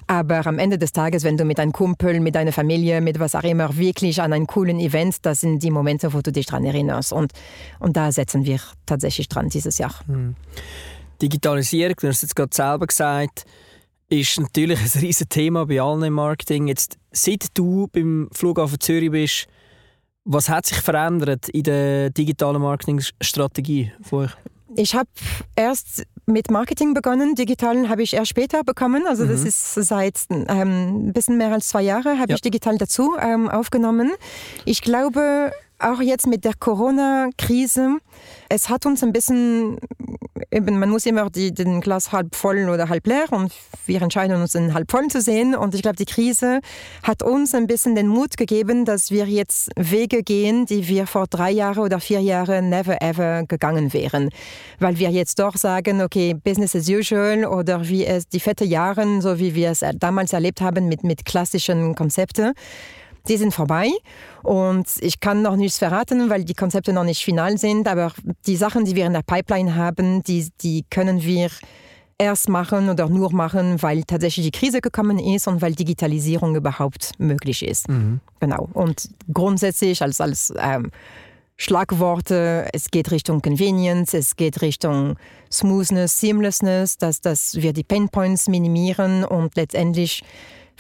aber 0.07 0.47
am 0.47 0.61
Ende 0.61 0.79
des 0.79 0.93
Tages, 0.93 1.25
wenn 1.25 1.37
du 1.37 1.45
mit 1.45 1.59
einem 1.59 1.73
Kumpel, 1.73 2.21
mit 2.21 2.37
deiner 2.37 2.53
Familie, 2.53 3.01
mit 3.01 3.19
was 3.19 3.35
auch 3.35 3.43
immer 3.43 3.77
wirklich 3.77 4.23
an 4.23 4.33
einem 4.33 4.47
coolen 4.47 4.79
Event, 4.79 5.27
das 5.27 5.41
sind 5.41 5.61
die 5.65 5.73
Momente, 5.73 6.13
wo 6.13 6.21
du 6.21 6.31
dich 6.31 6.47
daran 6.47 6.65
erinnerst 6.65 7.13
und, 7.13 7.33
und 7.81 7.97
da 7.97 8.13
setzen 8.13 8.45
wir 8.45 8.61
tatsächlich 8.87 9.29
dran 9.29 9.49
dieses 9.49 9.79
Jahr. 9.79 9.95
Hm. 10.07 10.37
Digitalisierung, 11.21 11.97
du 12.01 12.07
hast 12.07 12.23
jetzt 12.23 12.37
gerade 12.37 12.55
selber 12.55 12.87
gesagt, 12.87 13.45
ist 14.11 14.41
natürlich 14.41 14.79
ein 14.79 15.01
riesiges 15.01 15.29
Thema 15.29 15.67
bei 15.67 15.81
allen 15.81 16.03
im 16.03 16.15
Marketing. 16.15 16.67
Jetzt, 16.67 16.99
seit 17.13 17.47
du 17.55 17.89
beim 17.93 18.29
Flughafen 18.33 18.81
Zürich 18.81 19.11
bist, 19.11 19.47
was 20.25 20.49
hat 20.49 20.67
sich 20.67 20.79
verändert 20.79 21.49
in 21.49 21.63
der 21.63 22.11
digitalen 22.11 22.61
Marketingstrategie 22.61 23.93
von 24.03 24.25
euch? 24.25 24.31
Ich 24.77 24.95
habe 24.95 25.09
erst 25.57 26.05
mit 26.27 26.51
Marketing 26.51 26.95
begonnen. 26.95 27.35
Digital 27.35 27.89
habe 27.89 28.03
ich 28.03 28.15
erst 28.15 28.31
später 28.31 28.63
bekommen. 28.63 29.05
Also 29.07 29.25
mhm. 29.25 29.31
das 29.31 29.45
ist 29.45 29.75
seit 29.75 30.21
ähm, 30.31 31.09
ein 31.09 31.13
bisschen 31.13 31.39
mehr 31.39 31.53
als 31.53 31.69
zwei 31.69 31.83
Jahren 31.83 32.21
habe 32.21 32.31
ja. 32.31 32.37
ich 32.37 32.41
digital 32.41 32.79
dazu 32.79 33.17
ähm, 33.21 33.49
aufgenommen. 33.49 34.13
Ich 34.65 34.83
glaube, 34.83 35.53
auch 35.81 36.01
jetzt 36.01 36.27
mit 36.27 36.45
der 36.45 36.55
Corona-Krise, 36.59 37.99
es 38.49 38.69
hat 38.69 38.87
uns 38.87 39.03
ein 39.03 39.13
bisschen, 39.13 39.79
eben, 40.51 40.79
man 40.79 40.91
muss 40.91 41.07
immer 41.07 41.31
die, 41.31 41.53
den 41.53 41.81
Glas 41.81 42.13
halb 42.13 42.35
voll 42.35 42.69
oder 42.69 42.89
halb 42.89 43.07
leer 43.07 43.27
und 43.31 43.53
wir 43.87 44.03
entscheiden 44.03 44.41
uns, 44.41 44.53
den 44.53 44.75
halb 44.75 44.91
voll 44.91 45.09
zu 45.09 45.21
sehen. 45.21 45.55
Und 45.55 45.75
ich 45.75 45.83
glaube, 45.83 45.97
die 45.97 46.05
Krise 46.05 46.61
hat 47.03 47.23
uns 47.23 47.55
ein 47.55 47.67
bisschen 47.67 47.95
den 47.95 48.09
Mut 48.09 48.37
gegeben, 48.37 48.85
dass 48.85 49.11
wir 49.11 49.27
jetzt 49.27 49.71
Wege 49.77 50.23
gehen, 50.23 50.67
die 50.67 50.87
wir 50.89 51.07
vor 51.07 51.27
drei 51.27 51.51
Jahren 51.51 51.79
oder 51.79 52.01
vier 52.01 52.21
Jahren 52.21 52.69
never 52.69 53.01
ever 53.01 53.45
gegangen 53.47 53.93
wären. 53.93 54.31
Weil 54.79 54.99
wir 54.99 55.11
jetzt 55.11 55.39
doch 55.39 55.57
sagen, 55.57 56.03
okay, 56.03 56.35
Business 56.35 56.77
as 56.77 56.89
usual 56.89 57.45
oder 57.45 57.89
wie 57.89 58.05
es 58.05 58.29
die 58.29 58.41
fette 58.41 58.65
Jahre, 58.65 59.21
so 59.21 59.39
wie 59.39 59.55
wir 59.55 59.71
es 59.71 59.85
damals 59.97 60.33
erlebt 60.33 60.61
haben 60.61 60.89
mit, 60.89 61.05
mit 61.05 61.25
klassischen 61.25 61.95
Konzepten 61.95 62.53
die 63.29 63.37
sind 63.37 63.53
vorbei 63.53 63.91
und 64.43 64.87
ich 65.01 65.21
kann 65.21 65.43
noch 65.43 65.57
nichts 65.57 65.79
verraten, 65.79 66.31
weil 66.31 66.45
die 66.45 66.55
Konzepte 66.55 66.93
noch 66.93 67.05
nicht 67.05 67.25
final 67.25 67.59
sind, 67.59 67.89
aber 67.89 68.13
die 68.47 68.57
Sachen, 68.57 68.85
die 68.85 68.97
wir 68.97 69.07
in 69.07 69.13
der 69.13 69.23
Pipeline 69.23 69.75
haben, 69.77 70.23
die, 70.23 70.51
die 70.61 70.85
können 70.91 71.23
wir 71.23 71.51
erst 72.21 72.49
machen 72.49 72.91
oder 72.91 73.09
nur 73.09 73.33
machen, 73.33 73.83
weil 73.83 74.05
tatsächlich 74.05 74.47
die 74.47 74.59
Krise 74.59 74.81
gekommen 74.81 75.19
ist 75.19 75.49
und 75.49 75.63
weil 75.63 75.75
Digitalisierung 75.75 76.55
überhaupt 76.55 77.13
möglich 77.19 77.65
ist. 77.65 77.89
Mhm. 77.89 78.21
Genau. 78.41 78.69
Und 78.75 79.09
grundsätzlich 79.33 80.03
als, 80.03 80.21
als 80.21 80.53
ähm, 80.59 80.91
Schlagworte, 81.57 82.69
es 82.73 82.91
geht 82.91 83.11
Richtung 83.11 83.43
Convenience, 83.43 84.15
es 84.15 84.37
geht 84.37 84.61
Richtung 84.61 85.17
Smoothness, 85.51 86.21
Seamlessness, 86.21 86.99
dass, 86.99 87.21
dass 87.21 87.57
wir 87.57 87.73
die 87.73 87.85
Painpoints 87.85 88.49
minimieren 88.49 89.25
und 89.25 89.57
letztendlich 89.57 90.23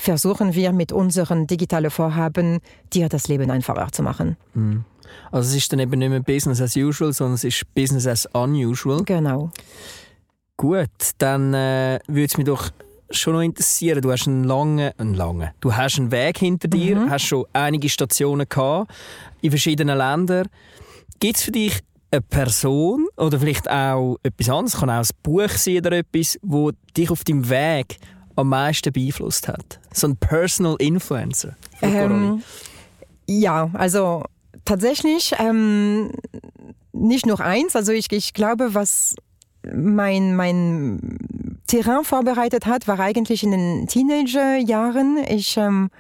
versuchen 0.01 0.55
wir 0.55 0.73
mit 0.73 0.93
unseren 0.93 1.47
digitalen 1.47 1.91
Vorhaben 1.91 2.61
dir 2.93 3.09
das 3.09 3.29
Leben 3.29 3.51
einfacher 3.51 3.93
zu 3.93 4.03
machen. 4.03 4.37
Mhm. 4.55 4.85
Also 5.31 5.51
es 5.51 5.57
ist 5.57 5.73
dann 5.73 5.81
eben 5.81 5.99
nicht 5.99 6.09
mehr 6.09 6.21
Business 6.21 6.61
as 6.61 6.77
usual, 6.77 7.13
sondern 7.13 7.35
es 7.35 7.45
ist 7.45 7.63
Business 7.75 8.07
as 8.07 8.27
unusual. 8.33 9.05
Genau. 9.05 9.51
Gut, 10.57 10.88
dann 11.19 11.55
äh, 11.55 12.01
würde 12.07 12.25
es 12.25 12.37
mich 12.37 12.46
doch 12.46 12.71
schon 13.11 13.35
noch 13.35 13.42
interessieren. 13.42 14.01
Du 14.01 14.11
hast 14.11 14.27
einen 14.27 14.44
langen, 14.44 14.92
einen 14.96 15.15
langen. 15.15 15.51
Du 15.61 15.75
hast 15.75 15.98
einen 15.98 16.11
Weg 16.11 16.38
hinter 16.38 16.69
dir, 16.69 16.96
mhm. 16.96 17.11
hast 17.11 17.25
schon 17.25 17.44
einige 17.53 17.88
Stationen 17.88 18.48
gehabt 18.48 18.90
in 19.42 19.51
verschiedenen 19.51 19.98
Ländern. 19.98 20.48
Gibt 21.19 21.37
es 21.37 21.42
für 21.42 21.53
dich 21.53 21.81
eine 22.11 22.23
Person 22.23 23.07
oder 23.17 23.38
vielleicht 23.38 23.71
auch 23.71 24.17
etwas 24.23 24.48
anderes, 24.48 24.81
kann 24.81 24.90
auch 24.90 25.05
ein 25.05 25.09
Buch 25.23 25.51
sein 25.51 25.79
oder 25.79 25.92
etwas, 25.92 26.38
wo 26.42 26.73
dich 26.96 27.11
auf 27.11 27.25
deinem 27.25 27.48
Weg 27.48 27.98
am 28.41 28.49
meisten 28.49 28.93
beeinflusst 28.93 29.49
hat? 29.49 29.81
So 29.93 30.09
ein 30.09 30.17
Personal 30.17 30.77
Influencer? 30.79 31.57
Ähm, 31.83 32.43
ja, 33.27 33.71
also 33.75 34.25
tatsächlich 34.65 35.33
ähm, 35.38 36.13
nicht 36.93 37.27
nur 37.27 37.41
eins. 37.41 37.77
Also 37.77 37.93
ich, 37.93 38.11
ich 38.13 38.35
glaube, 38.35 38.75
was 38.75 39.15
mein, 39.63 40.35
mein 40.37 41.61
Terrain 41.67 42.05
vorbereitet 42.05 42.67
hat, 42.67 42.88
war 42.88 42.99
eigentlich 42.99 43.43
in 43.43 43.51
den 43.53 43.87
Teenagerjahren. 43.87 45.19
Ich 45.29 45.57
ähm, 45.57 45.91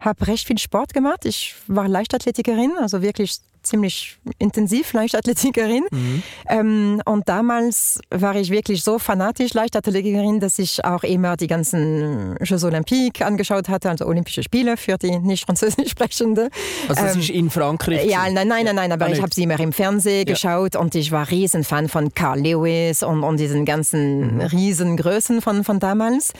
habe 0.00 0.26
recht 0.26 0.46
viel 0.46 0.58
Sport 0.58 0.92
gemacht. 0.92 1.24
Ich 1.24 1.54
war 1.66 1.88
Leichtathletikerin, 1.88 2.72
also 2.78 3.02
wirklich 3.02 3.38
ziemlich 3.66 4.18
intensiv 4.38 4.92
Leichtathletikerin. 4.92 5.84
Mhm. 5.90 6.22
Ähm, 6.48 7.02
und 7.04 7.28
damals 7.28 8.00
war 8.10 8.36
ich 8.36 8.50
wirklich 8.50 8.82
so 8.82 8.98
fanatisch 8.98 9.54
Leichtathletikerin, 9.54 10.40
dass 10.40 10.58
ich 10.58 10.84
auch 10.84 11.02
immer 11.02 11.36
die 11.36 11.46
ganzen 11.46 12.36
Jeux 12.42 12.64
Olympiques 12.64 13.26
angeschaut 13.26 13.68
hatte, 13.68 13.90
also 13.90 14.06
Olympische 14.06 14.42
Spiele 14.42 14.76
für 14.76 14.96
die 14.96 15.18
nicht 15.18 15.44
französisch 15.44 15.90
sprechende. 15.90 16.50
Also 16.88 17.02
das 17.02 17.14
ähm, 17.14 17.20
ist 17.20 17.30
in 17.30 17.50
Frankreich? 17.50 18.08
Ja, 18.08 18.28
nein, 18.30 18.48
nein, 18.48 18.64
nein, 18.64 18.76
nein 18.76 18.92
aber 18.92 19.06
ah, 19.06 19.10
ich 19.10 19.20
habe 19.20 19.34
sie 19.34 19.42
immer 19.42 19.58
im 19.60 19.72
Fernsehen 19.72 20.26
ja. 20.26 20.32
geschaut 20.32 20.76
und 20.76 20.94
ich 20.94 21.12
war 21.12 21.30
Riesenfan 21.30 21.88
von 21.88 22.14
Carl 22.14 22.40
Lewis 22.40 23.02
und, 23.02 23.22
und 23.22 23.38
diesen 23.38 23.64
ganzen 23.64 24.36
mhm. 24.36 24.40
Riesengrößen 24.40 25.42
von, 25.42 25.64
von 25.64 25.78
damals. 25.78 26.32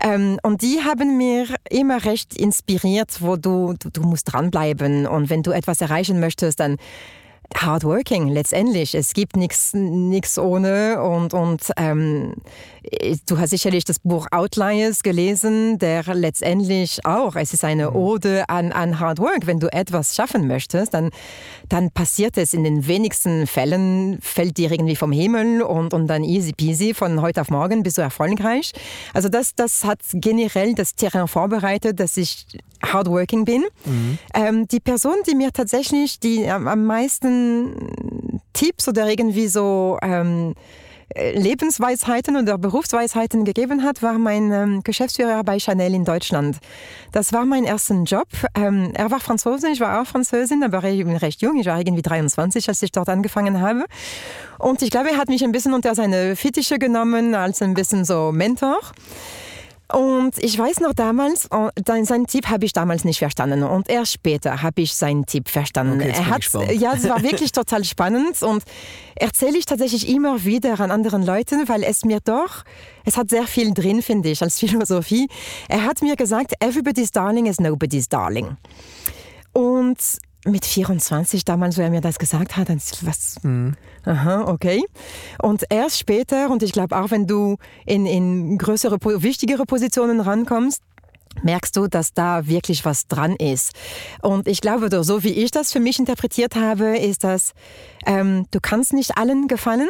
Ähm, 0.00 0.38
und 0.42 0.62
die 0.62 0.80
haben 0.82 1.16
mir 1.16 1.46
immer 1.70 2.04
recht 2.04 2.36
inspiriert, 2.36 3.20
wo 3.20 3.36
du, 3.36 3.74
du, 3.78 3.90
du 3.90 4.02
musst 4.02 4.32
dranbleiben 4.32 5.06
und 5.06 5.30
wenn 5.30 5.42
du 5.42 5.50
etwas 5.50 5.80
erreichen 5.80 6.20
möchtest, 6.20 6.60
dann 6.60 6.73
hardworking 7.56 8.28
letztendlich. 8.28 8.94
Es 8.94 9.14
gibt 9.14 9.36
nichts 9.36 10.38
ohne 10.38 11.02
und, 11.02 11.34
und 11.34 11.70
ähm, 11.76 12.34
du 13.26 13.38
hast 13.38 13.50
sicherlich 13.50 13.84
das 13.84 13.98
Buch 13.98 14.26
Outliers 14.30 15.02
gelesen, 15.02 15.78
der 15.78 16.02
letztendlich 16.14 17.04
auch, 17.04 17.36
es 17.36 17.52
ist 17.52 17.64
eine 17.64 17.90
mhm. 17.90 17.96
Ode 17.96 18.44
an, 18.48 18.72
an 18.72 19.00
Hard 19.00 19.18
Work. 19.18 19.46
Wenn 19.46 19.60
du 19.60 19.72
etwas 19.72 20.14
schaffen 20.14 20.46
möchtest, 20.46 20.94
dann, 20.94 21.10
dann 21.68 21.90
passiert 21.90 22.36
es 22.36 22.52
in 22.52 22.64
den 22.64 22.86
wenigsten 22.86 23.46
Fällen, 23.46 24.18
fällt 24.20 24.56
dir 24.58 24.70
irgendwie 24.70 24.96
vom 24.96 25.12
Himmel 25.12 25.62
und, 25.62 25.94
und 25.94 26.06
dann 26.06 26.24
easy 26.24 26.52
peasy, 26.52 26.94
von 26.94 27.20
heute 27.20 27.40
auf 27.40 27.50
morgen 27.50 27.82
bist 27.82 27.98
du 27.98 28.02
erfolgreich. 28.02 28.72
Also 29.12 29.28
das, 29.28 29.54
das 29.54 29.84
hat 29.84 30.00
generell 30.12 30.74
das 30.74 30.94
Terrain 30.94 31.28
vorbereitet, 31.28 32.00
dass 32.00 32.16
ich 32.16 32.46
hardworking 32.84 33.44
bin. 33.44 33.64
Mhm. 33.84 34.18
Ähm, 34.34 34.68
die 34.68 34.80
Person, 34.80 35.16
die 35.26 35.34
mir 35.34 35.52
tatsächlich 35.52 36.20
die 36.20 36.46
am, 36.48 36.68
am 36.68 36.84
meisten 36.84 38.40
Tipps 38.52 38.88
oder 38.88 39.08
irgendwie 39.08 39.48
so 39.48 39.98
ähm, 40.02 40.54
Lebensweisheiten 41.14 42.36
oder 42.36 42.58
Berufsweisheiten 42.58 43.44
gegeben 43.44 43.82
hat, 43.82 44.02
war 44.02 44.18
mein 44.18 44.52
ähm, 44.52 44.82
Geschäftsführer 44.82 45.44
bei 45.44 45.58
Chanel 45.58 45.94
in 45.94 46.04
Deutschland. 46.04 46.58
Das 47.12 47.32
war 47.32 47.44
mein 47.44 47.64
erster 47.64 47.94
Job. 48.02 48.28
Ähm, 48.54 48.90
er 48.94 49.10
war 49.10 49.20
Franzose, 49.20 49.68
ich 49.68 49.80
war 49.80 50.00
auch 50.00 50.06
Französin, 50.06 50.62
aber 50.64 50.82
ich 50.84 51.04
bin 51.04 51.16
recht 51.16 51.42
jung. 51.42 51.58
Ich 51.58 51.66
war 51.66 51.78
irgendwie 51.78 52.02
23, 52.02 52.68
als 52.68 52.82
ich 52.82 52.92
dort 52.92 53.08
angefangen 53.08 53.60
habe. 53.60 53.84
Und 54.58 54.82
ich 54.82 54.90
glaube, 54.90 55.10
er 55.10 55.18
hat 55.18 55.28
mich 55.28 55.44
ein 55.44 55.52
bisschen 55.52 55.74
unter 55.74 55.94
seine 55.94 56.36
Fittiche 56.36 56.78
genommen, 56.78 57.34
als 57.34 57.62
ein 57.62 57.74
bisschen 57.74 58.04
so 58.04 58.32
Mentor. 58.32 58.78
Und 59.92 60.42
ich 60.42 60.58
weiß 60.58 60.80
noch 60.80 60.94
damals, 60.94 61.48
oh, 61.50 61.68
seinen 61.86 62.26
Tipp 62.26 62.48
habe 62.48 62.64
ich 62.64 62.72
damals 62.72 63.04
nicht 63.04 63.18
verstanden 63.18 63.62
und 63.62 63.88
erst 63.90 64.12
später 64.12 64.62
habe 64.62 64.80
ich 64.80 64.94
seinen 64.94 65.26
Tipp 65.26 65.48
verstanden. 65.48 66.00
Okay, 66.00 66.12
er 66.14 66.26
hat, 66.26 66.42
ja, 66.72 66.94
es 66.94 67.06
war 67.06 67.22
wirklich 67.22 67.52
total 67.52 67.84
spannend 67.84 68.42
und 68.42 68.64
erzähle 69.14 69.58
ich 69.58 69.66
tatsächlich 69.66 70.08
immer 70.08 70.44
wieder 70.44 70.80
an 70.80 70.90
anderen 70.90 71.24
Leuten, 71.24 71.68
weil 71.68 71.82
es 71.84 72.04
mir 72.04 72.20
doch, 72.24 72.64
es 73.04 73.18
hat 73.18 73.28
sehr 73.28 73.46
viel 73.46 73.74
drin, 73.74 74.00
finde 74.00 74.30
ich, 74.30 74.42
als 74.42 74.58
Philosophie. 74.60 75.28
Er 75.68 75.84
hat 75.84 76.00
mir 76.00 76.16
gesagt, 76.16 76.54
everybody's 76.60 77.10
darling 77.10 77.46
is 77.46 77.60
nobody's 77.60 78.08
darling. 78.08 78.56
Und 79.52 79.98
mit 80.44 80.64
24 80.64 81.44
damals, 81.44 81.78
wo 81.78 81.82
er 81.82 81.90
mir 81.90 82.00
das 82.00 82.18
gesagt 82.18 82.56
hat, 82.56 82.68
dann 82.68 82.80
was, 83.02 83.36
mhm. 83.42 83.74
aha, 84.04 84.44
okay. 84.48 84.82
Und 85.40 85.64
erst 85.70 85.98
später, 85.98 86.50
und 86.50 86.62
ich 86.62 86.72
glaube 86.72 86.96
auch, 86.96 87.10
wenn 87.10 87.26
du 87.26 87.56
in, 87.86 88.06
in 88.06 88.58
größere, 88.58 88.98
wichtigere 89.22 89.64
Positionen 89.64 90.20
rankommst, 90.20 90.82
merkst 91.42 91.76
du, 91.76 91.88
dass 91.88 92.12
da 92.12 92.46
wirklich 92.46 92.84
was 92.84 93.08
dran 93.08 93.36
ist. 93.36 93.72
Und 94.22 94.46
ich 94.46 94.60
glaube, 94.60 94.88
so 95.02 95.24
wie 95.24 95.32
ich 95.32 95.50
das 95.50 95.72
für 95.72 95.80
mich 95.80 95.98
interpretiert 95.98 96.54
habe, 96.54 96.96
ist 96.98 97.24
das, 97.24 97.52
ähm, 98.06 98.46
du 98.50 98.60
kannst 98.60 98.92
nicht 98.92 99.16
allen 99.16 99.48
gefallen. 99.48 99.88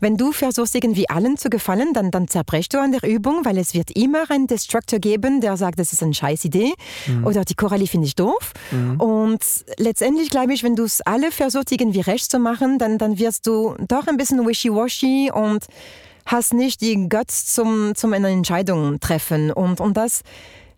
Wenn 0.00 0.16
du 0.16 0.32
versuchst, 0.32 0.74
irgendwie 0.74 1.08
allen 1.08 1.36
zu 1.36 1.50
gefallen, 1.50 1.92
dann, 1.92 2.10
dann 2.10 2.28
zerbrechst 2.28 2.72
du 2.74 2.78
an 2.78 2.92
der 2.92 3.08
Übung, 3.08 3.44
weil 3.44 3.58
es 3.58 3.74
wird 3.74 3.90
immer 3.90 4.30
einen 4.30 4.46
Destructor 4.46 4.98
geben, 4.98 5.40
der 5.40 5.56
sagt, 5.56 5.78
das 5.78 5.92
ist 5.92 6.02
eine 6.02 6.14
scheiß 6.14 6.44
Idee 6.44 6.72
mhm. 7.06 7.26
oder 7.26 7.44
die 7.44 7.54
Coralie 7.54 7.86
finde 7.86 8.06
ich 8.06 8.16
doof. 8.16 8.52
Mhm. 8.70 9.00
Und 9.00 9.44
letztendlich 9.76 10.30
glaube 10.30 10.54
ich, 10.54 10.62
wenn 10.62 10.76
du 10.76 10.84
es 10.84 11.00
alle 11.02 11.30
versuchst, 11.30 11.72
irgendwie 11.72 12.00
recht 12.00 12.30
zu 12.30 12.38
machen, 12.38 12.78
dann, 12.78 12.98
dann 12.98 13.18
wirst 13.18 13.46
du 13.46 13.74
doch 13.86 14.06
ein 14.06 14.16
bisschen 14.16 14.46
wishy-washy 14.46 15.30
und 15.32 15.66
hast 16.26 16.54
nicht 16.54 16.80
die 16.80 17.08
Guts 17.08 17.46
zum, 17.52 17.94
zum 17.94 18.12
eine 18.12 18.28
Entscheidung 18.28 19.00
treffen. 19.00 19.50
Und, 19.50 19.80
und 19.80 19.96
das 19.96 20.22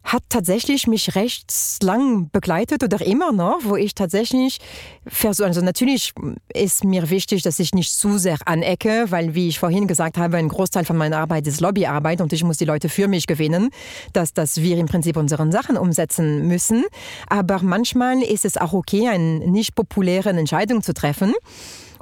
hat 0.05 0.22
tatsächlich 0.28 0.86
mich 0.86 1.14
recht 1.14 1.53
lang 1.82 2.30
begleitet 2.30 2.82
oder 2.82 3.05
immer 3.05 3.32
noch, 3.32 3.61
wo 3.62 3.76
ich 3.76 3.94
tatsächlich 3.94 4.59
versuche, 5.07 5.46
also 5.46 5.61
natürlich 5.61 6.12
ist 6.53 6.84
mir 6.84 7.11
wichtig, 7.11 7.42
dass 7.42 7.59
ich 7.59 7.72
nicht 7.74 7.92
zu 7.92 8.18
sehr 8.18 8.38
anecke, 8.46 9.07
weil 9.11 9.34
wie 9.34 9.48
ich 9.48 9.59
vorhin 9.59 9.86
gesagt 9.86 10.18
habe, 10.18 10.36
ein 10.36 10.48
Großteil 10.48 10.84
von 10.84 10.96
meiner 10.96 11.18
Arbeit 11.18 11.46
ist 11.46 11.61
Lobbyarbeit 11.61 12.20
und 12.20 12.32
ich 12.32 12.44
muss 12.44 12.57
die 12.57 12.64
Leute 12.64 12.88
für 12.88 13.09
mich 13.09 13.26
gewinnen, 13.26 13.70
dass, 14.12 14.32
dass 14.32 14.61
wir 14.61 14.76
im 14.78 14.86
Prinzip 14.86 15.16
unsere 15.16 15.50
Sachen 15.53 15.76
umsetzen 15.76 16.46
müssen. 16.46 16.84
Aber 17.28 17.61
manchmal 17.62 18.22
ist 18.22 18.44
es 18.44 18.57
auch 18.57 18.72
okay, 18.72 19.09
eine 19.09 19.38
nicht 19.50 19.74
populäre 19.74 20.30
Entscheidung 20.30 20.82
zu 20.82 20.94
treffen. 20.94 21.34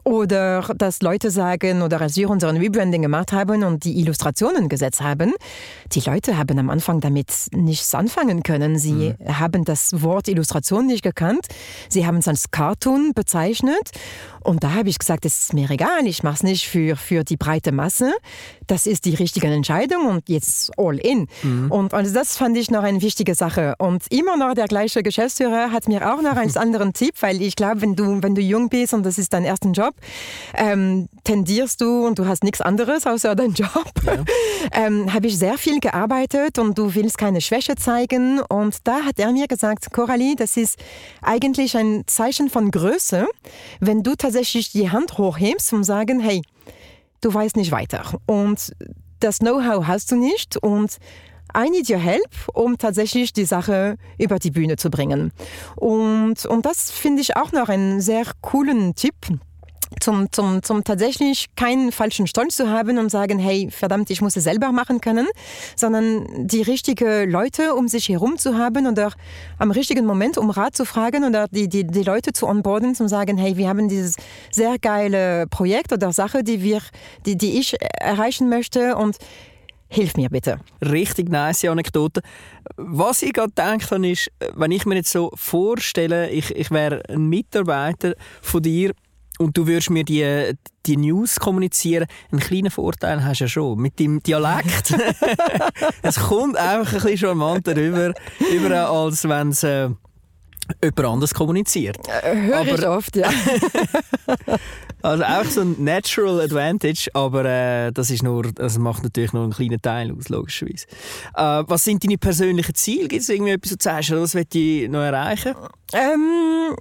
Oder 0.04 0.62
dass 0.76 1.02
Leute 1.02 1.30
sagen, 1.30 1.82
oder 1.82 2.00
als 2.00 2.16
wir 2.16 2.30
unseren 2.30 2.56
Rebranding 2.56 3.02
gemacht 3.02 3.32
haben 3.32 3.64
und 3.64 3.84
die 3.84 3.98
Illustrationen 4.00 4.68
gesetzt 4.68 5.00
haben, 5.00 5.32
die 5.92 6.00
Leute 6.00 6.38
haben 6.38 6.58
am 6.58 6.70
Anfang 6.70 7.00
damit 7.00 7.30
nichts 7.52 7.94
anfangen 7.94 8.42
können. 8.42 8.78
Sie 8.78 9.14
mhm. 9.18 9.38
haben 9.38 9.64
das 9.64 10.02
Wort 10.02 10.28
Illustration 10.28 10.86
nicht 10.86 11.02
gekannt. 11.02 11.46
Sie 11.88 12.06
haben 12.06 12.18
es 12.18 12.28
als 12.28 12.50
Cartoon 12.50 13.12
bezeichnet. 13.14 13.90
Und 14.42 14.64
da 14.64 14.72
habe 14.72 14.88
ich 14.88 14.98
gesagt, 14.98 15.26
es 15.26 15.40
ist 15.40 15.52
mir 15.52 15.70
egal, 15.70 16.06
ich 16.06 16.22
mache 16.22 16.36
es 16.36 16.42
nicht 16.42 16.66
für, 16.66 16.96
für 16.96 17.24
die 17.24 17.36
breite 17.36 17.72
Masse. 17.72 18.12
Das 18.66 18.86
ist 18.86 19.04
die 19.04 19.14
richtige 19.14 19.48
Entscheidung 19.48 20.06
und 20.06 20.28
jetzt 20.28 20.70
all 20.78 20.98
in. 20.98 21.26
Mhm. 21.42 21.70
Und, 21.70 21.92
und 21.92 22.16
das 22.16 22.36
fand 22.36 22.56
ich 22.56 22.70
noch 22.70 22.82
eine 22.82 23.02
wichtige 23.02 23.34
Sache. 23.34 23.74
Und 23.78 24.04
immer 24.10 24.36
noch 24.36 24.54
der 24.54 24.66
gleiche 24.66 25.02
Geschäftsführer 25.02 25.72
hat 25.72 25.88
mir 25.88 26.12
auch 26.12 26.22
noch 26.22 26.36
einen 26.36 26.56
anderen 26.56 26.92
Tipp, 26.92 27.14
weil 27.20 27.42
ich 27.42 27.56
glaube, 27.56 27.82
wenn 27.82 27.96
du, 27.96 28.22
wenn 28.22 28.34
du 28.34 28.40
jung 28.40 28.68
bist 28.68 28.94
und 28.94 29.04
das 29.04 29.18
ist 29.18 29.32
dein 29.32 29.44
erster 29.44 29.70
Job, 29.70 29.94
ähm, 30.54 31.08
tendierst 31.24 31.80
du 31.80 32.06
und 32.06 32.18
du 32.18 32.26
hast 32.26 32.44
nichts 32.44 32.60
anderes 32.60 33.06
außer 33.06 33.34
deinen 33.34 33.54
Job, 33.54 33.92
ja. 34.04 34.24
ähm, 34.86 35.12
habe 35.12 35.26
ich 35.26 35.38
sehr 35.38 35.58
viel 35.58 35.80
gearbeitet 35.80 36.58
und 36.58 36.76
du 36.78 36.94
willst 36.94 37.18
keine 37.18 37.40
Schwäche 37.40 37.76
zeigen. 37.76 38.40
Und 38.40 38.86
da 38.86 39.04
hat 39.04 39.18
er 39.18 39.32
mir 39.32 39.46
gesagt, 39.46 39.92
Coralie, 39.92 40.36
das 40.36 40.56
ist 40.56 40.78
eigentlich 41.22 41.76
ein 41.76 42.04
Zeichen 42.06 42.50
von 42.50 42.70
Größe, 42.70 43.26
wenn 43.80 44.02
du 44.02 44.14
tatsächlich 44.14 44.72
die 44.72 44.90
Hand 44.90 45.18
hochhebst 45.18 45.72
und 45.72 45.84
sagen, 45.84 46.20
hey, 46.20 46.42
du 47.20 47.32
weißt 47.32 47.56
nicht 47.56 47.72
weiter. 47.72 48.02
Und 48.26 48.72
das 49.20 49.38
Know-how 49.38 49.86
hast 49.86 50.10
du 50.10 50.16
nicht 50.16 50.56
und 50.56 50.98
I 51.56 51.68
need 51.68 51.90
your 51.90 51.98
help, 51.98 52.30
um 52.54 52.78
tatsächlich 52.78 53.32
die 53.32 53.44
Sache 53.44 53.96
über 54.18 54.38
die 54.38 54.50
Bühne 54.50 54.76
zu 54.76 54.90
bringen. 54.90 55.32
Und, 55.76 56.46
und 56.46 56.66
das 56.66 56.90
finde 56.90 57.22
ich 57.22 57.36
auch 57.36 57.52
noch 57.52 57.68
einen 57.68 58.00
sehr 58.00 58.24
coolen 58.40 58.94
Tipp 58.94 59.14
zum, 59.98 60.30
zum, 60.30 60.62
zum 60.62 60.84
tatsächlich 60.84 61.46
keinen 61.56 61.90
falschen 61.92 62.26
Stolz 62.26 62.56
zu 62.56 62.70
haben 62.70 62.98
und 62.98 63.10
sagen, 63.10 63.38
hey, 63.38 63.68
verdammt, 63.70 64.10
ich 64.10 64.20
muss 64.20 64.36
es 64.36 64.44
selber 64.44 64.72
machen 64.72 65.00
können, 65.00 65.26
sondern 65.76 66.46
die 66.46 66.62
richtigen 66.62 67.30
Leute 67.30 67.74
um 67.74 67.88
sich 67.88 68.08
herum 68.08 68.38
zu 68.38 68.56
haben 68.56 68.86
oder 68.86 69.12
am 69.58 69.70
richtigen 69.70 70.06
Moment 70.06 70.38
um 70.38 70.50
Rat 70.50 70.76
zu 70.76 70.84
fragen 70.84 71.24
oder 71.24 71.48
die, 71.48 71.68
die, 71.68 71.86
die 71.86 72.02
Leute 72.02 72.32
zu 72.32 72.46
onboarden, 72.46 72.94
zu 72.94 73.08
sagen, 73.08 73.36
hey, 73.36 73.56
wir 73.56 73.68
haben 73.68 73.88
dieses 73.88 74.16
sehr 74.50 74.78
geile 74.78 75.46
Projekt 75.48 75.92
oder 75.92 76.12
Sache, 76.12 76.44
die, 76.44 76.62
wir, 76.62 76.80
die, 77.26 77.36
die 77.36 77.58
ich 77.58 77.76
erreichen 78.00 78.48
möchte 78.48 78.96
und 78.96 79.16
Hilf 79.92 80.14
mir 80.14 80.30
bitte. 80.30 80.60
Richtig 80.80 81.28
nice 81.28 81.64
Anekdote. 81.64 82.22
Was 82.76 83.22
ich 83.22 83.32
gerade 83.32 83.52
habe, 83.60 84.08
ist, 84.08 84.30
wenn 84.54 84.70
ich 84.70 84.86
mir 84.86 84.94
jetzt 84.94 85.10
so 85.10 85.32
vorstelle, 85.34 86.30
ich, 86.30 86.54
ich 86.54 86.70
wäre 86.70 87.02
ein 87.08 87.28
Mitarbeiter 87.28 88.14
von 88.40 88.62
dir, 88.62 88.92
und 89.40 89.56
du 89.56 89.66
würdest 89.66 89.88
mir 89.90 90.04
die, 90.04 90.52
die 90.84 90.96
News 90.98 91.40
kommunizieren, 91.40 92.06
einen 92.30 92.40
kleinen 92.40 92.70
Vorteil 92.70 93.24
hast 93.24 93.40
du 93.40 93.44
ja 93.44 93.48
schon. 93.48 93.78
Mit 93.80 93.98
deinem 93.98 94.22
Dialekt. 94.22 94.94
es 96.02 96.16
kommt 96.16 96.56
einfach 96.56 96.92
ein 96.92 97.00
bisschen 97.00 97.18
charmanter 97.18 97.74
rüber, 97.74 98.12
rüber 98.52 98.90
als 98.90 99.26
wenn 99.26 99.48
es 99.48 99.62
äh, 99.62 99.88
jemand 100.82 101.04
anders 101.06 101.32
kommuniziert. 101.32 101.96
Äh, 102.06 102.52
aber, 102.52 102.78
ich 102.78 102.86
oft, 102.86 103.16
ja. 103.16 103.30
also 105.02 105.24
auch 105.24 105.44
so 105.44 105.62
ein 105.62 105.82
Natural 105.82 106.42
Advantage, 106.42 107.08
aber 107.14 107.44
äh, 107.46 107.92
das, 107.92 108.10
ist 108.10 108.22
nur, 108.22 108.42
das 108.42 108.76
macht 108.76 109.02
natürlich 109.02 109.32
nur 109.32 109.44
einen 109.44 109.52
kleinen 109.52 109.80
Teil 109.80 110.12
aus, 110.12 110.28
logischerweise. 110.28 110.86
Äh, 111.34 111.64
was 111.66 111.84
sind 111.84 112.04
deine 112.04 112.18
persönlichen 112.18 112.74
Ziele? 112.74 113.08
Gibt 113.08 113.22
es 113.22 113.30
irgendwie 113.30 113.52
etwas, 113.52 113.72
was 113.72 113.78
du 113.78 113.84
sagst, 113.84 114.34
will 114.34 114.46
ich 114.52 114.90
noch 114.90 115.00
erreichen? 115.00 115.54
Ähm 115.94 116.76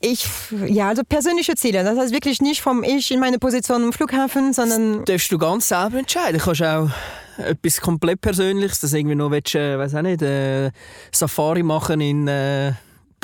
ich, 0.00 0.26
ja, 0.66 0.88
also 0.88 1.02
persönliche 1.08 1.54
Ziele. 1.54 1.84
Das 1.84 1.98
heißt 1.98 2.12
wirklich 2.12 2.40
nicht 2.40 2.60
vom 2.60 2.84
Ich 2.84 3.10
in 3.10 3.20
meine 3.20 3.38
Position 3.38 3.82
im 3.82 3.92
Flughafen, 3.92 4.52
sondern. 4.52 4.98
Das 4.98 5.04
darfst 5.06 5.32
du 5.32 5.38
ganz 5.38 5.68
selber 5.68 5.98
entscheiden. 5.98 6.38
Du 6.38 6.44
kannst 6.44 6.62
auch 6.62 6.90
etwas 7.38 7.80
komplett 7.80 8.20
Persönliches, 8.20 8.80
das 8.80 8.92
irgendwie 8.92 9.14
noch 9.14 9.30
willst, 9.30 9.54
äh, 9.54 9.78
weiß 9.78 9.94
auch 9.94 10.02
nicht, 10.02 10.22
äh, 10.22 10.70
Safari 11.12 11.62
machen 11.62 12.00
in 12.00 12.28
äh, 12.28 12.72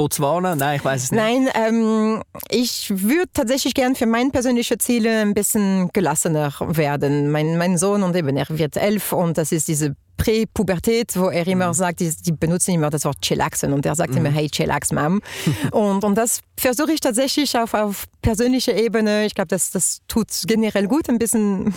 Botswana? 0.00 0.56
Nein, 0.56 0.76
ich 0.78 0.84
weiß 0.84 1.04
es 1.04 1.12
nicht. 1.12 1.20
Nein, 1.20 1.48
ähm, 1.54 2.22
ich 2.48 2.90
würde 2.90 3.30
tatsächlich 3.34 3.74
gern 3.74 3.94
für 3.94 4.06
meine 4.06 4.30
persönlichen 4.30 4.80
Ziele 4.80 5.20
ein 5.20 5.34
bisschen 5.34 5.90
gelassener 5.92 6.54
werden. 6.60 7.30
Mein, 7.30 7.58
mein 7.58 7.76
Sohn 7.76 8.02
und 8.02 8.16
eben 8.16 8.34
er 8.36 8.46
wird 8.48 8.78
elf 8.78 9.12
und 9.12 9.36
das 9.36 9.52
ist 9.52 9.68
diese 9.68 9.94
Präpubertät, 10.20 11.16
wo 11.16 11.30
er 11.30 11.46
immer 11.46 11.68
mhm. 11.68 11.72
sagt, 11.72 12.00
die, 12.00 12.14
die, 12.14 12.32
benutzen 12.32 12.74
immer 12.74 12.90
das 12.90 13.06
Wort 13.06 13.22
chillaxen 13.22 13.72
und 13.72 13.86
er 13.86 13.94
sagt 13.94 14.10
mhm. 14.10 14.18
immer, 14.18 14.30
hey, 14.30 14.50
chillax, 14.50 14.92
Mom. 14.92 15.22
und, 15.72 16.04
und 16.04 16.14
das 16.14 16.40
versuche 16.58 16.92
ich 16.92 17.00
tatsächlich 17.00 17.56
auf, 17.56 17.72
auf 17.72 18.04
persönlicher 18.20 18.76
Ebene. 18.76 19.24
Ich 19.24 19.34
glaube, 19.34 19.48
das, 19.48 19.70
das 19.70 20.00
tut 20.08 20.28
generell 20.44 20.88
gut, 20.88 21.08
ein 21.08 21.18
bisschen, 21.18 21.72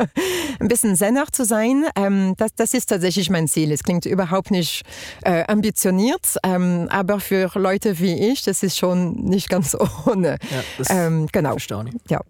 ein 0.60 0.68
bisschen 0.68 0.96
senner 0.96 1.24
zu 1.32 1.46
sein. 1.46 1.86
Ähm, 1.96 2.34
das, 2.36 2.54
das 2.54 2.74
ist 2.74 2.90
tatsächlich 2.90 3.30
mein 3.30 3.48
Ziel. 3.48 3.72
Es 3.72 3.82
klingt 3.82 4.04
überhaupt 4.04 4.50
nicht 4.50 4.82
äh, 5.22 5.44
ambitioniert, 5.46 6.36
ähm, 6.42 6.88
aber 6.90 7.20
für 7.20 7.50
Leute 7.54 7.98
wie 8.00 8.30
ich, 8.30 8.42
das 8.42 8.62
ist 8.62 8.76
schon 8.76 9.14
nicht 9.14 9.48
ganz 9.48 9.74
ohne. 10.06 10.36
Ja, 10.50 10.64
das 10.76 10.90
ähm, 10.90 11.26
genau. 11.32 11.52
verstehe 11.52 11.86
ich. 11.86 12.10
Ja. 12.10 12.20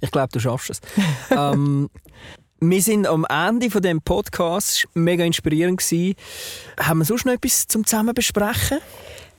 Ich 0.00 0.10
glaube, 0.10 0.28
du 0.32 0.38
schaffst 0.38 0.70
es. 0.70 0.80
ähm, 1.30 1.88
wir 2.60 2.82
sind 2.82 3.06
am 3.06 3.24
Ende 3.24 3.70
von 3.70 3.82
dem 3.82 4.00
Podcast. 4.00 4.88
Mega 4.94 5.24
inspirierend 5.24 5.78
gewesen. 5.78 6.14
Haben 6.80 6.98
wir 6.98 7.04
sonst 7.04 7.24
noch 7.24 7.32
etwas 7.32 7.66
zum 7.66 7.86
zusammen 7.86 8.14
besprechen? 8.14 8.78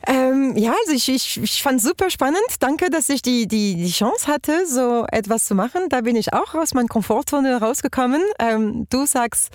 Ähm, 0.07 0.55
ja, 0.55 0.73
also 0.85 0.93
ich, 0.93 1.09
ich, 1.09 1.43
ich 1.43 1.61
fand 1.61 1.79
es 1.79 1.83
super 1.83 2.09
spannend. 2.09 2.39
Danke, 2.59 2.89
dass 2.89 3.09
ich 3.09 3.21
die, 3.21 3.47
die, 3.47 3.75
die 3.75 3.91
Chance 3.91 4.27
hatte, 4.27 4.65
so 4.65 5.05
etwas 5.11 5.45
zu 5.45 5.55
machen. 5.55 5.89
Da 5.89 6.01
bin 6.01 6.15
ich 6.15 6.33
auch 6.33 6.55
aus 6.55 6.73
meiner 6.73 6.87
Komfortzone 6.87 7.59
rausgekommen. 7.59 8.21
Ähm, 8.39 8.87
du 8.89 9.05
sagst, 9.05 9.49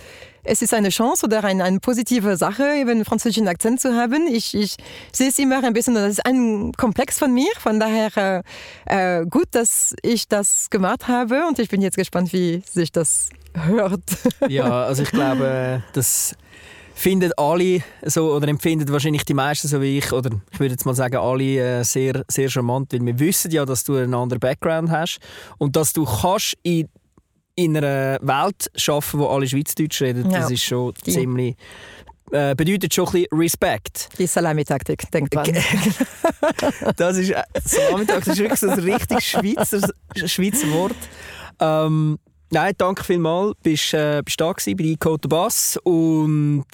es 0.44 0.62
ist 0.62 0.74
eine 0.74 0.90
Chance 0.90 1.26
oder 1.26 1.42
eine, 1.44 1.64
eine 1.64 1.80
positive 1.80 2.36
Sache, 2.36 2.64
eben 2.76 2.90
einen 2.90 3.04
französischen 3.04 3.48
Akzent 3.48 3.80
zu 3.80 3.94
haben. 3.94 4.26
Ich, 4.28 4.54
ich 4.54 4.76
sehe 5.12 5.28
es 5.28 5.38
immer 5.38 5.62
ein 5.64 5.72
bisschen, 5.72 5.94
das 5.94 6.12
ist 6.12 6.26
ein 6.26 6.72
Komplex 6.72 7.18
von 7.18 7.32
mir. 7.32 7.50
Von 7.58 7.80
daher 7.80 8.42
äh, 8.86 9.20
äh 9.20 9.26
gut, 9.26 9.48
dass 9.52 9.94
ich 10.02 10.28
das 10.28 10.70
gemacht 10.70 11.08
habe 11.08 11.46
und 11.48 11.58
ich 11.58 11.68
bin 11.68 11.82
jetzt 11.82 11.96
gespannt, 11.96 12.32
wie 12.32 12.62
sich 12.70 12.92
das 12.92 13.30
hört. 13.54 14.02
ja, 14.48 14.84
also 14.84 15.02
ich 15.02 15.10
glaube, 15.10 15.82
das 15.92 16.36
finden 16.94 17.32
alle 17.36 17.82
so 18.02 18.32
oder 18.32 18.48
empfinden 18.48 18.88
wahrscheinlich 18.90 19.24
die 19.24 19.34
meisten 19.34 19.66
so 19.66 19.80
wie 19.82 19.98
ich 19.98 20.12
oder 20.12 20.30
ich 20.52 20.60
würde 20.60 20.74
jetzt 20.74 20.86
mal 20.86 20.94
sagen 20.94 21.16
alle 21.16 21.80
äh, 21.80 21.82
sehr 21.82 22.24
sehr 22.28 22.48
charmant, 22.48 22.92
weil 22.92 23.04
wir 23.04 23.18
wissen 23.18 23.50
ja, 23.50 23.64
dass 23.64 23.82
du 23.84 23.96
einen 23.96 24.14
anderen 24.14 24.40
Background 24.40 24.90
hast 24.90 25.18
und 25.58 25.74
dass 25.74 25.92
du 25.92 26.04
kannst 26.04 26.54
in 26.62 26.88
in 27.56 27.76
einer 27.76 28.18
Welt 28.20 28.70
arbeiten, 28.88 29.18
wo 29.18 29.26
alle 29.28 29.46
Schweizerdeutsch 29.46 30.02
reden, 30.02 30.30
ja. 30.30 30.40
das 30.40 30.50
ist 30.50 30.64
schon 30.64 30.92
die. 31.06 31.12
ziemlich 31.12 31.56
äh, 32.32 32.54
bedeutet 32.54 32.92
schon 32.92 33.06
ein 33.06 33.12
bisschen 33.12 33.38
Respekt. 33.38 34.08
Die 34.18 34.26
Salami-Taktik, 34.26 35.10
denkt 35.10 35.34
man. 35.34 35.44
das 36.96 37.16
ist 37.18 37.30
äh, 37.30 37.42
Salami-Taktik 37.62 38.32
ist 38.32 38.38
wirklich 38.38 38.60
so 38.60 38.70
ein 38.70 38.78
richtig 38.80 39.20
Schweizer, 39.20 39.88
Schweizer 40.26 40.70
Wort. 40.72 40.96
Ähm, 41.60 42.18
Nein, 42.54 42.72
danke 42.78 43.02
vielmals. 43.02 43.56
Bist, 43.62 43.94
äh, 43.94 44.22
bist 44.24 44.40
da 44.40 44.52
gewesen 44.52 44.76
bei 44.76 44.96
Code 44.98 45.26
Bass 45.26 45.76
und 45.82 46.64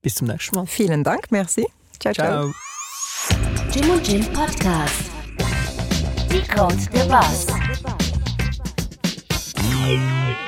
bis 0.00 0.14
zum 0.14 0.26
nächsten 0.26 0.56
Mal. 0.56 0.66
Vielen 0.66 1.04
Dank, 1.04 1.30
merci. 1.30 1.66
Ciao, 2.00 2.14
ciao. 2.14 2.52
ciao. 2.52 2.54
Jim 3.72 3.90
und 3.90 4.08
Jim 4.08 4.24
Podcast. 4.32 5.10
Decode 6.30 6.78
the 6.92 7.08
Bass. 7.08 7.67
Yeah. 9.88 10.47